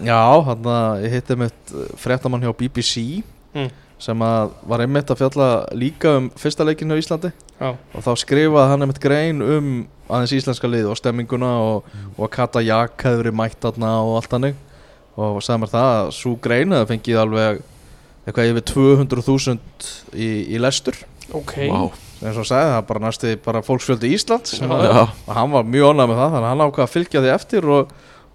Já, 0.06 0.20
hann 0.46 0.68
að 0.76 1.02
ég 1.08 1.16
hitti 1.16 1.36
mitt 1.42 1.74
fréttamann 2.00 2.46
hjá 2.46 2.54
BBC 2.62 3.24
Mm. 3.50 3.66
Sem 4.00 4.22
að 4.24 4.54
var 4.70 4.82
einmitt 4.84 5.10
að 5.12 5.20
fjalla 5.20 5.48
líka 5.76 6.16
um 6.18 6.28
fyrsta 6.40 6.64
leikinu 6.64 6.96
á 6.96 7.00
Íslandi. 7.00 7.30
Já, 7.60 7.74
og 7.76 8.04
þá 8.06 8.10
skrifaði 8.22 8.72
hann 8.72 8.86
einmitt 8.86 9.02
grein 9.02 9.42
um 9.44 9.70
aðeins 10.10 10.34
íslenska 10.38 10.70
lið 10.70 10.88
og 10.90 10.98
stemminguna 10.98 11.50
og, 11.62 11.90
og 12.16 12.24
að 12.26 12.32
Kata 12.34 12.62
Jak 12.64 13.04
hefði 13.06 13.22
verið 13.24 13.38
mætt 13.40 13.60
þarna 13.62 13.92
og 14.06 14.16
allt 14.18 14.36
hannig 14.36 14.58
og 15.20 15.40
sagði 15.44 15.62
mér 15.62 15.72
það 15.74 15.90
að 15.98 16.10
svo 16.16 16.34
grein 16.40 16.74
hefði 16.74 16.90
fengið 16.94 17.20
alveg 17.20 17.60
eitthvað 18.24 18.52
yfir 18.52 18.66
200.000 18.70 19.90
í, 20.14 20.28
í 20.54 20.60
lestur. 20.60 20.96
Ok. 21.36 21.56
Vá, 21.70 21.90
eins 22.24 22.38
og 22.40 22.46
sagði 22.48 22.74
það 22.74 22.86
bara 22.90 23.02
næstu 23.04 23.32
bara 23.44 23.64
fólksfjöldi 23.66 24.12
Íslands. 24.16 24.56
Já, 24.60 24.66
já, 24.66 25.02
og 25.08 25.34
hann 25.36 25.52
var 25.54 25.66
mjög 25.68 25.92
ánægð 25.94 26.12
með 26.12 26.22
það 26.22 26.34
þannig 26.34 26.46
að 26.46 26.52
hann 26.52 26.64
ákvað 26.66 26.86
að 26.86 26.94
fylgja 26.94 27.24
því 27.24 27.32
eftir 27.34 27.68
og, 27.76 27.94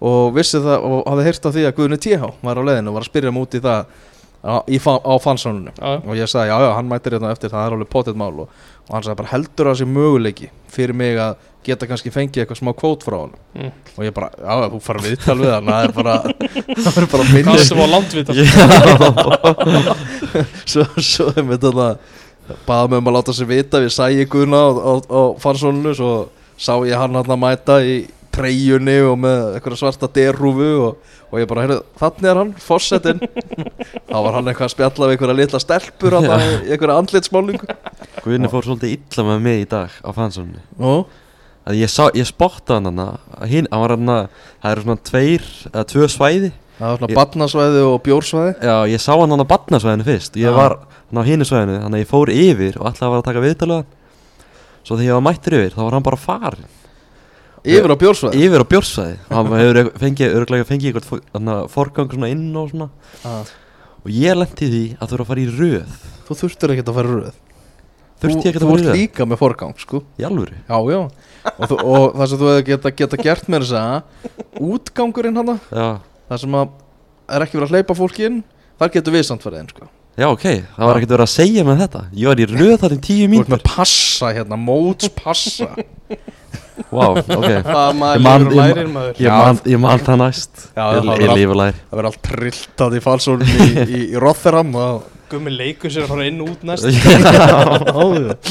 og 0.09 0.35
vissi 0.35 0.61
það 0.63 0.89
og 0.89 0.99
hafði 1.11 1.27
heyrt 1.29 1.47
af 1.49 1.55
því 1.55 1.65
að 1.65 1.77
Guðni 1.79 2.01
T.H. 2.05 2.31
var 2.45 2.61
á 2.61 2.67
leiðinu 2.69 2.91
og 2.91 2.97
var 2.97 3.05
að 3.05 3.11
spyrja 3.11 3.33
um 3.33 3.41
út 3.41 3.57
í 3.57 3.63
það 3.65 4.03
á, 4.45 4.61
á 5.01 5.13
fansónunum 5.23 5.73
og 6.05 6.13
ég 6.15 6.29
sagði 6.29 6.51
já 6.53 6.57
já 6.61 6.69
hann 6.77 6.89
mætir 6.91 7.13
hérna 7.17 7.31
eftir 7.33 7.49
það 7.49 7.65
er 7.67 7.73
alveg 7.75 7.89
potið 7.89 8.15
mál. 8.21 8.35
Og, 8.45 8.49
og 8.85 8.91
hann 8.93 9.03
sagði 9.07 9.17
bara 9.23 9.31
heldur 9.33 9.65
það 9.71 9.79
sé 9.81 9.85
möguleiki 9.89 10.47
fyrir 10.75 10.93
mig 10.95 11.17
að 11.17 11.33
geta 11.65 11.87
kannski 11.89 12.11
fengið 12.13 12.43
eitthvað 12.43 12.59
smá 12.61 12.71
kvót 12.77 13.01
frá 13.07 13.17
hann 13.23 13.33
Mm. 13.55 13.71
og 13.97 14.03
ég 14.03 14.11
bara 14.13 14.29
já 14.35 14.67
þú 14.69 14.79
fara 14.83 14.99
viðtal 15.01 15.37
við 15.39 15.51
hann 15.55 15.69
það 15.71 15.83
er 15.85 15.91
bara 15.95 16.15
það 16.85 16.97
er 17.01 17.05
bara 17.13 17.23
minnið 17.31 17.55
Kastum 17.55 17.79
á 17.81 17.87
landvita 17.87 18.33
svo, 20.71 20.83
svo 20.99 21.29
er 21.33 21.43
mér 21.47 21.59
þetta 21.63 21.87
baða 22.67 22.89
mig 22.91 22.99
um 23.01 23.09
að 23.09 23.15
láta 23.17 23.33
sig 23.33 23.47
vita 23.49 23.79
við 23.81 23.93
sæði 23.95 24.25
Guðna 24.29 24.59
á, 24.61 24.69
á, 24.75 24.91
á 25.09 25.21
fansónunu 25.41 25.93
svo 25.97 26.11
sá 26.57 26.73
ég 26.87 26.97
hann 26.99 27.15
hann 27.17 27.31
að 27.33 27.41
mæta 27.41 27.79
í 27.83 27.95
treyjunni 28.35 28.95
og 29.09 29.17
með 29.23 29.43
eitthvað 29.57 29.77
svarta 29.79 30.09
derrúfu 30.15 30.69
og, 30.85 31.11
og 31.31 31.41
ég 31.41 31.49
bara, 31.49 31.65
heyrðu, 31.65 31.77
þannig 32.01 32.29
er 32.31 32.39
hann, 32.41 32.53
fossetinn 32.61 33.21
þá 34.11 34.15
var 34.15 34.37
hann 34.37 34.49
eitthvað 34.51 34.67
að 34.69 34.73
spjalla 34.75 35.09
við 35.09 35.15
einhverja 35.17 35.37
litla 35.41 35.61
stelpur 35.63 36.17
hann 36.19 36.27
í 36.29 36.73
einhverja 36.75 36.97
andlitsmálingu 37.01 37.77
Guðni 38.25 38.51
fór 38.51 38.67
svolítið 38.67 38.97
illa 38.97 39.27
með 39.31 39.45
mig 39.47 39.63
í 39.63 39.69
dag 39.75 39.95
á 40.03 40.09
fansónunni 40.15 40.63
Nú, 40.81 40.95
að 41.65 41.79
ég, 41.81 41.95
ég 42.19 42.29
spotta 42.29 42.77
hann 42.79 42.91
hann 42.91 43.49
hinn, 43.49 43.69
hann 43.71 43.83
var 43.85 43.95
hann 43.95 44.11
það 44.13 44.69
eru 44.71 44.85
svona 44.85 45.05
tveir 45.09 45.47
eða 45.71 45.87
tvö 45.89 46.07
svæði. 46.13 46.51
Það 46.75 46.89
var 46.91 46.99
svona 46.99 47.09
Ég- 47.13 47.17
badnasvæði 47.21 47.83
og 47.87 48.01
bjórsvæði. 48.03 48.53
Já, 48.67 48.75
ég 48.91 48.99
sá 49.01 49.13
hann 49.15 49.31
hann 49.31 49.41
á 49.47 49.47
badnasvæðinu 49.47 50.05
fyrst. 50.05 50.35
Ég 50.35 50.49
Já. 50.51 50.55
var 50.57 50.75
hann 51.09 51.21
á 51.21 51.23
hinu 51.25 51.45
svæðinu 51.47 51.77
þannig 51.81 51.99
að 51.99 52.03
ég 52.03 52.09
fór 52.09 52.31
yfir 52.33 52.79
og 52.81 52.89
alltaf 52.89 53.11
var 53.11 53.21
að 53.21 53.27
taka 53.29 53.43
viðtalega 53.43 53.85
svo 54.85 54.97
þegar 54.97 55.07
ég 55.07 55.15
var 55.17 55.25
mættur 55.25 55.55
yfir 55.59 55.75
þá 55.75 55.81
var 55.85 55.95
hann 55.97 56.05
bara 56.05 56.19
farin 56.21 56.67
yfir 57.65 57.93
á 57.93 57.97
bjórsvæði 58.01 58.43
yfir 58.45 58.63
á 58.63 58.67
bjórsvæði 58.71 59.15
hann 59.31 59.49
hefur 59.59 59.79
fengið, 60.01 60.35
örgulega 60.39 60.67
fengið 60.69 60.89
eitthvað 60.91 61.07
fó- 61.09 61.23
þarna 61.33 61.55
forgang 61.73 62.11
svona 62.13 62.29
inn 62.33 62.45
og 62.61 62.69
svona. 62.71 62.89
Ah. 63.25 63.41
og 64.05 64.11
ég 64.13 64.37
lendi 64.37 64.69
því 64.69 64.83
að 64.99 65.07
þú 65.09 65.17
eru 65.17 65.25
að 65.25 65.31
fara 65.31 65.41
í 65.41 65.49
röð. 65.59 65.97
Þú 66.27 66.37
þurftur 66.41 66.73
ekkert 66.75 66.91
að 66.91 66.97
fara 66.99 67.09
í 67.09 67.15
röð. 67.19 67.41
Þurfti 68.21 68.45
ég 68.45 68.51
ekki 68.53 68.61
þú 68.61 68.65
að 68.65 68.71
fara 68.71 68.79
ert 68.79 68.85
í 68.85 68.89
röð. 68.89 68.99
líka 69.01 69.25
með 69.27 69.39
forgang 69.41 69.73
sko. 69.81 70.03
Í 70.21 70.23
alvöru? 70.29 70.55
Já 70.69 70.77
já. 70.93 70.99
Og, 71.55 71.65
þú, 71.69 71.75
og 71.83 72.05
það 72.15 72.29
sem 72.31 72.39
þú 72.41 72.47
hefði 72.51 72.65
geta, 72.69 72.91
geta 73.01 73.17
gert 73.21 73.49
með 73.51 73.65
þess 73.65 73.75
að 73.81 74.69
útgangurinn 74.69 75.35
hann 75.41 75.51
það 75.69 76.39
sem 76.41 76.55
að 76.57 76.69
er 77.35 77.45
ekki 77.45 77.57
verið 77.59 77.67
að 77.67 77.75
hleypa 77.75 77.97
fólki 77.97 78.25
inn 78.29 78.39
þar 78.79 78.93
getur 78.95 79.13
við 79.17 79.25
samt 79.27 79.45
farið 79.45 79.69
sko. 79.73 79.89
Já 80.15 80.29
ok, 80.31 80.45
það 80.77 80.87
var 80.87 80.97
ekkert 81.01 81.11
verið 81.11 81.25
að 81.25 81.33
segja 81.33 81.63
með 81.67 81.81
þetta. 81.83 82.01
Ég 82.15 82.29
var 82.31 82.39
í 82.39 82.45
röð 82.47 82.75
þar 82.85 82.93
í 82.95 82.99
tíu 83.03 83.27
Þú 83.33 83.39
ert 83.41 83.51
með 83.51 83.63
passa 83.67 84.29
hérna, 84.37 84.55
móts 84.61 85.09
passa 85.17 85.67
wow, 86.91 87.15
ok. 87.17 87.49
Það 87.65 87.87
Ég 87.89 87.97
maður 88.01 88.23
man- 88.25 88.45
lífur 88.45 88.51
og 88.51 88.53
ég 88.53 88.75
lærir 88.75 88.91
maður? 88.93 89.19
Ég 89.25 89.31
man, 89.39 89.59
ég 89.73 89.81
man 89.85 90.05
það 90.05 90.21
næst. 90.21 90.53
Já, 90.75 90.83
Ég, 90.85 90.99
það 90.99 91.09
var 91.09 91.19
ég 91.25 91.29
allt- 91.29 91.39
líf 91.39 91.49
og 91.55 91.59
lær 91.61 91.75
Það 91.81 91.99
verður 91.99 92.09
allt 92.11 92.23
trilltað 92.29 92.95
í 92.95 93.03
falsónum 93.05 93.51
í, 93.55 93.67
í, 93.85 94.01
í 94.13 94.23
Rotherham 94.25 94.79
og 94.81 95.11
Gummi 95.25 95.49
leikur 95.49 95.89
sér 95.89 96.05
að 96.05 96.11
fara 96.13 96.25
inn 96.29 96.41
og 96.43 96.51
út 96.53 96.65
næst. 96.69 96.85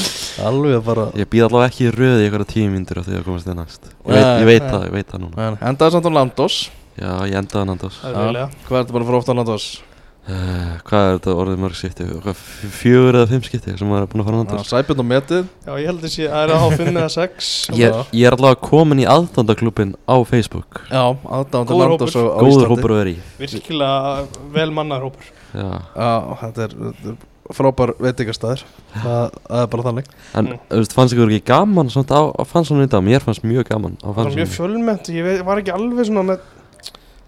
Alveg 0.45 0.81
bara 0.83 1.05
Ég 1.15 1.29
býð 1.31 1.45
allavega 1.47 1.71
ekki 1.71 1.85
í 1.87 1.93
röð 1.95 2.17
í 2.19 2.25
eitthvað 2.27 2.49
tíu 2.51 2.67
mínútur 2.73 2.99
af 2.99 3.07
því 3.07 3.15
að 3.21 3.27
komast 3.29 3.47
þér 3.47 3.59
næst. 3.61 3.87
Ég 4.03 4.11
veit, 4.11 4.27
ég 4.27 4.49
veit 4.49 4.65
það, 4.67 4.83
ég 4.89 4.95
veit 4.97 5.13
það 5.13 5.23
núna. 5.23 5.47
En 5.47 5.57
Endaði 5.71 5.95
samt 5.95 6.09
á 6.09 6.11
Landos. 6.19 6.57
Já, 6.95 7.11
ég 7.27 7.35
endaði 7.39 7.63
er 7.63 8.15
vilja 8.19 8.47
Hvað 8.67 8.77
er 8.77 8.85
þetta 8.85 8.95
bara 8.95 9.03
að 9.03 9.09
fara 9.09 9.19
oft 9.21 9.31
á 9.31 9.35
Landos? 9.39 9.67
Uh, 10.29 10.77
Hvað 10.87 11.05
er 11.09 11.17
þetta 11.19 11.35
orðið 11.41 11.59
mörg 11.63 11.77
skipti? 11.79 12.07
Fjögur 12.79 13.17
eða 13.19 13.29
fimm 13.29 13.43
skipti 13.45 13.75
sem 13.77 13.89
maður 13.89 14.05
er 14.07 14.09
búin 14.13 14.23
að 14.23 14.29
fara 14.29 14.37
á 14.37 14.41
andás 14.45 14.71
Sæbjörn 14.71 15.03
og 15.03 15.07
Metið 15.11 15.43
Já, 15.67 15.71
ég 15.81 15.89
held 15.91 16.07
að 16.07 16.13
sé 16.15 16.25
að 16.25 16.33
það 16.35 16.43
er 16.45 16.55
að 16.55 16.87
eða 16.95 17.11
sex. 17.15 17.51
Ég, 17.75 17.99
ég 18.15 18.27
er 18.29 18.37
allavega 18.37 18.61
komin 18.69 19.03
í 19.03 19.07
aðdandaklubin 19.09 19.93
á 20.09 20.15
Facebook. 20.29 20.81
Já, 20.89 21.03
til 21.51 21.63
Góður 21.69 21.93
Landos 21.95 22.15
á, 22.17 22.21
á 22.25 22.39
Góður 22.41 22.51
Íslandi. 22.51 22.73
hópur 22.73 22.95
að 22.95 22.99
vera 23.03 23.13
í. 23.13 23.17
Virkilega 23.39 24.43
vel 24.55 24.69
mannar 24.75 25.05
hópur. 25.07 25.31
Já, 25.55 25.69
Já, 25.95 26.11
þetta 26.43 26.67
er, 26.67 26.75
þetta 26.89 27.13
er 27.13 27.23
frábær 27.55 27.91
veitingastæður 28.01 28.61
það, 29.03 29.35
það 29.45 29.59
er 29.61 29.67
bara 29.75 29.83
þannig. 29.85 30.07
En 30.33 30.47
Mm. 30.49 30.59
veist, 30.79 30.93
fannst 30.97 31.13
ykkur 31.13 31.29
ekki 31.29 31.45
gaman 31.45 31.89
samt 31.93 32.09
á, 32.09 32.21
á 32.33 32.41
fannsónu 32.49 32.87
í 32.87 32.89
dag? 32.89 33.03
Mér 33.05 33.21
fannst 33.21 33.43
mjög 33.45 33.67
gaman 33.69 33.97
á 34.01 34.09
Það 34.09 34.15
var 34.17 34.25
mjög 34.31 34.47
fannsónu 34.49 34.55
fjölmennt. 34.55 35.09
Ég 35.13 35.23
veit- 35.27 35.43
var 35.45 35.61
ekki 35.61 35.71
alveg 35.75 36.05
svona 36.09 36.23
með 36.25 36.39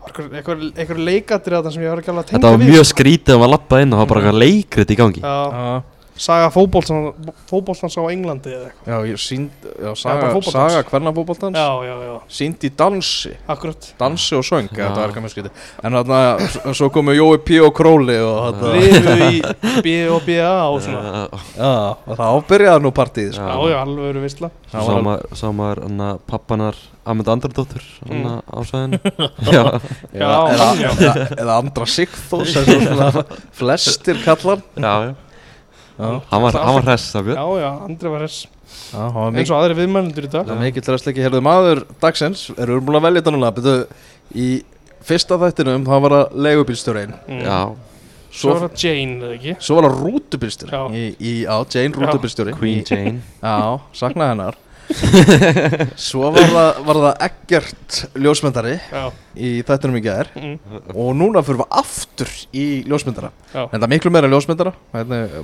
var 0.08 0.24
einhver, 0.24 0.40
einhver, 0.40 0.64
einhver 0.78 1.02
leikatir 1.10 1.58
að 1.58 1.68
það 1.68 1.76
sem 1.76 1.86
ég 1.86 1.94
var 1.94 2.02
ekki 2.02 2.12
alveg 2.14 2.24
að 2.24 2.32
Þetta 2.32 2.42
tengja 2.42 2.56
var 2.56 2.64
við 2.64 2.74
mjög 2.74 2.88
skrítið 2.92 3.36
að 3.36 3.42
maður 3.44 3.54
lappa 3.56 3.82
inn 3.84 3.94
og 3.94 3.98
það 3.98 4.04
var 4.04 4.12
bara 4.14 4.24
eitthvað 4.24 4.42
leikrit 4.44 4.94
í 4.94 5.00
gangi. 5.02 5.24
Já, 5.24 5.38
Já, 5.58 5.76
saga 6.18 6.50
fótboltans 6.52 7.96
á 7.98 8.04
Englandi 8.12 8.52
eða 8.54 8.70
eitthvað 8.72 8.88
Já, 8.92 8.98
ég 9.12 9.20
sínd, 9.22 9.52
já, 9.66 9.92
saga, 9.96 10.30
fótboltans. 10.34 10.74
saga 10.74 10.84
hvernig 10.90 11.16
fótboltans 11.18 11.58
Já, 11.58 11.70
já, 11.88 11.96
já, 12.08 12.16
Sínd 12.38 12.66
í 12.68 12.72
dansi 12.78 13.32
akkurat 13.48 13.90
Dansi 14.00 14.36
og 14.40 14.46
söng, 14.48 14.70
Já. 14.72 14.78
ja. 14.80 14.88
þetta 14.90 15.02
var 15.02 15.12
eitthvað 15.12 15.26
mjög 15.28 15.36
skytið 15.36 15.52
En 15.84 15.98
þarna, 16.00 16.74
svo 16.80 16.90
komu 16.94 17.16
Jói 17.18 17.38
P. 17.46 17.60
og 17.62 17.74
Króli 17.78 18.18
og 18.24 18.38
þarna 18.48 18.74
Lifu 18.76 19.16
í 19.30 19.82
B 19.86 19.96
og 20.12 20.26
BA 20.28 20.52
og 20.72 20.82
svona 20.84 21.28
Já, 21.58 21.72
og 22.08 22.18
þá 22.18 22.28
byrjaði 22.52 22.84
nú 22.88 22.94
partíð 22.98 23.32
sko. 23.38 23.48
Já, 23.48 23.72
já, 23.72 23.78
alveg 23.84 24.12
verið 24.12 24.50
Það 24.68 24.90
var 25.06 25.22
sá 25.38 25.48
maður, 25.56 25.84
hana, 25.88 26.10
pappanar 26.28 26.76
Amund 27.08 27.30
Andradóttur 27.32 27.84
hana, 28.10 28.16
Mm. 28.18 28.42
á 28.52 28.58
sæðinu 28.68 28.98
Já, 29.56 29.64
Já, 30.12 30.32
já. 30.52 30.90
eða, 30.98 31.28
eða 31.38 31.56
Andra 31.62 31.86
Sigþós 31.88 32.56
og 32.60 32.68
svona 32.68 33.24
flestir 33.60 34.20
kallar 34.26 34.60
já, 34.76 34.82
já 34.82 35.14
Já, 35.14 35.16
Hann 35.98 36.42
var, 36.44 36.54
hann 36.62 36.76
var 36.78 36.86
hress, 36.86 37.08
það 37.16 37.20
Já, 37.20 37.26
björn. 37.34 37.60
Já, 37.62 37.70
Andri 37.88 38.10
var 38.14 38.22
já, 38.38 39.02
það 39.02 39.14
var 39.18 39.28
eins 39.28 39.38
mikið 39.40 39.54
og 39.54 39.58
aðri 39.64 39.78
viðmælendur 39.80 40.28
í 40.28 40.32
dag. 40.36 40.50
Er 40.52 40.60
að 40.94 41.02
slekki 41.04 41.24
Herðu 41.26 41.42
maður 41.48 41.84
dagsins, 42.04 42.44
erum 42.58 42.78
við 42.80 42.86
búin 42.90 43.00
að 43.00 43.06
velja 43.08 43.22
þetta 43.24 43.34
núna? 43.38 43.52
Byrju, 43.58 43.76
í 44.38 44.48
fyrsta 45.08 45.40
þættinum 45.42 45.86
það 45.88 46.02
var 46.06 46.16
að 46.20 46.38
leigubílstjórein 46.48 47.14
Mm. 47.28 47.42
Já, 47.48 47.60
Svo 48.28 48.52
Svo, 48.52 48.54
var 48.60 48.68
það 48.68 48.84
Jane, 48.84 49.14
eða 49.24 49.36
ekki? 49.38 49.54
svo 49.64 49.76
var 49.80 49.86
það 49.88 50.02
rútubílstjóri 50.04 50.72
Já. 50.76 50.82
í, 50.94 51.04
í, 51.18 51.34
Já, 51.48 51.56
Jane 51.74 51.96
rútubílstjóri 51.96 52.54
Queen 52.60 52.84
Jane. 52.86 53.22
Já, 53.42 53.80
saknaði 53.98 54.34
hennar 54.36 54.56
Svo 56.08 56.30
var 56.32 56.48
það, 56.52 56.78
var 56.88 57.00
það 57.04 57.24
Eggert 57.28 57.98
ljósmyndari 58.24 58.76
Já, 58.80 59.02
í 59.36 59.50
þættinum 59.68 59.98
í 60.00 60.04
gær. 60.06 60.30
Mm, 60.38 60.54
Og 60.94 61.10
núna 61.18 61.44
fyrir 61.46 61.60
við 61.62 61.76
aftur 61.82 62.32
í 62.56 62.66
ljósmyndara. 62.88 63.32
Já, 63.52 63.66
En 63.66 63.76
það 63.76 63.88
er 63.88 63.92
miklu 63.94 64.14
meira 64.16 64.32
ljósmyndara. 64.32 64.74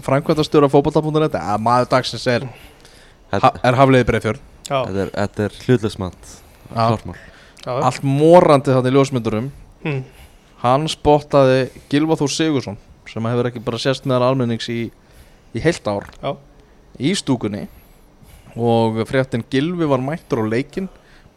Frankvæntastjóra 0.06 0.70
fótbolta.net 0.72 1.38
ja, 1.40 1.58
Maður 1.62 1.92
dagsins 1.98 2.26
er, 2.32 2.48
ha, 2.48 3.36
Þetta 3.36 3.52
er 3.68 3.80
hafliði 3.82 4.10
breyfjörn 4.10 4.42
já, 4.64 4.80
þetta 4.88 5.04
er, 5.04 5.14
þetta 5.20 5.48
er 5.50 5.60
já, 7.66 7.76
Allt 7.76 8.04
morandi 8.08 8.74
þannig 8.76 8.98
ljósmyndurum. 8.98 9.52
Mm, 9.84 10.02
Hann 10.64 10.88
spottaði 10.92 11.68
Gilva 11.92 12.16
Þór 12.20 12.32
Sigursson 12.32 12.80
Sem 13.12 13.26
hefur 13.28 13.50
ekki 13.52 13.60
bara 13.64 13.80
sést 13.82 14.06
meðal 14.08 14.32
almennings 14.32 14.70
í, 14.72 14.86
í 15.52 15.64
heilt 15.64 15.88
ár 15.92 16.08
Já. 16.24 16.38
Í 17.04 17.12
stúkunni 17.20 17.66
Og 18.60 19.00
fréttin 19.10 19.46
Gilvi 19.50 19.88
var 19.90 20.04
mættur 20.04 20.44
á 20.44 20.46
leikinn 20.46 20.90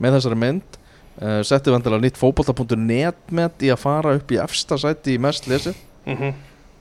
Með 0.02 0.18
þessari 0.18 0.36
mynd. 0.40 0.80
Uh, 1.16 1.40
Setti 1.48 1.72
vandilega 1.72 2.04
nýtt 2.04 2.18
fótbolta.net 2.20 3.32
met 3.32 3.62
Í 3.64 3.70
að 3.72 3.80
fara 3.80 4.12
upp 4.18 4.34
í 4.34 4.40
efsta 4.42 4.76
sæti 4.76 5.14
í 5.16 5.22
mest 5.22 5.46
lesi 5.48 5.72
mhm. 6.04 6.34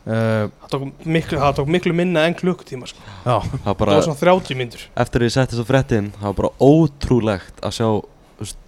uh, 0.03 0.49
það, 0.59 0.73
tók 0.73 0.83
miklu, 1.07 1.39
það 1.39 1.53
tók 1.61 1.71
miklu 1.71 1.95
minna 1.95 2.25
en 2.27 2.35
klukkutíma 2.35 2.89
sko. 2.91 2.99
Já. 3.23 3.37
Það 3.39 3.47
var 3.47 3.61
Það 3.63 3.79
bara, 3.79 3.95
var 3.95 4.07
svona 4.09 4.21
30 4.25 4.59
myndur 4.59 4.83
eftir 5.05 5.23
að 5.23 5.29
ég 5.29 5.35
setti 5.37 5.55
þessu 5.55 5.67
fréttin 5.69 6.11
Það 6.17 6.27
var 6.27 6.37
bara 6.41 6.51
ótrúlegt 6.67 7.63
að 7.63 7.77
sjá 7.79 7.87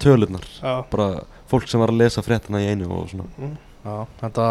tölurnar. 0.00 0.48
Já, 0.62 0.72
Bara 0.88 1.10
fólk 1.52 1.68
sem 1.68 1.84
var 1.84 1.92
að 1.92 2.00
lesa 2.00 2.24
fréttina 2.24 2.64
í 2.64 2.70
einu 2.72 2.88
og 2.88 3.10
svona. 3.12 3.28
Mm, 3.36 3.56
Já, 3.88 4.06
þetta, 4.20 4.46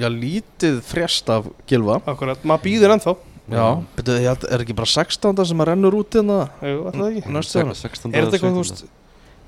já, 0.00 0.06
lítið 0.08 0.78
frest 0.82 1.28
af 1.30 1.48
Gilva 1.68 1.98
akkurat, 2.08 2.40
maður 2.48 2.64
býður 2.64 2.94
ennþá 2.94 3.12
Já, 3.50 3.66
betur, 3.96 4.18
held, 4.24 4.44
er 4.50 4.64
ekki 4.64 4.76
bara 4.78 4.86
16. 4.86 5.44
sem 5.50 5.62
að 5.64 5.68
rennur 5.72 5.96
út 5.98 6.16
hérna 6.18 6.38
Jú, 6.62 6.76
alltaf 6.90 7.06
ekki 7.10 7.32
Næstu. 7.34 7.64
16. 7.66 8.14
Er 8.14 8.24
þetta 8.28 8.38
eitthvað, 8.38 8.54
þú 8.54 8.64
17.. 8.64 8.70
veist 8.70 8.84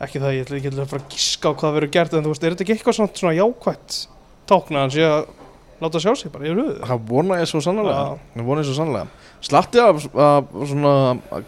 Ekki 0.02 0.18
það, 0.22 0.32
ég 0.34 0.42
ætla 0.46 0.56
ekki 0.58 0.70
að 0.72 0.88
fara 0.90 1.02
að 1.04 1.12
gíska 1.14 1.46
á 1.46 1.52
hvað 1.60 1.74
verður 1.76 1.92
gert 1.94 2.16
En 2.18 2.24
þú 2.26 2.32
veist, 2.32 2.42
er 2.44 2.54
þetta 2.56 2.64
ekki 2.66 2.74
eitthvað 2.78 2.96
svona, 2.98 3.14
svona 3.20 3.34
jákvætt 3.38 3.98
Tákna 4.50 4.78
að 4.78 4.82
hann 4.82 4.94
sé 4.96 5.06
að 5.06 5.22
láta 5.82 5.98
sjá 6.02 6.12
sig 6.18 6.30
bara 6.34 6.46
yfir 6.46 6.58
höfuð 6.62 6.82
Það 6.86 7.06
vona 7.12 7.36
ég 7.42 7.48
svo 7.50 7.60
sannlega. 7.62 8.02
Það 8.36 8.44
vona 8.46 8.62
ég 8.62 8.68
svo 8.68 8.74
sannlega 8.78 9.06
Slatti 9.42 9.80
af, 9.82 10.02
svona 10.70 10.92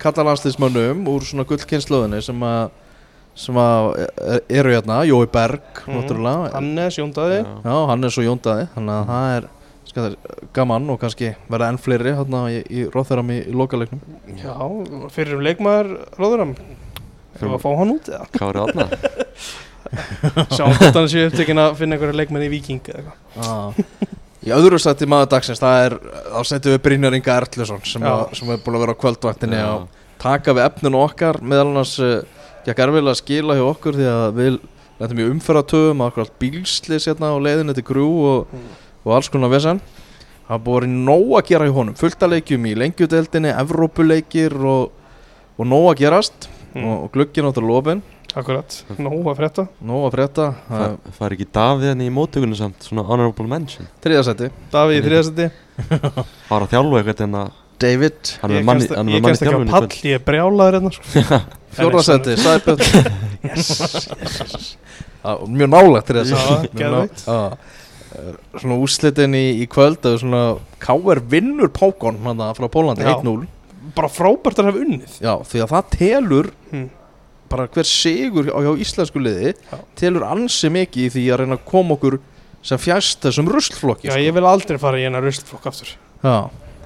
kallalandsliðsmönnum 0.03 1.05
úr 1.11 1.27
svona 1.27 1.45
gullkynnslóðinni 1.49 2.19
sem 2.27 2.41
að 2.47 2.65
sem 3.35 3.57
að 3.59 3.89
eru 4.55 4.71
hérna 4.71 5.01
Jói 5.09 5.27
Berg, 5.31 5.61
Mhm. 5.85 5.95
náttúrulega 5.97 6.53
Hannes, 6.55 6.99
Jóndaði 6.99 7.39
Já. 7.43 7.55
Já, 7.67 7.87
hann 7.91 8.05
er 8.05 8.11
svo 8.15 8.23
Jóndaði 8.23 8.69
þannig 8.77 8.95
að 8.95 9.09
það 9.11 9.37
er 9.39 9.49
gaman 10.55 10.89
og 10.93 10.99
kannski 11.03 11.33
verða 11.51 11.69
enn 11.73 11.79
fleiri 11.83 12.15
hérna 12.17 12.45
í, 12.53 12.61
í 12.69 12.87
róþæram 12.95 13.31
í, 13.35 13.39
í 13.51 13.55
lokaleiknum 13.55 14.01
Já, 14.41 14.55
fyrir 15.15 15.39
um 15.39 15.45
leikmaður 15.47 15.93
Róðuram 16.19 16.57
Fyrir 17.35 17.55
að 17.57 17.63
fá 17.65 17.71
hann 17.81 17.95
út 17.95 18.11
eða 18.11 18.27
Kári 18.35 18.65
Átna 18.65 18.89
Sjáum 20.55 20.75
hvort 20.79 20.99
hann 20.99 21.09
sé 21.13 21.25
upptekinn 21.29 21.61
að 21.63 21.77
finna 21.79 21.97
einhverja 21.97 22.19
leikmenn 22.19 22.47
í 22.47 22.51
Viking 22.53 22.83
eða 22.91 23.03
eitthvað 23.03 23.49
ah. 23.49 24.13
Í 24.45 24.53
öðru 24.53 24.77
sætti 24.83 25.07
maður 25.09 25.31
dagsins 25.33 25.61
það 25.63 25.83
er, 25.87 25.95
þá 26.35 26.41
setjum 26.51 26.75
við 26.75 26.83
Brynjar 26.85 27.15
Inga 27.17 27.37
Erlusson 27.41 27.85
sem, 27.89 28.03
að, 28.05 28.25
sem 28.37 28.51
er 28.53 28.59
búin 28.65 28.77
að 28.77 28.83
vera 28.85 28.95
á 28.97 29.03
kvöldvaktinni 29.05 29.61
Já. 29.61 29.69
og 29.73 30.03
taka 30.21 30.53
við 30.57 30.67
efninu 30.67 31.01
okkar 31.01 31.39
meðal 31.41 31.71
annars 31.71 31.95
uh, 32.05 32.19
Gekk 32.65 32.81
erfilega 32.81 33.13
að 33.13 33.21
skila 33.21 33.57
hjá 33.59 33.65
okkur 33.69 33.97
því 33.99 34.07
að 34.09 34.27
við 34.39 34.55
lendum 35.01 35.21
í 35.21 35.27
umferðatöfum 35.29 36.03
akkurat 36.07 36.37
bílslis 36.41 37.09
hérna 37.11 37.33
á 37.33 37.37
leiðinni 37.45 37.75
til 37.77 37.85
grú 37.89 38.09
og, 38.31 38.53
Mm. 38.55 38.69
Og 39.05 39.15
alls 39.19 39.29
konar 39.33 39.53
vesen. 39.53 39.81
Það 40.49 40.65
búið 40.67 40.75
að 40.77 40.81
vera 40.85 41.05
nóg 41.09 41.31
að 41.39 41.47
gera 41.53 41.69
hjá 41.69 41.77
honum. 41.79 41.95
Fullt 41.97 42.25
að 42.27 42.35
leikjum 42.35 42.67
í 42.69 42.75
lengjudeldinni, 42.83 43.53
Evrópuleikir 43.63 44.57
og, 44.61 44.91
og 45.57 45.71
nóg 45.71 45.87
að 45.95 46.03
gerast. 46.03 46.51
Mm. 46.75 46.85
og, 46.91 46.95
og 47.07 47.11
glugginn 47.15 47.47
áttur 47.47 47.65
lofin. 47.69 48.01
Akkurat, 48.35 48.75
nóg 48.99 49.29
að 49.31 49.37
frétta. 49.39 49.65
Nóg 49.87 50.09
að 50.09 50.15
frétta. 50.17 50.47
Uh, 50.67 50.73
Það 50.75 50.95
fær 51.21 51.35
ekki 51.37 51.45
Davíð 51.55 51.91
henni 51.93 52.09
í 52.09 52.15
móttökunni 52.17 52.57
samt 52.59 52.83
Svona 52.83 53.05
honorable 53.07 53.47
mention? 53.47 53.87
Þriðasætti, 54.03 54.49
Davíð 54.73 54.97
í 54.99 55.05
þriðasæti 55.05 55.47
Var 56.49 56.57
að 56.65 56.73
þjálfa 56.73 56.99
eitthvað 56.99 57.23
en 57.29 57.37
að 57.45 57.53
David. 57.85 58.33
Hann 58.43 58.51
er 58.51 58.59
Ég 58.59 58.67
kemst- 58.67 59.45
er 59.45 59.49
ekki 59.49 59.55
á 59.55 59.63
í 59.63 59.71
pall, 59.71 59.89
ég 60.09 60.19
er 60.19 60.25
brjálaður 60.27 60.77
hérna 60.81 60.93
sko. 60.97 61.23
Fjórðasætti, 61.79 62.37
Sæbjörn. 62.43 62.83
Yes 63.45 63.71
Já, 65.25 65.33
Mjög 65.49 65.71
nálægt 65.73 66.11
til 66.11 66.19
þess 66.19 66.35
Já, 66.35 66.59
geðveikt. 66.83 67.25
Svona 68.61 68.77
úrslitin 68.79 69.35
í, 69.37 69.45
í 69.63 69.69
kvöld 69.71 70.05
er 70.07 70.19
svona 70.23 70.43
K.R. 70.83 71.21
vinnur 71.31 71.71
Pókon 71.75 72.21
hana, 72.25 72.53
frá 72.57 72.69
Pólandi, 72.71 73.07
Já. 73.07 73.17
1-0 73.19 73.49
Bara 73.95 74.11
frábært 74.11 74.61
að 74.61 74.71
hafa 74.71 74.85
unnið 74.85 75.17
Já, 75.23 75.33
því 75.45 75.65
að 75.65 75.73
það 75.75 75.89
telur 75.95 76.51
hm. 76.71 76.85
bara 77.53 77.67
hver 77.75 77.89
sigur 77.89 78.49
hjá, 78.49 78.55
hjá 78.67 78.73
íslensku 78.87 79.23
liði 79.23 79.55
Já. 79.55 79.79
telur 79.99 80.27
ansi 80.29 80.71
mikið 80.73 81.09
í 81.09 81.15
því 81.17 81.25
að 81.31 81.43
reyna 81.43 81.59
að 81.59 81.67
koma 81.71 81.99
okkur 81.99 82.19
sem 82.65 82.81
fjæst 82.81 83.25
þessum 83.27 83.51
ruslflokki 83.53 84.09
Já, 84.09 84.15
sko. 84.15 84.25
ég 84.25 84.37
vil 84.37 84.47
aldrei 84.49 84.79
fara 84.81 85.01
í 85.01 85.07
hennar 85.07 85.25
ruslflokk 85.27 85.67
aftur 85.73 85.97
Já, 86.25 86.37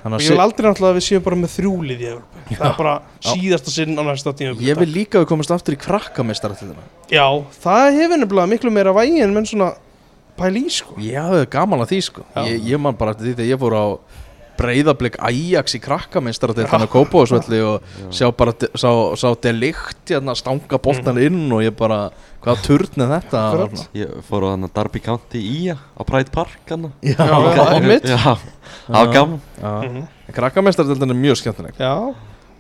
Og 0.09 0.23
ég 0.23 0.31
vil 0.31 0.41
aldrei 0.41 0.69
náttúrulega 0.69 0.95
að 0.95 0.99
við 0.99 1.05
séum 1.09 1.23
bara 1.25 1.37
með 1.39 1.51
þrjúlið 1.57 2.03
í 2.03 2.07
Evrópu 2.13 2.57
Það 2.57 2.69
er 2.69 2.77
bara 2.79 2.95
Já. 2.99 3.31
síðasta 3.33 3.75
sinn 3.75 3.99
á 3.99 4.03
næsta 4.07 4.33
tíma 4.39 4.55
ég 4.63 4.79
vil 4.79 4.89
líka 4.95 5.19
að 5.19 5.25
við 5.25 5.31
komast 5.33 5.53
aftur 5.55 5.75
í 5.75 5.81
krakkameistarættina 5.83 6.87
Já, 7.13 7.27
það 7.63 7.99
hefur 7.99 8.23
nefnilega 8.23 8.53
miklu 8.53 8.73
meira 8.75 8.95
vægi 8.97 9.25
en 9.27 9.35
menn 9.35 9.49
svona 9.51 9.73
pæli 10.39 10.65
í 10.69 10.73
sko 10.73 10.97
Ég 11.03 11.19
hafði 11.21 11.45
gaman 11.53 11.85
að 11.85 11.93
því 11.93 12.01
sko 12.09 12.25
Já. 12.35 12.41
ég, 12.49 12.65
ég 12.73 12.81
man 12.81 12.97
bara 12.99 13.15
eftir 13.17 13.31
því 13.31 13.37
þegar 13.41 13.53
ég 13.53 13.63
fór 13.65 13.77
á 13.79 13.87
breyðablик 14.59 15.15
Ajax 15.23 15.77
í 15.77 15.81
krakkameistarættina 15.85 16.67
á 16.83 16.91
Kópavóðsvelli 16.91 17.61
og 17.63 17.77
Já. 17.79 18.09
sjá 18.11 18.31
bara 18.35 18.51
de- 18.59 18.71
sá, 18.75 18.91
sá 19.15 19.29
delikt 19.39 20.11
hérna 20.11 20.35
stanga 20.35 20.81
boltan 20.83 21.21
inn 21.23 21.45
og 21.55 21.63
ég 21.63 21.77
bara 21.79 22.09
hvaða 22.43 22.63
turn 22.67 23.05
er 23.05 23.13
þetta 23.21 23.43
Akkurat. 23.53 23.85
Ég 23.95 24.17
fór 24.27 24.49
á 24.51 24.57
hann 24.57 24.67
að 24.67 24.73
Darby 24.75 24.99
County 25.05 25.39
í 25.39 25.61
á 25.71 26.03
Pride 26.03 26.33
Park 26.35 26.59
hann 26.73 26.89
Já, 27.07 27.15
Já, 27.23 27.39
ok. 27.39 27.61
einmitt. 27.77 28.09
Já, 28.11 28.35
það 28.89 28.99
var 28.99 29.13
gaman 29.15 29.41
Já. 29.63 29.73
Mhm. 29.87 30.09
Krakkameistarættina 30.35 31.15
er 31.15 31.23
mjög 31.23 31.39
skemmtileg 31.45 31.79
Já, 31.79 31.95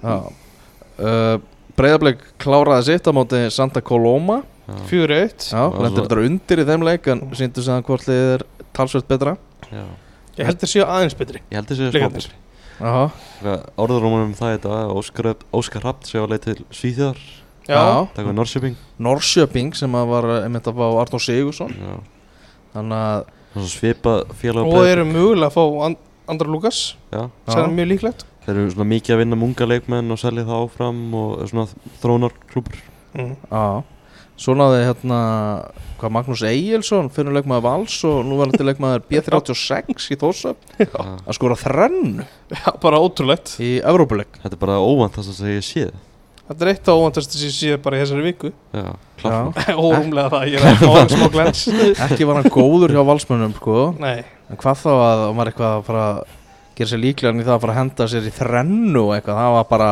Já 0.05 0.17
uh, 1.03 1.39
Breiðablik 1.79 2.23
kláraði 2.43 2.93
sitt 2.93 3.07
á 3.07 3.13
móti 3.15 3.43
Santa 3.55 3.83
Coloma 3.83 4.39
Já, 4.39 4.47
fjögur 4.89 5.15
eitt. 5.17 5.47
Svo- 5.49 5.71
þetta 5.85 6.21
undir 6.25 6.63
í 6.63 6.67
þeim 6.69 6.85
leik 6.85 7.09
en 7.09 7.25
síndu 7.33 7.65
sig 7.65 7.73
að 7.75 7.87
hvort 7.89 8.09
liðið 8.09 8.35
er 8.39 8.45
talsveit 8.77 9.09
betra. 9.09 9.37
Já. 9.73 9.85
Ég 10.39 10.47
held 10.47 10.61
að 10.63 10.71
séu 10.71 10.85
aðeins 10.87 11.17
betri. 11.19 11.41
Ég 11.51 11.59
held 11.59 11.73
þessi 11.73 11.91
Blikarnir. 11.91 12.29
smá 12.29 12.45
Jaha, 12.79 13.11
Orðurómanum 13.75 14.29
um 14.31 14.35
það 14.39 14.53
þetta 14.55 14.75
Óskar, 14.95 15.29
Óskar 15.51 15.83
Rapt 15.83 16.07
sé 16.07 16.21
á 16.23 16.27
leið 16.31 16.45
til 16.45 16.59
Svíþjóðar. 16.71 17.19
Já, 17.69 17.81
Takk 18.15 18.29
við 18.29 18.37
Norrköping. 18.39 18.77
Norrköping 19.03 19.75
sem 19.77 19.97
að 19.99 20.07
var 20.09 20.29
eh, 20.31 20.45
einmitt 20.47 20.69
að 20.71 20.79
fá 20.79 20.87
Arnór 21.03 21.21
Sigursson 21.21 21.75
Já. 21.75 21.97
Þannig 22.73 23.03
að 23.09 23.27
Það 23.49 23.65
er 23.65 23.73
svipað 23.73 24.23
félag 24.39 24.71
og 24.71 24.87
eru 24.89 25.05
mögulega 25.09 25.49
að 25.51 25.57
fá 25.59 25.85
And 25.89 26.01
Andra 26.29 26.49
Lukas 26.55 26.81
Já. 27.13 27.27
Sem 27.49 27.61
er 27.65 27.75
mjög 27.77 27.91
líklegt. 27.93 28.25
Þeir 28.47 28.55
eru 28.55 28.73
svona 28.73 28.89
mikið 28.95 29.15
að 29.17 29.21
vinna 29.25 29.41
munga 29.43 29.69
leikmenn 29.69 30.15
og 30.15 30.21
selja 30.23 30.47
það 30.49 30.65
áfram 30.65 31.03
og 31.19 31.35
er 31.43 31.51
svona 31.53 31.67
þrónar 32.01 32.37
klúpur 32.49 32.81
mm. 33.19 33.35
Já 33.51 33.67
Svo 34.39 34.55
náði 34.55 34.85
hérna 34.87 35.21
hvað 35.99 36.13
Magnús 36.15 36.43
Egilson 36.47 37.09
fyrir 37.11 37.35
leikmaður 37.35 37.65
Vals 37.65 37.97
og 38.07 38.21
nú 38.27 38.37
var 38.39 38.53
þetta 38.53 38.67
leikmaður 38.69 39.07
B36 39.11 40.11
í 40.15 40.19
Þórsöp 40.21 40.69
að 40.87 41.33
skora 41.35 41.57
þrennu 41.59 42.27
Já, 42.55 42.69
bara 42.83 43.01
ótrúlegt. 43.03 43.57
í 43.59 43.79
Evrópuleik. 43.83 44.39
Þetta 44.45 44.55
er 44.55 44.63
bara 44.63 44.77
óvænt 44.79 45.19
það 45.19 45.33
sem 45.35 45.51
ég 45.57 45.67
séð 45.67 45.97
Þetta 46.49 46.65
er 46.65 46.71
eitt 46.73 46.87
á 46.89 46.93
óvantast 46.97 47.35
sem 47.37 47.45
ég 47.45 47.53
sé 47.53 47.75
bara 47.85 47.99
í 47.99 48.01
þessari 48.01 48.23
viku. 48.25 48.51
Já, 48.73 48.87
klart. 49.21 49.59
Órumlega 49.77 50.31
það, 50.33 50.47
ég 50.49 50.63
er 50.63 50.69
að 50.71 50.79
fá 50.87 50.95
hann 50.95 51.11
smá 51.13 51.27
glens. 51.35 51.65
Ekki 52.07 52.25
var 52.31 52.39
hann 52.41 52.55
góður 52.55 52.95
hjá 52.95 53.03
valsmönnum 53.05 53.53
sko. 53.59 53.75
Nei, 54.01 54.23
En 54.49 54.57
hvað 54.63 54.79
þá 54.81 54.89
að 54.95 55.25
hann 55.27 55.37
var 55.43 55.51
eitthvað 55.51 55.75
að 55.75 55.83
fara 55.91 56.07
að 56.15 56.23
gera 56.79 56.89
sér 56.95 57.03
líklegan 57.03 57.43
í 57.43 57.45
það 57.45 57.53
að 57.59 57.61
fara 57.67 57.75
að 57.75 57.81
henda 57.83 58.07
sér 58.15 58.31
í 58.31 58.33
þrennu 58.39 59.03
og 59.03 59.13
eitthvað, 59.19 59.43
það 59.43 59.57
var 59.59 59.69
bara 59.75 59.91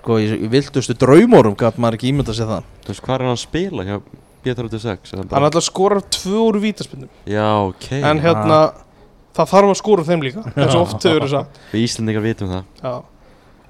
sko, 0.00 0.18
í, 0.22 0.26
í 0.46 0.48
vildustu 0.52 0.94
draumórum 0.98 1.56
gæt 1.58 1.78
maður 1.80 1.98
ekki 1.98 2.10
ímynda 2.12 2.34
sér 2.36 2.48
það. 2.50 2.68
Þú 2.84 2.92
veist, 2.92 3.02
hvað 3.06 3.14
er 3.16 3.24
hann 3.26 3.34
að 3.36 3.40
spila 3.44 3.86
hjá 3.88 3.96
B36? 4.44 5.12
Er 5.12 5.18
Hann 5.20 5.28
bara- 5.30 5.50
ætla 5.50 5.60
að 5.60 5.66
skora 5.68 6.00
tvö 6.16 6.38
úr 6.48 6.58
vítaspinnum 6.62 7.08
Já, 7.28 7.46
ok. 7.68 7.86
En 8.00 8.20
hérna, 8.24 8.60
það 9.36 9.50
þarf 9.54 9.70
að 9.74 9.78
skora 9.82 10.02
úr 10.04 10.08
þeim 10.08 10.22
líka 10.26 10.44
eins 10.56 10.74
og 10.74 10.82
oft 10.86 11.04
hefur 11.04 11.26
þess 11.26 11.38
að 11.40 11.62
Við 11.74 11.84
Íslendingar 11.86 12.24
vitum 12.24 12.52
það. 12.54 12.64
Já, 12.82 12.94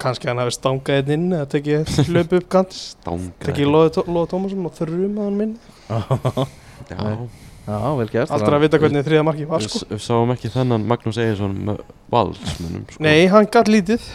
kannski 0.00 0.30
hann 0.30 0.38
hafi 0.44 0.54
stangað 0.56 1.00
einn 1.02 1.14
inn 1.16 1.26
eða 1.36 1.48
tekið 1.56 1.94
hlaup 2.08 2.32
upp 2.38 2.48
kant. 2.54 2.78
Danga 3.04 3.46
tekið 3.48 3.72
Lóði 3.74 4.06
Lóði 4.06 4.30
Tómasson 4.32 4.66
og 4.70 4.76
þrjumaði 4.78 5.26
hann 5.26 5.40
minn. 5.42 5.56
Já. 6.90 7.28
Já, 7.70 7.76
vel 7.94 8.08
gert. 8.10 8.30
Aldrei 8.34 8.56
að 8.56 8.62
vita 8.64 8.78
hvernig 8.82 9.04
þriða 9.06 9.24
marki 9.28 9.44
var 9.46 9.62
sko. 9.62 9.82
við 9.92 10.00
sáum 10.02 10.30
ekki 10.32 10.48
þennan 10.50 10.86
Magnús 10.90 11.18
Eginsson 11.20 11.52
með 11.68 11.82
valsmunum 12.10 12.86
sko. 12.88 13.02
Nei, 13.04 13.26
hann 13.30 13.46
gætt 13.52 13.68
lítið. 13.70 14.06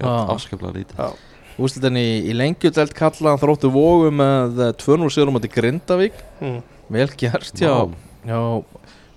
Afskaplega 0.00 0.78
lítið. 0.78 1.20
Úslitin 1.62 1.98
í, 2.00 2.06
í 2.30 2.36
lengjudelt 2.36 2.94
kalla 2.96 3.36
þróttu 3.40 3.68
vógu 3.72 4.12
með 4.14 4.62
eh, 4.68 4.72
2-0 4.80 5.10
sigurum 5.12 5.36
átti 5.36 5.52
Grindavík. 5.52 6.16
Mm. 6.40 6.62
vel 6.92 7.10
gert 7.16 7.60
já, 7.60 7.88
já 8.26 8.40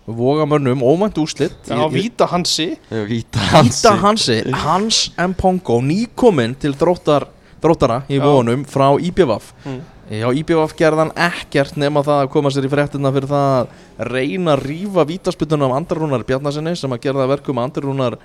vogamönnum, 0.05 0.83
óvænt 0.85 1.17
úslit 1.17 1.55
Já, 1.67 1.87
Víta 1.89 2.25
Hansi. 2.25 2.77
Víta 2.89 3.39
Handa 3.39 3.95
Hansi, 4.01 4.43
Hans 4.51 5.11
M. 5.17 5.33
Pongo 5.33 5.81
nýkominn 5.81 6.53
til 6.61 6.75
þróttar 6.77 7.25
þróttara 7.63 8.03
í 8.11 8.19
vógunum 8.21 8.65
frá 8.69 8.93
IBVF 9.01 9.51
mm. 9.65 9.81
Já, 10.05 10.27
IBVF 10.37 10.75
gerðan 10.77 11.09
ekkert 11.17 11.79
nema 11.81 12.03
það 12.05 12.19
að 12.21 12.31
koma 12.35 12.51
sér 12.53 12.67
í 12.67 12.69
fréttina 12.69 13.09
fyrir 13.15 13.31
það 13.31 13.53
að 13.55 14.11
reyna 14.11 14.53
að 14.53 14.65
rífa 14.69 15.05
vítaspytunum 15.09 15.71
af 15.71 15.79
Andarrúnar 15.79 16.25
Bjarnasinni 16.27 16.75
sem 16.77 16.93
að 16.93 17.01
gera 17.07 17.23
það 17.23 17.25
að 17.25 17.33
verkum 17.33 17.57
að 17.57 17.69
Andarrúnar 17.71 18.17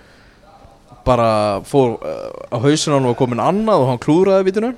bara 1.07 1.29
fór 1.69 1.97
uh, 1.99 2.55
á 2.55 2.57
hausinu 2.63 2.97
hann 2.99 3.09
og 3.11 3.17
komin 3.19 3.43
annað 3.43 3.85
og 3.85 3.93
hann 3.93 4.03
klúðraði 4.03 4.49
vítinu 4.51 4.75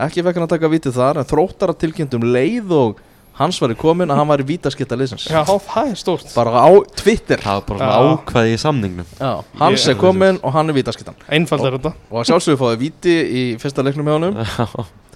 ekki 0.00 0.24
fekk 0.24 0.38
hann 0.38 0.46
að 0.46 0.54
taka 0.56 0.72
vítið 0.72 0.96
þar 0.96 1.20
en 1.20 1.28
þróttara 1.28 1.76
tilkynntum 1.80 2.26
leið 2.34 2.72
og 2.76 3.02
hans 3.36 3.58
var 3.60 3.72
í 3.72 3.76
komin 3.78 4.10
að 4.12 4.20
hann 4.20 4.30
var 4.30 4.40
í 4.42 4.46
vítaskipta 4.48 4.96
liðsins. 4.96 5.26
Já, 5.28 5.42
það 5.44 5.90
er 5.90 5.98
stórt. 6.00 6.28
Bara 6.32 6.62
á 6.64 6.70
Twitter. 6.96 7.40
Það 7.42 7.58
var 7.58 7.66
bara 7.68 7.88
svona 7.88 8.12
ákvæði 8.14 8.54
í 8.54 8.60
samningnum. 8.62 9.10
Já, 9.20 9.32
hans 9.60 9.82
Ég- 9.84 9.90
er 9.92 9.98
komin 10.00 10.38
og 10.42 10.54
hann 10.54 10.70
er 10.72 10.76
vítaskiptan. 10.78 11.18
Einfald 11.28 11.66
er 11.68 11.76
þetta. 11.76 11.92
og 12.10 12.22
að 12.22 12.30
sjálfsögur 12.30 12.62
fáið 12.62 12.78
víti 12.80 13.16
í 13.40 13.42
fyrsta 13.60 13.84
leiknum 13.84 14.08
hjá 14.08 14.16
honum. 14.16 14.40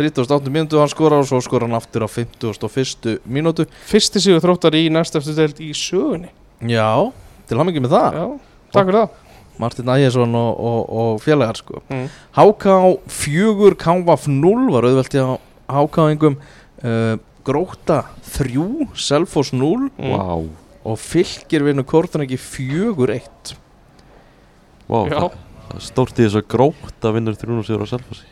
38 0.01 0.53
mínútu 0.53 0.81
hann 0.81 0.89
skorar 0.89 1.21
og 1.21 1.29
svo 1.29 1.41
skorar 1.45 1.69
hann 1.69 1.77
aftur 1.77 2.05
á 2.05 2.09
51 2.09 3.21
mínútu. 3.25 3.67
Fyrsti 3.89 4.21
sigur 4.21 4.41
þróttar 4.45 4.77
í 4.77 4.89
næst 4.93 5.17
eftir 5.17 5.37
deild 5.37 5.61
í 5.61 5.73
sögunni. 5.73 6.29
Já, 6.61 7.13
til 7.49 7.57
hann 7.57 7.73
með 7.73 7.93
það. 7.97 8.21
Já, 8.21 8.27
takk 8.73 8.87
fyrir 8.87 9.01
það 9.01 9.30
Martin 9.59 9.89
Ægjesson 9.93 10.35
og, 10.35 10.61
og, 10.61 10.81
og 11.03 11.21
félagar 11.25 11.59
sko 11.59 11.83
mm. 11.91 12.07
HK 12.39 12.67
4 13.09 13.75
KVF 13.81 14.29
0 14.31 14.71
var 14.73 14.87
auðvelt 14.89 15.17
hjá 15.19 15.27
HK-ingum 15.71 16.39
uh, 16.85 17.17
Gróta 17.45 18.03
3 18.33 18.89
Selfoss 18.95 19.53
0 19.57 19.91
Mm. 19.99 20.15
Vá 20.17 20.41
og 20.81 20.97
fylgir 20.97 21.61
vinnu 21.67 21.83
Kortanegi 21.85 22.39
4-1 22.41 23.51
Vá, 24.89 25.01
Já. 25.07 25.19
það 25.19 25.35
það 25.71 25.75
er 25.77 25.85
stórt 25.87 26.19
í 26.19 26.25
þess 26.25 26.39
að 26.41 26.47
gróta 26.51 27.11
vinnur 27.15 27.37
300 27.39 27.67
sigur 27.69 27.85
á 27.85 27.89
Selfossi 27.91 28.29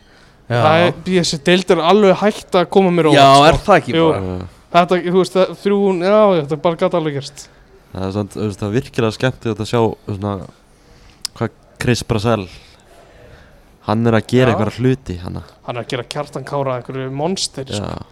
Það 0.49 0.83
er, 0.87 0.95
þessi 1.05 1.39
deild 1.45 1.75
er 1.75 1.83
alveg 1.85 2.17
hægt 2.23 2.57
að 2.57 2.71
koma 2.73 2.89
mér 2.95 3.11
á 3.11 3.13
Já, 3.13 3.27
óvart, 3.37 3.51
er 3.53 3.59
sko. 3.59 3.67
það 3.69 3.77
ekki 3.83 3.95
Jú. 3.99 4.07
bara 4.09 4.39
Þetta, 4.69 4.97
þú 5.05 5.19
veist, 5.21 5.37
það, 5.37 5.53
þrjún, 5.63 6.01
já, 6.09 6.17
þetta 6.41 6.59
bara 6.65 6.81
gæti 6.81 6.99
alveg 6.99 7.19
gerst 7.19 7.45
Það 7.93 8.07
er 8.09 8.17
veist, 8.17 8.59
það 8.63 8.67
er 8.69 8.75
virkilega 8.79 9.17
skemmtilegt 9.19 9.63
að 9.65 9.69
sjá 9.71 9.81
svona, 10.09 10.33
hvað 11.39 11.55
Chris 11.79 12.03
Brasel 12.07 12.47
hann 13.89 14.07
er 14.11 14.17
að 14.19 14.27
gera 14.33 14.53
eitthvað 14.53 14.79
hluti 14.83 15.17
hann 15.23 15.39
Hann 15.41 15.77
er 15.79 15.83
að 15.85 15.91
gera 15.93 16.05
kjartan 16.15 16.45
kára 16.49 16.79
einhverju 16.79 17.11
monster 17.15 17.65
sko. 17.69 17.89
Já. 17.89 18.07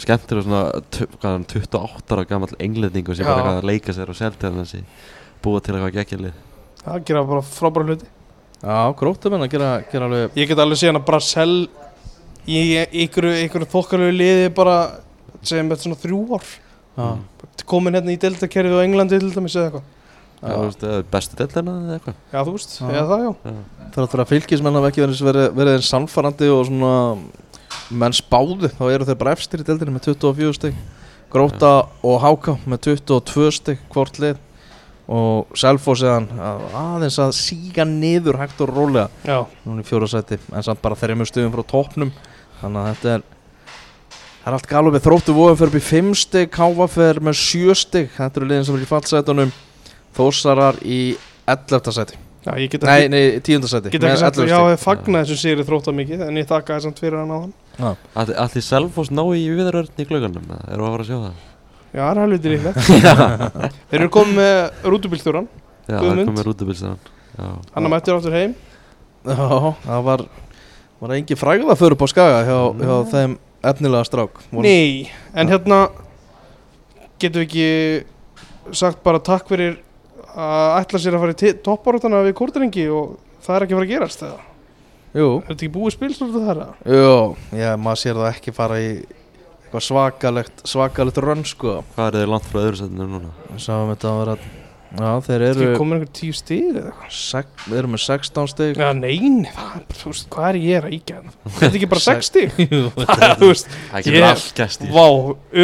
Skemmtilega 0.00 0.44
svona 0.46 0.62
tu- 0.90 1.06
hvað 1.06 1.28
er 1.28 1.34
hann, 1.36 1.44
28 1.44 2.14
ára 2.16 2.24
gamall 2.28 2.54
englendingur 2.58 3.16
sem 3.16 3.26
bara 3.26 3.60
leika 3.60 3.92
sér 3.92 4.08
og 4.08 4.16
selta 4.16 4.48
hann 4.50 4.62
þessi 4.64 4.82
búa 5.42 5.60
til 5.60 5.74
eitthvað 5.76 5.96
geggjallið 5.98 6.32
Það 6.80 7.04
gera 7.04 7.22
bara 7.28 7.42
frábæra 7.44 7.84
hluti. 7.90 8.06
Já, 8.60 8.92
Gróta 8.96 9.30
menn 9.32 9.42
að 9.44 9.50
gera, 9.52 9.70
gera 9.92 10.06
alveg 10.08 10.36
Ég 10.40 10.48
get 10.48 10.58
alveg 10.58 10.80
síðan 10.80 11.00
að 11.00 11.06
Brasel 11.08 11.68
í 12.48 12.60
einhverju, 12.80 13.66
þokkalegu 13.68 14.14
liði 14.16 14.48
bara 14.56 14.76
sem 15.42 15.68
þetta 15.68 15.82
svona 15.84 16.00
þrjú 16.00 16.20
ár. 16.36 16.48
Komin 17.68 17.94
hérna 17.96 18.12
í 18.12 18.18
deltakerfið 18.20 18.80
á 18.80 18.84
Englandi 18.84 19.18
til 19.20 19.30
dæmis 19.32 19.54
eða 19.56 19.68
eitthvað 19.70 19.84
Já, 20.40 20.54
þú 20.54 20.62
veist, 20.64 20.84
eða 20.88 21.04
bestu 21.12 21.36
deltana 21.36 21.72
eða 21.76 21.96
eitthvað? 21.98 22.20
Já, 22.32 22.38
þú 22.40 22.52
veist, 22.54 22.76
Já. 22.78 22.86
eða 22.90 23.06
það 23.10 23.24
já. 23.24 23.32
Það 23.90 24.06
er 24.06 24.22
að 24.22 24.30
fylgismenn 24.30 24.78
hafa 24.78 24.90
ekki 24.90 25.02
verið, 25.04 25.74
eins 25.74 25.90
sannfærandi 25.90 26.48
og 26.54 26.62
svona 26.68 26.92
menn 27.90 28.16
spáðu, 28.16 28.70
þá 28.78 28.84
eru 28.88 29.08
þeir 29.08 29.18
bara 29.20 29.34
efstir 29.36 29.60
í 29.60 29.66
deildinni 29.66 29.96
með 29.98 30.06
24 30.14 30.56
stygg 30.56 30.78
Gróta 31.30 31.74
og 32.02 32.16
Háka 32.24 32.56
með 32.66 32.86
22 32.88 33.50
stygg 33.54 33.82
hvort 33.92 34.16
lið. 34.22 34.38
Og 35.10 35.50
Selfoss 35.58 36.04
eðan 36.06 36.28
aðeins 36.38 37.18
að 37.18 37.32
síga 37.34 37.82
niður 37.86 38.38
hægt 38.38 38.60
og 38.62 38.70
rólega 38.70 39.08
Já, 39.26 39.42
núna 39.66 39.82
í 39.82 39.86
fjóra 39.86 40.06
sæti 40.10 40.38
en 40.38 40.62
samt 40.66 40.82
bara 40.82 40.98
þreymur 40.98 41.26
stöðum 41.26 41.54
frá 41.56 41.64
toppnum. 41.72 42.12
Þannig 42.60 42.80
að 42.80 42.90
þetta 42.90 43.14
er 43.16 43.24
það 44.40 44.46
er 44.46 44.56
allt 44.56 44.70
galið 44.70 44.96
við 44.96 45.04
þróttu 45.08 45.34
vóðum 45.34 45.58
fyrir 45.58 45.72
upp 45.74 45.80
í 45.80 45.88
5 45.88 46.12
stygg 46.22 46.52
Káfa 46.54 46.86
fyrir 46.90 47.22
með 47.26 47.40
7 47.42 47.76
stygg 47.82 48.14
þetta 48.14 48.40
eru 48.40 48.50
liðin 48.50 48.68
sem 48.68 48.78
er 48.78 48.86
í 48.86 48.90
fallsætunum 48.90 49.52
Þósarar 50.16 50.78
í 50.84 51.00
11. 51.50 51.92
sæti. 51.94 52.18
Já 52.40 52.54
ég 52.56 52.70
get 52.72 52.82
nei, 52.88 52.94
ekki, 53.04 53.10
nei, 53.12 53.40
10. 53.44 53.66
sæti. 53.68 53.90
get 53.92 54.00
með 54.02 54.14
ekki 54.14 54.20
sagt 54.22 54.38
11 54.40 54.48
Já, 54.48 54.60
ég 54.72 54.80
fagna 54.80 55.20
þessu 55.24 55.36
sigri 55.42 55.64
þrótta 55.68 55.92
mikið 55.92 56.22
en 56.24 56.38
ég 56.40 56.46
þakka 56.48 56.76
þess 56.78 56.86
samt 56.88 57.00
fyrir 57.02 57.18
hann 57.20 57.32
á 57.32 57.38
hann. 57.44 57.52
Allir, 58.16 58.36
allir 58.40 58.64
Selfoss 58.64 59.10
ná 59.12 59.22
í 59.36 59.42
viðrörn 59.52 60.00
í 60.00 60.06
glögganum 60.08 60.46
erum 60.48 60.84
við 60.84 60.88
að 60.88 60.94
fara 60.94 61.04
að 61.04 61.10
sjá 61.10 61.18
það? 61.20 61.46
Já, 61.90 62.00
það 62.00 62.10
er 62.10 62.20
helviti 62.22 62.50
líklegt. 62.54 63.76
Þeir 63.90 64.00
eru 64.00 64.10
komið 64.16 64.38
með 64.40 64.88
rútubílstjóran 64.94 65.48
Já, 65.50 65.94
það 65.96 66.04
Guðmund. 66.06 66.28
komið 66.30 66.48
rútubilstan 66.48 66.98
Já, 67.36 67.46
Hann 67.74 67.86
er 67.88 67.92
mættur 67.92 68.16
áttur 68.20 68.36
heim. 68.38 68.54
Já, 69.26 69.36
það 69.84 70.04
var 70.08 70.24
var 71.00 71.14
engin 71.16 71.38
frægða 71.40 71.76
fyrir 71.80 71.96
upp 71.96 72.02
á 72.04 72.08
skaga 72.12 72.40
hjá, 72.44 72.58
hjá 72.80 72.96
þeim 73.12 73.36
efnilega 73.72 74.04
strák. 74.08 74.40
Voru- 74.52 74.64
Nei, 74.64 75.10
en 75.34 75.48
hérna 75.48 75.78
getum 77.20 77.40
við 77.42 77.46
ekki 77.46 78.76
sagt 78.80 79.00
bara 79.04 79.20
takk 79.24 79.48
fyrir 79.48 79.78
að 80.36 80.76
ætla 80.82 81.00
sér 81.02 81.16
að 81.18 81.24
fara 81.24 81.34
í 81.34 81.52
topparútana 81.66 82.22
við 82.26 82.36
kórtarengi 82.40 82.86
og 82.94 83.16
það 83.44 83.56
er 83.56 83.66
ekki 83.66 83.74
að 83.74 83.80
fara 83.80 83.88
að 83.88 83.94
gerast 83.94 84.22
eða? 84.28 84.40
Jú, 85.10 85.28
Er 85.40 85.48
þetta 85.48 85.56
ekki 85.64 85.72
búið 85.74 85.96
spilstórt 85.96 86.36
þar? 86.38 86.60
eða? 86.62 86.94
jú, 86.94 87.58
já, 87.58 87.70
maður 87.82 88.02
sér 88.04 88.20
það 88.20 88.30
ekki 88.34 88.52
fara 88.54 88.78
í 88.78 88.90
eitthvað 89.00 89.84
svakalegt 89.86 90.62
svakalegt 90.66 91.18
rönn 91.22 91.44
sko 91.46 91.80
hvað 91.96 92.08
er 92.12 92.16
þið 92.20 92.30
langt 92.34 92.46
frá 92.50 92.60
öðru 92.62 92.78
setinu 92.80 93.06
núna? 93.10 93.30
Sáum 93.58 93.90
þetta 93.94 94.10
að 94.14 94.18
vera 94.24 94.38
Já, 94.90 95.10
þeir 95.22 95.34
Er 95.36 95.42
eru 95.52 95.66
ekki 95.68 95.78
komin 95.78 95.94
einhver 96.00 96.08
tíu 96.18 96.32
stig 96.34 96.64
eða 96.72 96.88
eitthvað? 96.90 97.50
Þeir 97.68 97.76
eru 97.78 97.90
með 97.92 98.00
16 98.02 98.48
stig 98.50 98.80
Já, 98.80 98.88
nein, 98.98 99.36
það 99.54 99.76
er 99.78 99.84
þú 100.00 100.10
veist, 100.10 100.24
hvað 100.34 100.48
er 100.48 100.56
ég 100.64 100.88
að 100.88 100.96
íkja 100.96 101.18
hérna? 101.20 101.34
Þetta 101.46 101.68
er 101.68 101.76
ekki 101.78 101.88
bara 101.92 102.02
Sex- 102.08 102.30
6 102.30 102.30
stig? 102.32 102.56
Jú, 102.74 102.80
Það 102.98 103.22
er, 103.28 103.34
þú 103.38 103.50
veist, 103.52 103.76
Það 103.92 104.08
Ég- 104.10 104.90
vá, 104.96 105.04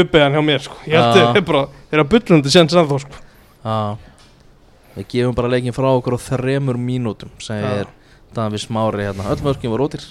uppeðan 0.02 0.38
hjá 0.38 0.44
mér, 0.46 0.62
sko 0.68 0.78
Ég 0.86 0.94
held 1.02 1.34
þeir 1.40 1.46
bara, 1.50 1.64
þeir 1.90 1.98
eru 1.98 2.04
að 2.06 2.12
bullandi 2.14 2.54
sen 2.54 2.70
sem 2.70 2.86
þá, 2.92 2.96
sko 3.02 3.24
Já 3.66 3.76
Við 4.96 5.08
gefum 5.12 5.34
bara 5.36 5.48
leikin 5.52 5.74
frá 5.76 5.88
okkur 5.92 6.16
á 6.16 6.20
þremur 6.24 6.78
mínútum 6.80 7.30
segir 7.42 7.86
Daví 8.36 8.58
Smári 8.60 9.04
hérna. 9.04 9.28
Öll 9.32 9.42
mörkin 9.44 9.70
var 9.72 9.84
ótir 9.84 10.04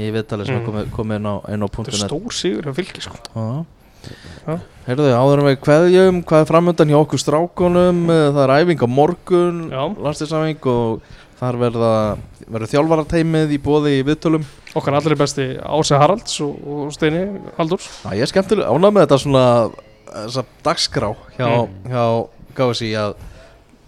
í 0.00 0.08
viðtalið 0.10 0.46
sem 0.46 0.64
Mm. 0.64 0.90
komið 0.90 1.16
inn 1.20 1.28
á, 1.28 1.34
á 1.44 1.68
Þetta 1.68 1.92
er 1.92 2.08
stór 2.08 2.32
sigur 2.32 2.62
hjá 2.64 2.74
fylki, 2.74 3.00
sko. 3.04 3.64
Heyrðu, 4.84 5.06
áður 5.16 5.40
en 5.40 5.46
við 5.48 5.60
kveðjum, 5.64 6.16
hvað 6.28 6.42
er 6.42 6.48
framöndan 6.50 6.90
hjá 6.92 6.98
okkur 7.00 7.20
strákunum, 7.22 8.02
eh, 8.12 8.26
það 8.36 8.42
er 8.44 8.52
æfing 8.58 8.82
á 8.84 8.88
morgun, 8.88 9.60
landstilsæfing 9.72 10.66
og 10.68 11.00
þar 11.40 11.56
verða, 11.62 11.92
verður 12.44 12.72
þjálfarateimið 12.74 13.54
í 13.56 13.58
bóði 13.64 13.94
í 14.00 14.04
viðtölum. 14.04 14.44
Okkar 14.76 14.98
allri 14.98 15.16
besti 15.16 15.46
Ási 15.62 15.96
Haralds 15.96 16.36
og, 16.44 16.58
og 16.68 16.92
Steini 16.92 17.40
Halldórs. 17.56 17.88
Ég 18.12 18.20
er 18.26 18.26
skemmtileg, 18.28 18.68
ánað 18.68 18.92
með 18.92 19.06
þetta 19.06 19.18
svona, 19.24 19.44
þessa 20.12 20.44
dagskrá 20.66 21.14
hjá, 21.38 21.48
Mm. 21.64 21.88
hjá 21.88 22.28
Gási 22.54 22.92
að 22.94 23.14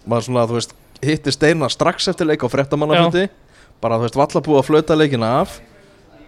maður 0.07 0.27
svona, 0.29 0.45
þú 0.51 0.59
veist, 0.59 0.75
hitti 1.05 1.33
steina 1.35 1.69
strax 1.73 2.09
eftir 2.13 2.27
leik 2.31 2.45
á 2.45 2.49
frettamannafundi, 2.49 3.27
bara 3.83 3.99
þú 4.01 4.07
veist, 4.07 4.19
valla 4.21 4.43
búið 4.47 4.61
að 4.63 4.69
flauta 4.71 4.97
leikina 4.99 5.33
af. 5.43 5.59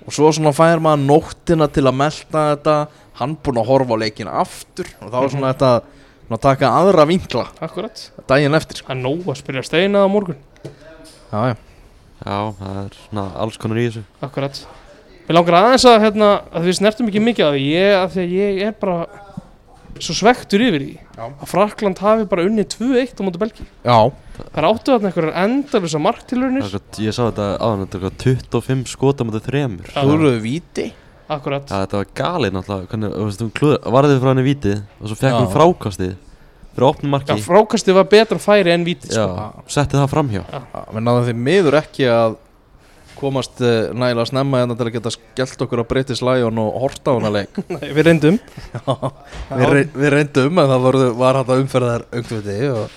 Og 0.08 0.14
svo 0.16 0.30
svona 0.32 0.54
fær 0.56 0.80
maður 0.80 1.04
nóttina 1.08 1.66
til 1.72 1.84
að 1.84 1.96
melta 2.00 2.42
þetta, 2.54 2.76
hann 3.20 3.36
búinn 3.44 3.60
að 3.60 3.66
horfa 3.68 3.94
á 3.96 4.02
leikina 4.04 4.34
aftur. 4.40 4.86
Og 5.02 5.10
þá 5.12 5.16
er 5.22 5.28
svona 5.34 5.48
Mhm. 5.48 5.54
þetta, 5.54 5.82
svona 6.28 6.40
taka 6.40 6.66
aðra 6.80 7.06
vinkla. 7.06 7.46
Akkurat 7.60 8.10
daginn 8.28 8.54
eftir 8.54 8.82
Það 8.84 8.90
er 8.90 9.02
nóg 9.02 9.24
að 9.26 9.36
spyrja 9.42 9.64
Steina 9.64 10.04
á 10.04 10.08
morgun. 10.08 10.36
Já, 11.32 11.52
já, 11.52 11.56
Já, 12.18 12.54
það 12.58 12.78
er 12.84 12.90
svona 13.08 13.24
alls 13.38 13.56
konar 13.58 13.76
í 13.78 13.86
þessu. 13.88 14.02
Akkurat 14.22 14.66
Við 15.28 15.34
langar 15.36 15.54
aðeins 15.54 15.84
að, 15.84 16.00
hérna, 16.00 16.28
að 16.56 16.64
við 16.64 16.74
snertum 16.78 17.08
ekki 17.08 17.20
mikið 17.20 17.44
að 17.44 17.56
ég, 17.60 17.92
að 18.00 18.08
því 18.14 18.22
að 18.24 18.32
ég 18.32 18.62
er 18.66 18.72
bara 18.80 19.06
svo 19.98 20.14
svektur 20.14 20.62
yfir 20.62 20.82
því 20.84 20.94
Já. 21.16 21.24
að 21.26 21.48
Frakland 21.50 21.98
hafi 21.98 22.26
bara 22.30 22.44
unnið 22.46 22.68
2-1 22.76 23.18
á 23.18 23.22
móti 23.26 23.40
Belgi 23.42 23.64
já. 23.84 23.98
Það 24.38 24.60
er 24.62 24.66
áttu 24.68 24.92
þarna 24.94 25.10
einhverjar 25.10 25.34
er 26.44 26.62
eitthvað- 26.62 27.02
Ég 27.02 27.16
sá 27.16 27.22
þetta 27.30 27.46
áðan, 27.58 27.82
þetta 27.86 27.98
er 27.98 28.04
eitthvað 28.04 28.18
25 28.52 28.86
skota 28.92 29.24
mútið 29.26 29.46
þremur. 29.48 29.86
Já. 29.90 30.00
Þú 30.04 30.14
eru 30.18 30.40
víti? 30.40 30.86
Akkurat 31.28 31.66
Já, 31.68 31.84
þetta 31.84 31.98
var 32.00 32.06
galið 32.14 32.52
náttúrulega 32.56 32.88
varðið 33.92 34.20
frá 34.22 34.30
henni 34.32 34.46
vítið 34.46 34.82
og 35.00 35.08
svo 35.10 35.16
fekk 35.18 35.34
Já. 35.34 35.40
hún 35.42 35.52
frákastið 35.52 36.14
fyrir 36.78 36.86
opnum 36.88 37.10
Já, 37.10 37.14
marki. 37.18 37.42
Frákastið 37.44 37.94
var 37.98 38.04
betra 38.04 38.38
færi 38.38 38.72
en 38.72 38.84
víti 38.86 39.10
Já, 39.10 39.26
sko. 39.26 39.64
setti 39.66 39.98
það 39.98 40.08
framhjá. 40.14 40.44
Við 40.94 41.02
náðum 41.04 41.26
því 41.28 41.34
miður 41.36 41.76
ekki 41.82 42.06
að 42.08 42.36
komast 43.18 43.60
uh, 43.60 43.90
nægilega 43.92 44.28
snemma 44.30 44.62
hérna 44.62 44.76
til 44.78 44.86
að 44.88 44.94
geta 44.98 45.12
skellt 45.14 45.64
okkur 45.66 45.82
á 45.82 45.90
British 45.90 46.24
Lion 46.24 46.60
og 46.62 46.78
horta 46.84 47.12
á 47.12 47.18
hana 47.18 47.32
leik. 47.34 47.60
Nei, 47.74 47.90
Við 47.96 48.06
reyndum. 48.08 48.38
Við, 48.78 49.66
rey, 49.74 49.84
við 49.92 50.14
reyndum 50.14 50.62
en 50.62 50.72
það 50.72 50.86
var, 50.86 50.98
var 51.24 51.40
hægt 51.40 51.52
að 51.54 51.62
umferðar 51.64 52.06
öngviti 52.20 52.56
og, 52.72 52.96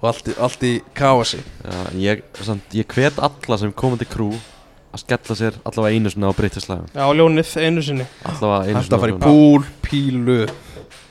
og 0.00 0.08
allt, 0.12 0.30
í, 0.30 0.38
allt 0.46 0.64
í 0.68 0.72
káasi 0.96 1.42
Já, 1.42 1.76
en 1.90 2.00
ég, 2.02 2.24
samt, 2.46 2.76
ég 2.76 2.88
hvet 2.96 3.20
alla 3.20 3.60
sem 3.60 3.72
komandi 3.76 4.08
krú 4.08 4.30
að 4.90 5.04
skella 5.04 5.36
sér 5.38 5.58
allavega 5.68 5.94
einu 6.00 6.10
sinni 6.10 6.26
á 6.26 6.34
breytislæðum 6.34 6.88
Já, 6.96 7.04
ljónið 7.14 7.52
einu 7.62 7.84
sinni. 7.86 8.06
Allavega 8.26 8.64
einu 8.66 8.80
Þetta 8.82 8.98
fara 9.04 9.12
í 9.12 9.16
sinni 9.16 9.28
púl, 9.28 9.68
pílu 9.86 10.38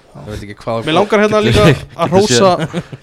Ég 0.10 0.30
veit 0.30 0.44
ekki 0.46 0.56
hvað 0.58 0.88
Mér 0.88 0.96
langar 0.98 1.22
hérna 1.22 1.40
líka 1.46 1.66
að 1.70 2.14
rósa 2.16 2.52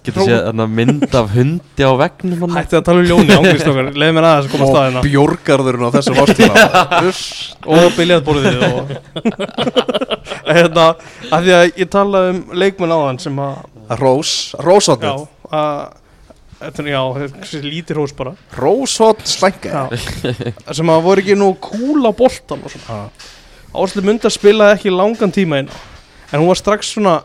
Getur 0.05 0.25
séð 0.27 0.41
þarna 0.49 0.67
mynd 0.79 1.15
af 1.21 1.29
hundi 1.37 1.87
á 1.87 1.93
vegnum 2.01 2.57
Hætti 2.57 2.79
að 2.79 2.85
tala 2.89 3.03
um 3.03 3.07
ljóni, 3.07 3.37
ángist 3.37 3.71
okkar 3.71 3.91
Leði 3.95 4.17
mér 4.17 4.27
aðeins 4.31 4.49
að 4.49 4.55
koma 4.55 4.67
að 4.67 4.73
staðina 4.73 5.03
Og 5.03 5.07
bjórgarðurinn 5.07 5.87
á 5.87 5.91
þessum 5.95 6.21
ástíma 6.25 6.65
Og 7.77 7.87
biljardborðið 8.01 8.67
og 8.67 8.93
Hérna, 10.57 10.89
af 11.31 11.47
því 11.47 11.55
að 11.61 11.65
ég 11.69 11.93
talaði 11.95 12.35
um 12.35 12.43
leikmenn 12.59 12.97
áðan 12.97 13.23
sem 13.23 13.41
að 13.47 13.63
Rós, 14.03 14.35
Já, 14.51 14.61
Rósotnið 14.67 15.25
að 15.55 15.81
Þetta 16.57 16.81
er, 16.81 16.87
já, 16.89 17.01
lítið 17.67 17.99
rós 17.99 18.15
bara. 18.17 18.31
Rósot 18.57 19.19
slænga 19.29 19.83
Já. 19.93 19.99
sem 20.73 20.89
að 20.89 21.03
voru 21.05 21.21
ekki 21.21 21.37
nú 21.37 21.51
á 21.53 22.13
og 22.65 22.71
svona. 22.73 22.97
Áslu 23.77 24.01
Munda 24.07 24.31
spilaði 24.33 24.79
ekki 24.79 24.95
langan 24.95 25.35
tíma 25.37 25.61
á 25.61 25.69
en 26.33 26.41
hún 26.41 26.49
var 26.51 26.59
strax 26.61 26.93
svona 26.95 27.17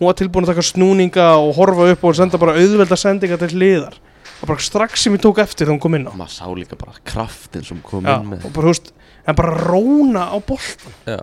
hún 0.00 0.08
var 0.08 0.16
tilbúin 0.16 0.46
að 0.46 0.54
taka 0.54 0.64
snúninga 0.64 1.26
og 1.36 1.54
horfa 1.58 1.90
upp 1.92 2.04
og 2.08 2.16
senda 2.16 2.38
bara 2.40 2.54
auðvelda 2.56 2.96
sendinga 2.96 3.36
til 3.40 3.52
hliðar. 3.52 3.98
Og 4.40 4.48
bara 4.48 4.62
strax 4.64 5.02
sem 5.04 5.12
ég 5.12 5.20
tók 5.20 5.36
eftir 5.42 5.66
þegar 5.66 5.74
hún 5.76 5.82
kom 5.84 5.94
inn 5.98 6.06
á. 6.08 6.12
Maður 6.16 6.32
sá 6.32 6.46
líka 6.56 6.76
bara 6.80 6.94
kraftin 7.04 7.64
sem 7.66 7.80
kom 7.84 8.06
Já, 8.08 8.14
inn 8.16 8.30
með. 8.32 8.46
og 8.48 8.54
bara, 8.56 8.70
veist, 8.72 8.92
en 9.28 9.36
bara 9.36 9.52
róna 9.68 10.22
á 10.32 10.36
boltan 10.40 10.94
Já, 11.04 11.18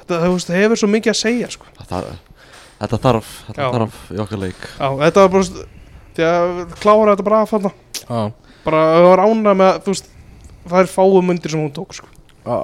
þetta, 0.00 0.20
það 0.48 0.56
hefur 0.62 0.80
svo 0.80 0.88
mikið 0.88 1.12
að 1.12 1.18
segja 1.20 1.50
sko. 1.52 1.68
það, 1.90 2.08
þetta 2.80 3.00
þarf 3.04 3.34
þetta 3.50 3.60
Já. 3.60 3.68
þarf 3.76 3.98
í 4.08 4.20
okkar 4.24 4.40
leik. 4.46 4.62
Já, 4.80 4.88
þetta 5.04 5.26
var 5.26 5.34
bara 5.36 5.68
því 6.16 6.26
að 6.30 6.74
klára 6.80 7.12
þetta 7.12 7.28
bara 7.28 7.42
að 7.44 7.52
fanna 7.52 7.74
Já, 8.00 8.22
bara 8.64 8.80
það 8.94 9.08
var 9.10 9.24
ána 9.26 9.54
með 9.60 9.74
að, 9.92 10.02
það 10.72 10.80
er 10.80 10.90
fáum 10.96 11.34
undir 11.36 11.52
sem 11.52 11.60
hún 11.60 11.74
tók 11.76 11.92
sko. 12.00 12.08
já 12.46 12.56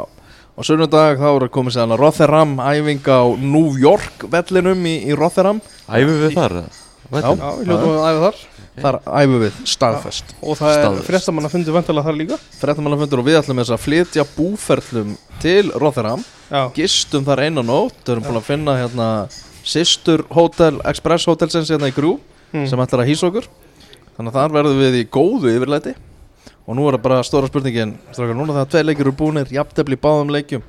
Og 0.58 0.66
sunnundag 0.66 1.20
þá 1.20 1.28
er 1.30 1.44
komið 1.54 1.76
sér 1.76 1.84
hana 1.84 1.96
Rotherham 2.00 2.56
æfing 2.58 3.04
á 3.06 3.22
New 3.38 3.76
York 3.78 4.24
vellinum 4.26 4.80
í, 4.90 4.94
í 5.06 5.14
Rotherham 5.14 5.60
Æfum 5.86 6.16
við 6.18 6.34
þar? 6.34 6.54
Já, 6.58 7.28
við 7.30 7.68
hljóðum 7.68 7.92
að 7.92 8.08
æfa 8.08 8.22
þar. 8.24 8.40
Þar 8.78 8.98
æfum 9.06 9.36
við 9.44 9.60
staðfest. 9.70 10.32
Og 10.42 10.58
það 10.58 10.72
er 10.82 11.52
fundi 11.52 11.74
vantilega 11.76 12.08
þar 12.08 12.18
líka? 12.18 12.40
Frettamannaföndur 12.58 13.22
og 13.22 13.28
við 13.28 13.38
ætlum 13.38 13.62
þess 13.62 13.76
að 13.76 13.84
flytja 13.84 14.26
búferlum 14.34 15.14
til 15.44 15.70
Rotherham 15.78 16.26
Já, 16.50 16.64
Gistum 16.74 17.22
þar 17.30 17.44
einu 17.46 17.62
nótt. 17.62 18.02
Við 18.02 18.16
erum 18.16 18.26
búin 18.26 18.40
að 18.42 18.50
finna 18.50 18.76
hérna 18.80 19.08
Sistur 19.62 20.26
Hotel, 20.34 20.82
Express 20.90 21.30
Hotelsins 21.30 21.70
hérna 21.70 21.92
í 21.92 21.94
Grú 21.94 22.16
mm. 22.50 22.66
sem 22.66 22.82
ætlar 22.82 23.06
að 23.06 23.12
hýsa 23.12 23.30
okkur. 23.30 23.46
Þannig 24.18 24.34
að 24.34 24.42
þar 24.42 24.58
verðum 24.58 24.82
við 24.82 25.00
í 25.04 25.06
góðu 25.06 25.54
yfirleiti 25.54 25.94
Og 26.68 26.76
nú 26.76 26.84
er 26.84 26.98
það 26.98 27.04
bara 27.06 27.22
stóra 27.24 27.48
spurningin 27.48 27.94
Strákar, 28.12 28.36
núna 28.36 28.52
það 28.58 28.64
að 28.66 28.72
tvei 28.74 28.82
leikir 28.84 29.06
eru 29.06 29.14
búnir 29.16 29.52
Jafntefli 29.52 29.96
í 29.96 30.00
báðum 30.02 30.32
leikjum 30.34 30.64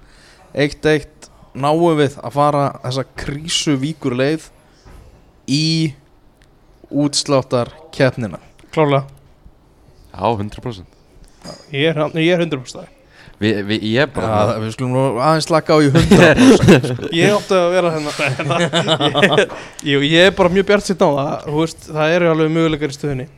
Eitt 0.56 0.86
eitt 0.88 1.28
náum 1.60 1.98
við 2.00 2.16
að 2.24 2.36
fara 2.38 2.62
þessa 2.86 3.04
krísu 3.20 3.76
víkur 3.82 4.16
leið 4.16 4.46
Í 5.50 5.66
útsláttar 6.90 7.72
keppnina 7.94 8.40
klárlega. 8.74 9.06
Já, 10.14 10.24
100% 10.24 10.88
Ég 11.74 11.92
er, 11.92 12.00
ég 12.22 12.32
er 12.34 12.46
100% 12.46 12.80
það 12.80 12.96
Vi, 13.40 13.52
vi, 13.68 13.78
Ég 13.94 14.04
er 14.04 14.10
bara 14.14 14.40
Já, 14.54 14.56
við 14.64 14.74
skulum 14.78 14.96
nú 14.96 15.04
aðeins 15.20 15.50
slaka 15.50 15.76
á 15.76 15.78
í 15.84 15.92
100% 15.96 17.12
Ég 17.16 17.36
átti 17.36 17.60
að 17.60 17.70
vera 17.76 17.92
hérna 17.96 18.56
ég, 19.36 19.54
ég, 19.84 20.08
ég 20.14 20.30
er 20.30 20.34
bara 20.38 20.52
mjög 20.54 20.68
bjart 20.72 20.88
sitt 20.88 21.04
á 21.04 21.08
það. 21.08 21.46
Þú 21.46 21.62
veist, 21.62 21.86
það 21.92 22.16
eru 22.18 22.34
alveg 22.34 22.52
möguleikar 22.56 22.92
í 22.94 22.98
stöðunni 22.98 23.30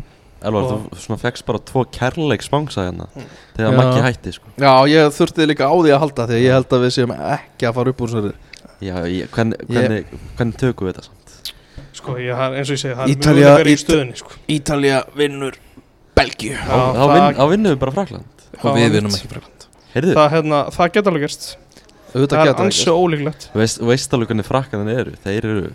Elvar, 0.41 0.63
Og- 0.63 0.85
þú 0.91 1.01
svona 1.05 1.19
fegst 1.21 1.45
bara 1.45 1.59
tvo 1.59 1.83
kærleik 1.85 2.41
spangsa 2.41 2.87
hérna 2.87 3.07
Þegar 3.55 3.71
Já. 3.71 3.77
Maggi 3.77 4.01
hætti 4.07 4.33
sko. 4.33 4.47
Já, 4.57 4.73
ég 4.89 5.11
þurfti 5.13 5.45
líka 5.47 5.67
á 5.69 5.75
því 5.77 5.91
að 5.93 5.99
halda 6.01 6.27
Því 6.27 6.37
að 6.39 6.45
ég 6.45 6.55
held 6.57 6.69
að 6.77 6.85
við 6.85 6.93
séum 6.97 7.13
ekki 7.15 7.67
að 7.69 7.75
fara 7.77 7.89
upp 7.93 8.01
úr 8.01 8.09
sér 8.15 8.31
Já, 8.81 8.95
ég, 9.05 9.27
hvernig, 9.29 9.57
hvernig, 9.69 10.05
hvernig 10.37 10.57
tökum 10.57 10.87
við 10.87 10.95
þetta 10.95 11.05
samt? 11.05 11.53
Sko, 11.93 12.15
ég, 12.17 12.33
það 12.33 12.47
er- 12.47 12.57
eins 12.57 12.69
og 12.71 12.75
ég 12.75 12.81
segi, 12.81 12.95
það 12.97 13.03
eru 13.05 13.13
Ítalía- 13.13 13.45
möguleikar 13.51 13.69
í 13.69 13.75
Ít- 13.75 13.83
stöðunni 13.85 14.17
sko. 14.17 14.31
Ítalía 14.49 14.99
vinnur 15.15 15.57
Belgíu. 16.17 16.55
Já, 16.57 16.65
Þá 16.65 17.03
það- 17.05 17.49
vinnum 17.51 17.71
við 17.75 17.79
bara 17.79 17.91
Frakland. 17.91 18.25
Og 18.63 18.75
við 18.75 18.91
vinnum 18.97 19.11
ekki 19.15 19.29
frekland 19.31 19.67
Heyrðu, 19.93 20.13
það, 20.15 20.29
hérna, 20.31 20.59
það 20.71 20.91
geta 20.95 21.09
alveg 21.11 21.21
gerst. 21.25 21.45
Auðvitað 22.11 22.41
Það 22.41 22.47
er 22.47 22.61
ansi 22.65 22.91
ólíklegt. 22.91 23.47
Þú 23.53 23.59
veist, 23.61 23.79
alveg 24.15 24.27
hvernig 24.31 24.45
Frakland 24.47 24.89
eru? 24.91 25.13
Þeir 25.23 25.45
eru 25.45 25.73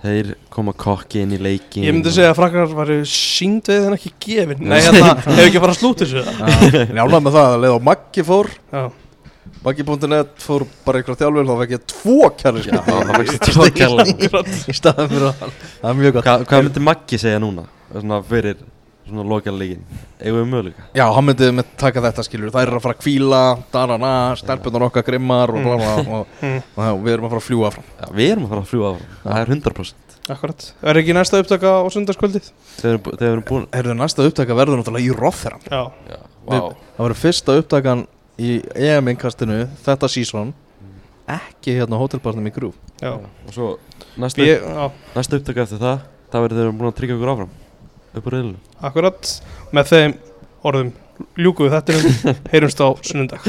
Þeir 0.00 0.30
koma 0.48 0.72
kokki 0.80 1.20
inn 1.26 1.34
í 1.36 1.38
leikin 1.42 1.84
Ég 1.84 1.92
myndi 1.92 2.12
segja 2.14 2.30
að 2.32 2.38
frakkar 2.38 2.70
varu 2.72 2.96
sínd 3.08 3.68
við 3.68 3.90
en 3.90 3.96
ekki 3.98 4.12
gefin. 4.24 4.62
Nei, 4.64 4.78
hérna, 4.80 5.12
hefur 5.26 5.44
ekki 5.44 5.60
að 5.60 5.64
fara 5.66 5.74
að 5.74 5.80
slúta 5.82 6.06
þessu? 6.08 6.22
Það? 6.24 6.78
Njálað 6.96 7.24
með 7.26 7.36
það 7.36 7.48
að 7.50 7.60
leið 7.64 7.76
á 7.76 7.80
Maggi 7.90 8.24
fór. 8.30 8.50
Já, 8.72 8.82
Maggi.net 9.60 10.40
fór 10.40 10.64
bara 10.86 11.02
ykkur 11.02 11.18
þjálfur 11.20 11.48
Þá 11.50 11.54
fekk 11.60 11.74
ég 11.74 11.82
tvo 11.92 12.18
kærleik 12.40 12.68
Já, 12.70 12.78
það 12.86 13.10
fækst 13.18 13.42
tvo 13.50 13.66
kærleik 13.76 14.22
Í 14.72 14.76
staðan 14.78 15.10
fyrir 15.10 15.26
að 15.28 15.42
Það 15.42 15.90
er 15.90 15.98
mjög 16.00 16.14
gott. 16.16 16.28
Hva, 16.30 16.36
Hvað 16.48 16.64
myndi 16.64 16.84
Maggi 16.88 17.20
segja 17.20 17.42
núna? 17.42 17.66
Svona 17.92 18.20
fyrir 18.30 18.62
svona 19.10 19.24
lokal 19.28 19.56
leikin 19.60 19.82
Eigum 20.20 20.38
við 20.40 20.48
möguleika? 20.54 20.84
Já, 20.96 21.04
hann 21.16 21.26
myndi 21.28 21.48
með 21.58 21.70
taka 21.80 22.02
þetta 22.06 22.24
skilur 22.26 22.52
Þær 22.54 22.62
eru 22.70 22.78
að 22.80 22.84
fara 22.86 22.96
að 22.96 23.02
kvíla 23.04 23.40
Darana, 23.74 24.12
stelpunar 24.40 24.86
okkar 24.88 25.04
grimmar 25.06 25.52
Og, 25.54 25.64
bla, 25.66 25.76
bla, 25.80 25.96
og, 26.20 26.36
mm, 26.40 26.60
og, 26.76 26.84
og 26.94 27.02
við 27.04 27.12
erum 27.16 27.26
að 27.28 27.34
fara 27.34 27.42
að 27.42 27.48
fljúa 27.50 27.72
fram 27.74 27.90
Já, 27.98 28.06
við 28.20 28.30
erum 28.34 28.46
að 28.46 28.54
fara 28.54 28.62
að 28.64 28.70
fljúa 28.72 28.92
áfram. 28.94 29.18
Það 29.26 29.42
er 29.42 29.52
100% 29.56 30.06
akkurat 30.30 30.66
Er 30.86 31.00
ekki 31.02 31.14
næsta 31.16 31.40
upptaka 31.42 31.70
á 31.74 31.84
sundarskvöldið? 31.90 32.50
Þegar 32.80 32.86
við 32.86 32.94
erum 32.94 33.04
bú- 33.04 33.14
þegar 33.16 33.26
við 33.26 33.34
erum 33.34 33.46
búin 33.50 33.68
Herðu, 33.74 33.94
næsta 33.98 34.26
upptaka 34.30 34.56
verður 34.58 34.80
náttúrulega 34.80 35.08
í 35.10 35.16
Rotherham. 35.18 35.62
Já, 35.66 35.82
Já, 36.10 36.20
Við- 36.50 36.66
Það 36.96 37.04
verður 37.06 37.20
fyrsta 37.24 37.56
upptakan 37.60 38.04
í 38.40 38.50
EM-inkastinu 38.74 39.58
Þetta 39.84 40.08
sísón 40.12 40.52
Ekki 41.30 41.76
hérna 41.78 41.94
á 41.98 42.02
hótelbarnum 42.02 42.46
í 42.48 42.52
Grú 42.54 42.72
já. 43.00 43.12
Og 43.14 43.52
svo 43.54 43.66
næsta, 44.18 44.42
Ég, 44.42 44.62
já, 44.64 44.86
næsta 45.14 45.38
upptaka 45.40 45.62
eftir 45.66 45.78
það 45.82 46.00
Það 46.30 46.44
verður 46.46 46.60
þeir 46.62 46.72
búin 46.78 46.90
að 46.90 46.96
tryggja 47.00 47.16
okkur 47.18 47.32
áfram 47.34 47.52
Upp 48.14 48.26
á 48.26 48.30
reyðinu 48.34 48.56
akkurat. 48.80 49.34
Með 49.76 49.92
þeim 49.92 50.16
orðum 50.66 50.92
ljúkuðu 51.40 51.72
þetta 51.74 51.96
Heyrumst 52.52 52.80
á 52.82 52.88
sunnundag 53.04 53.46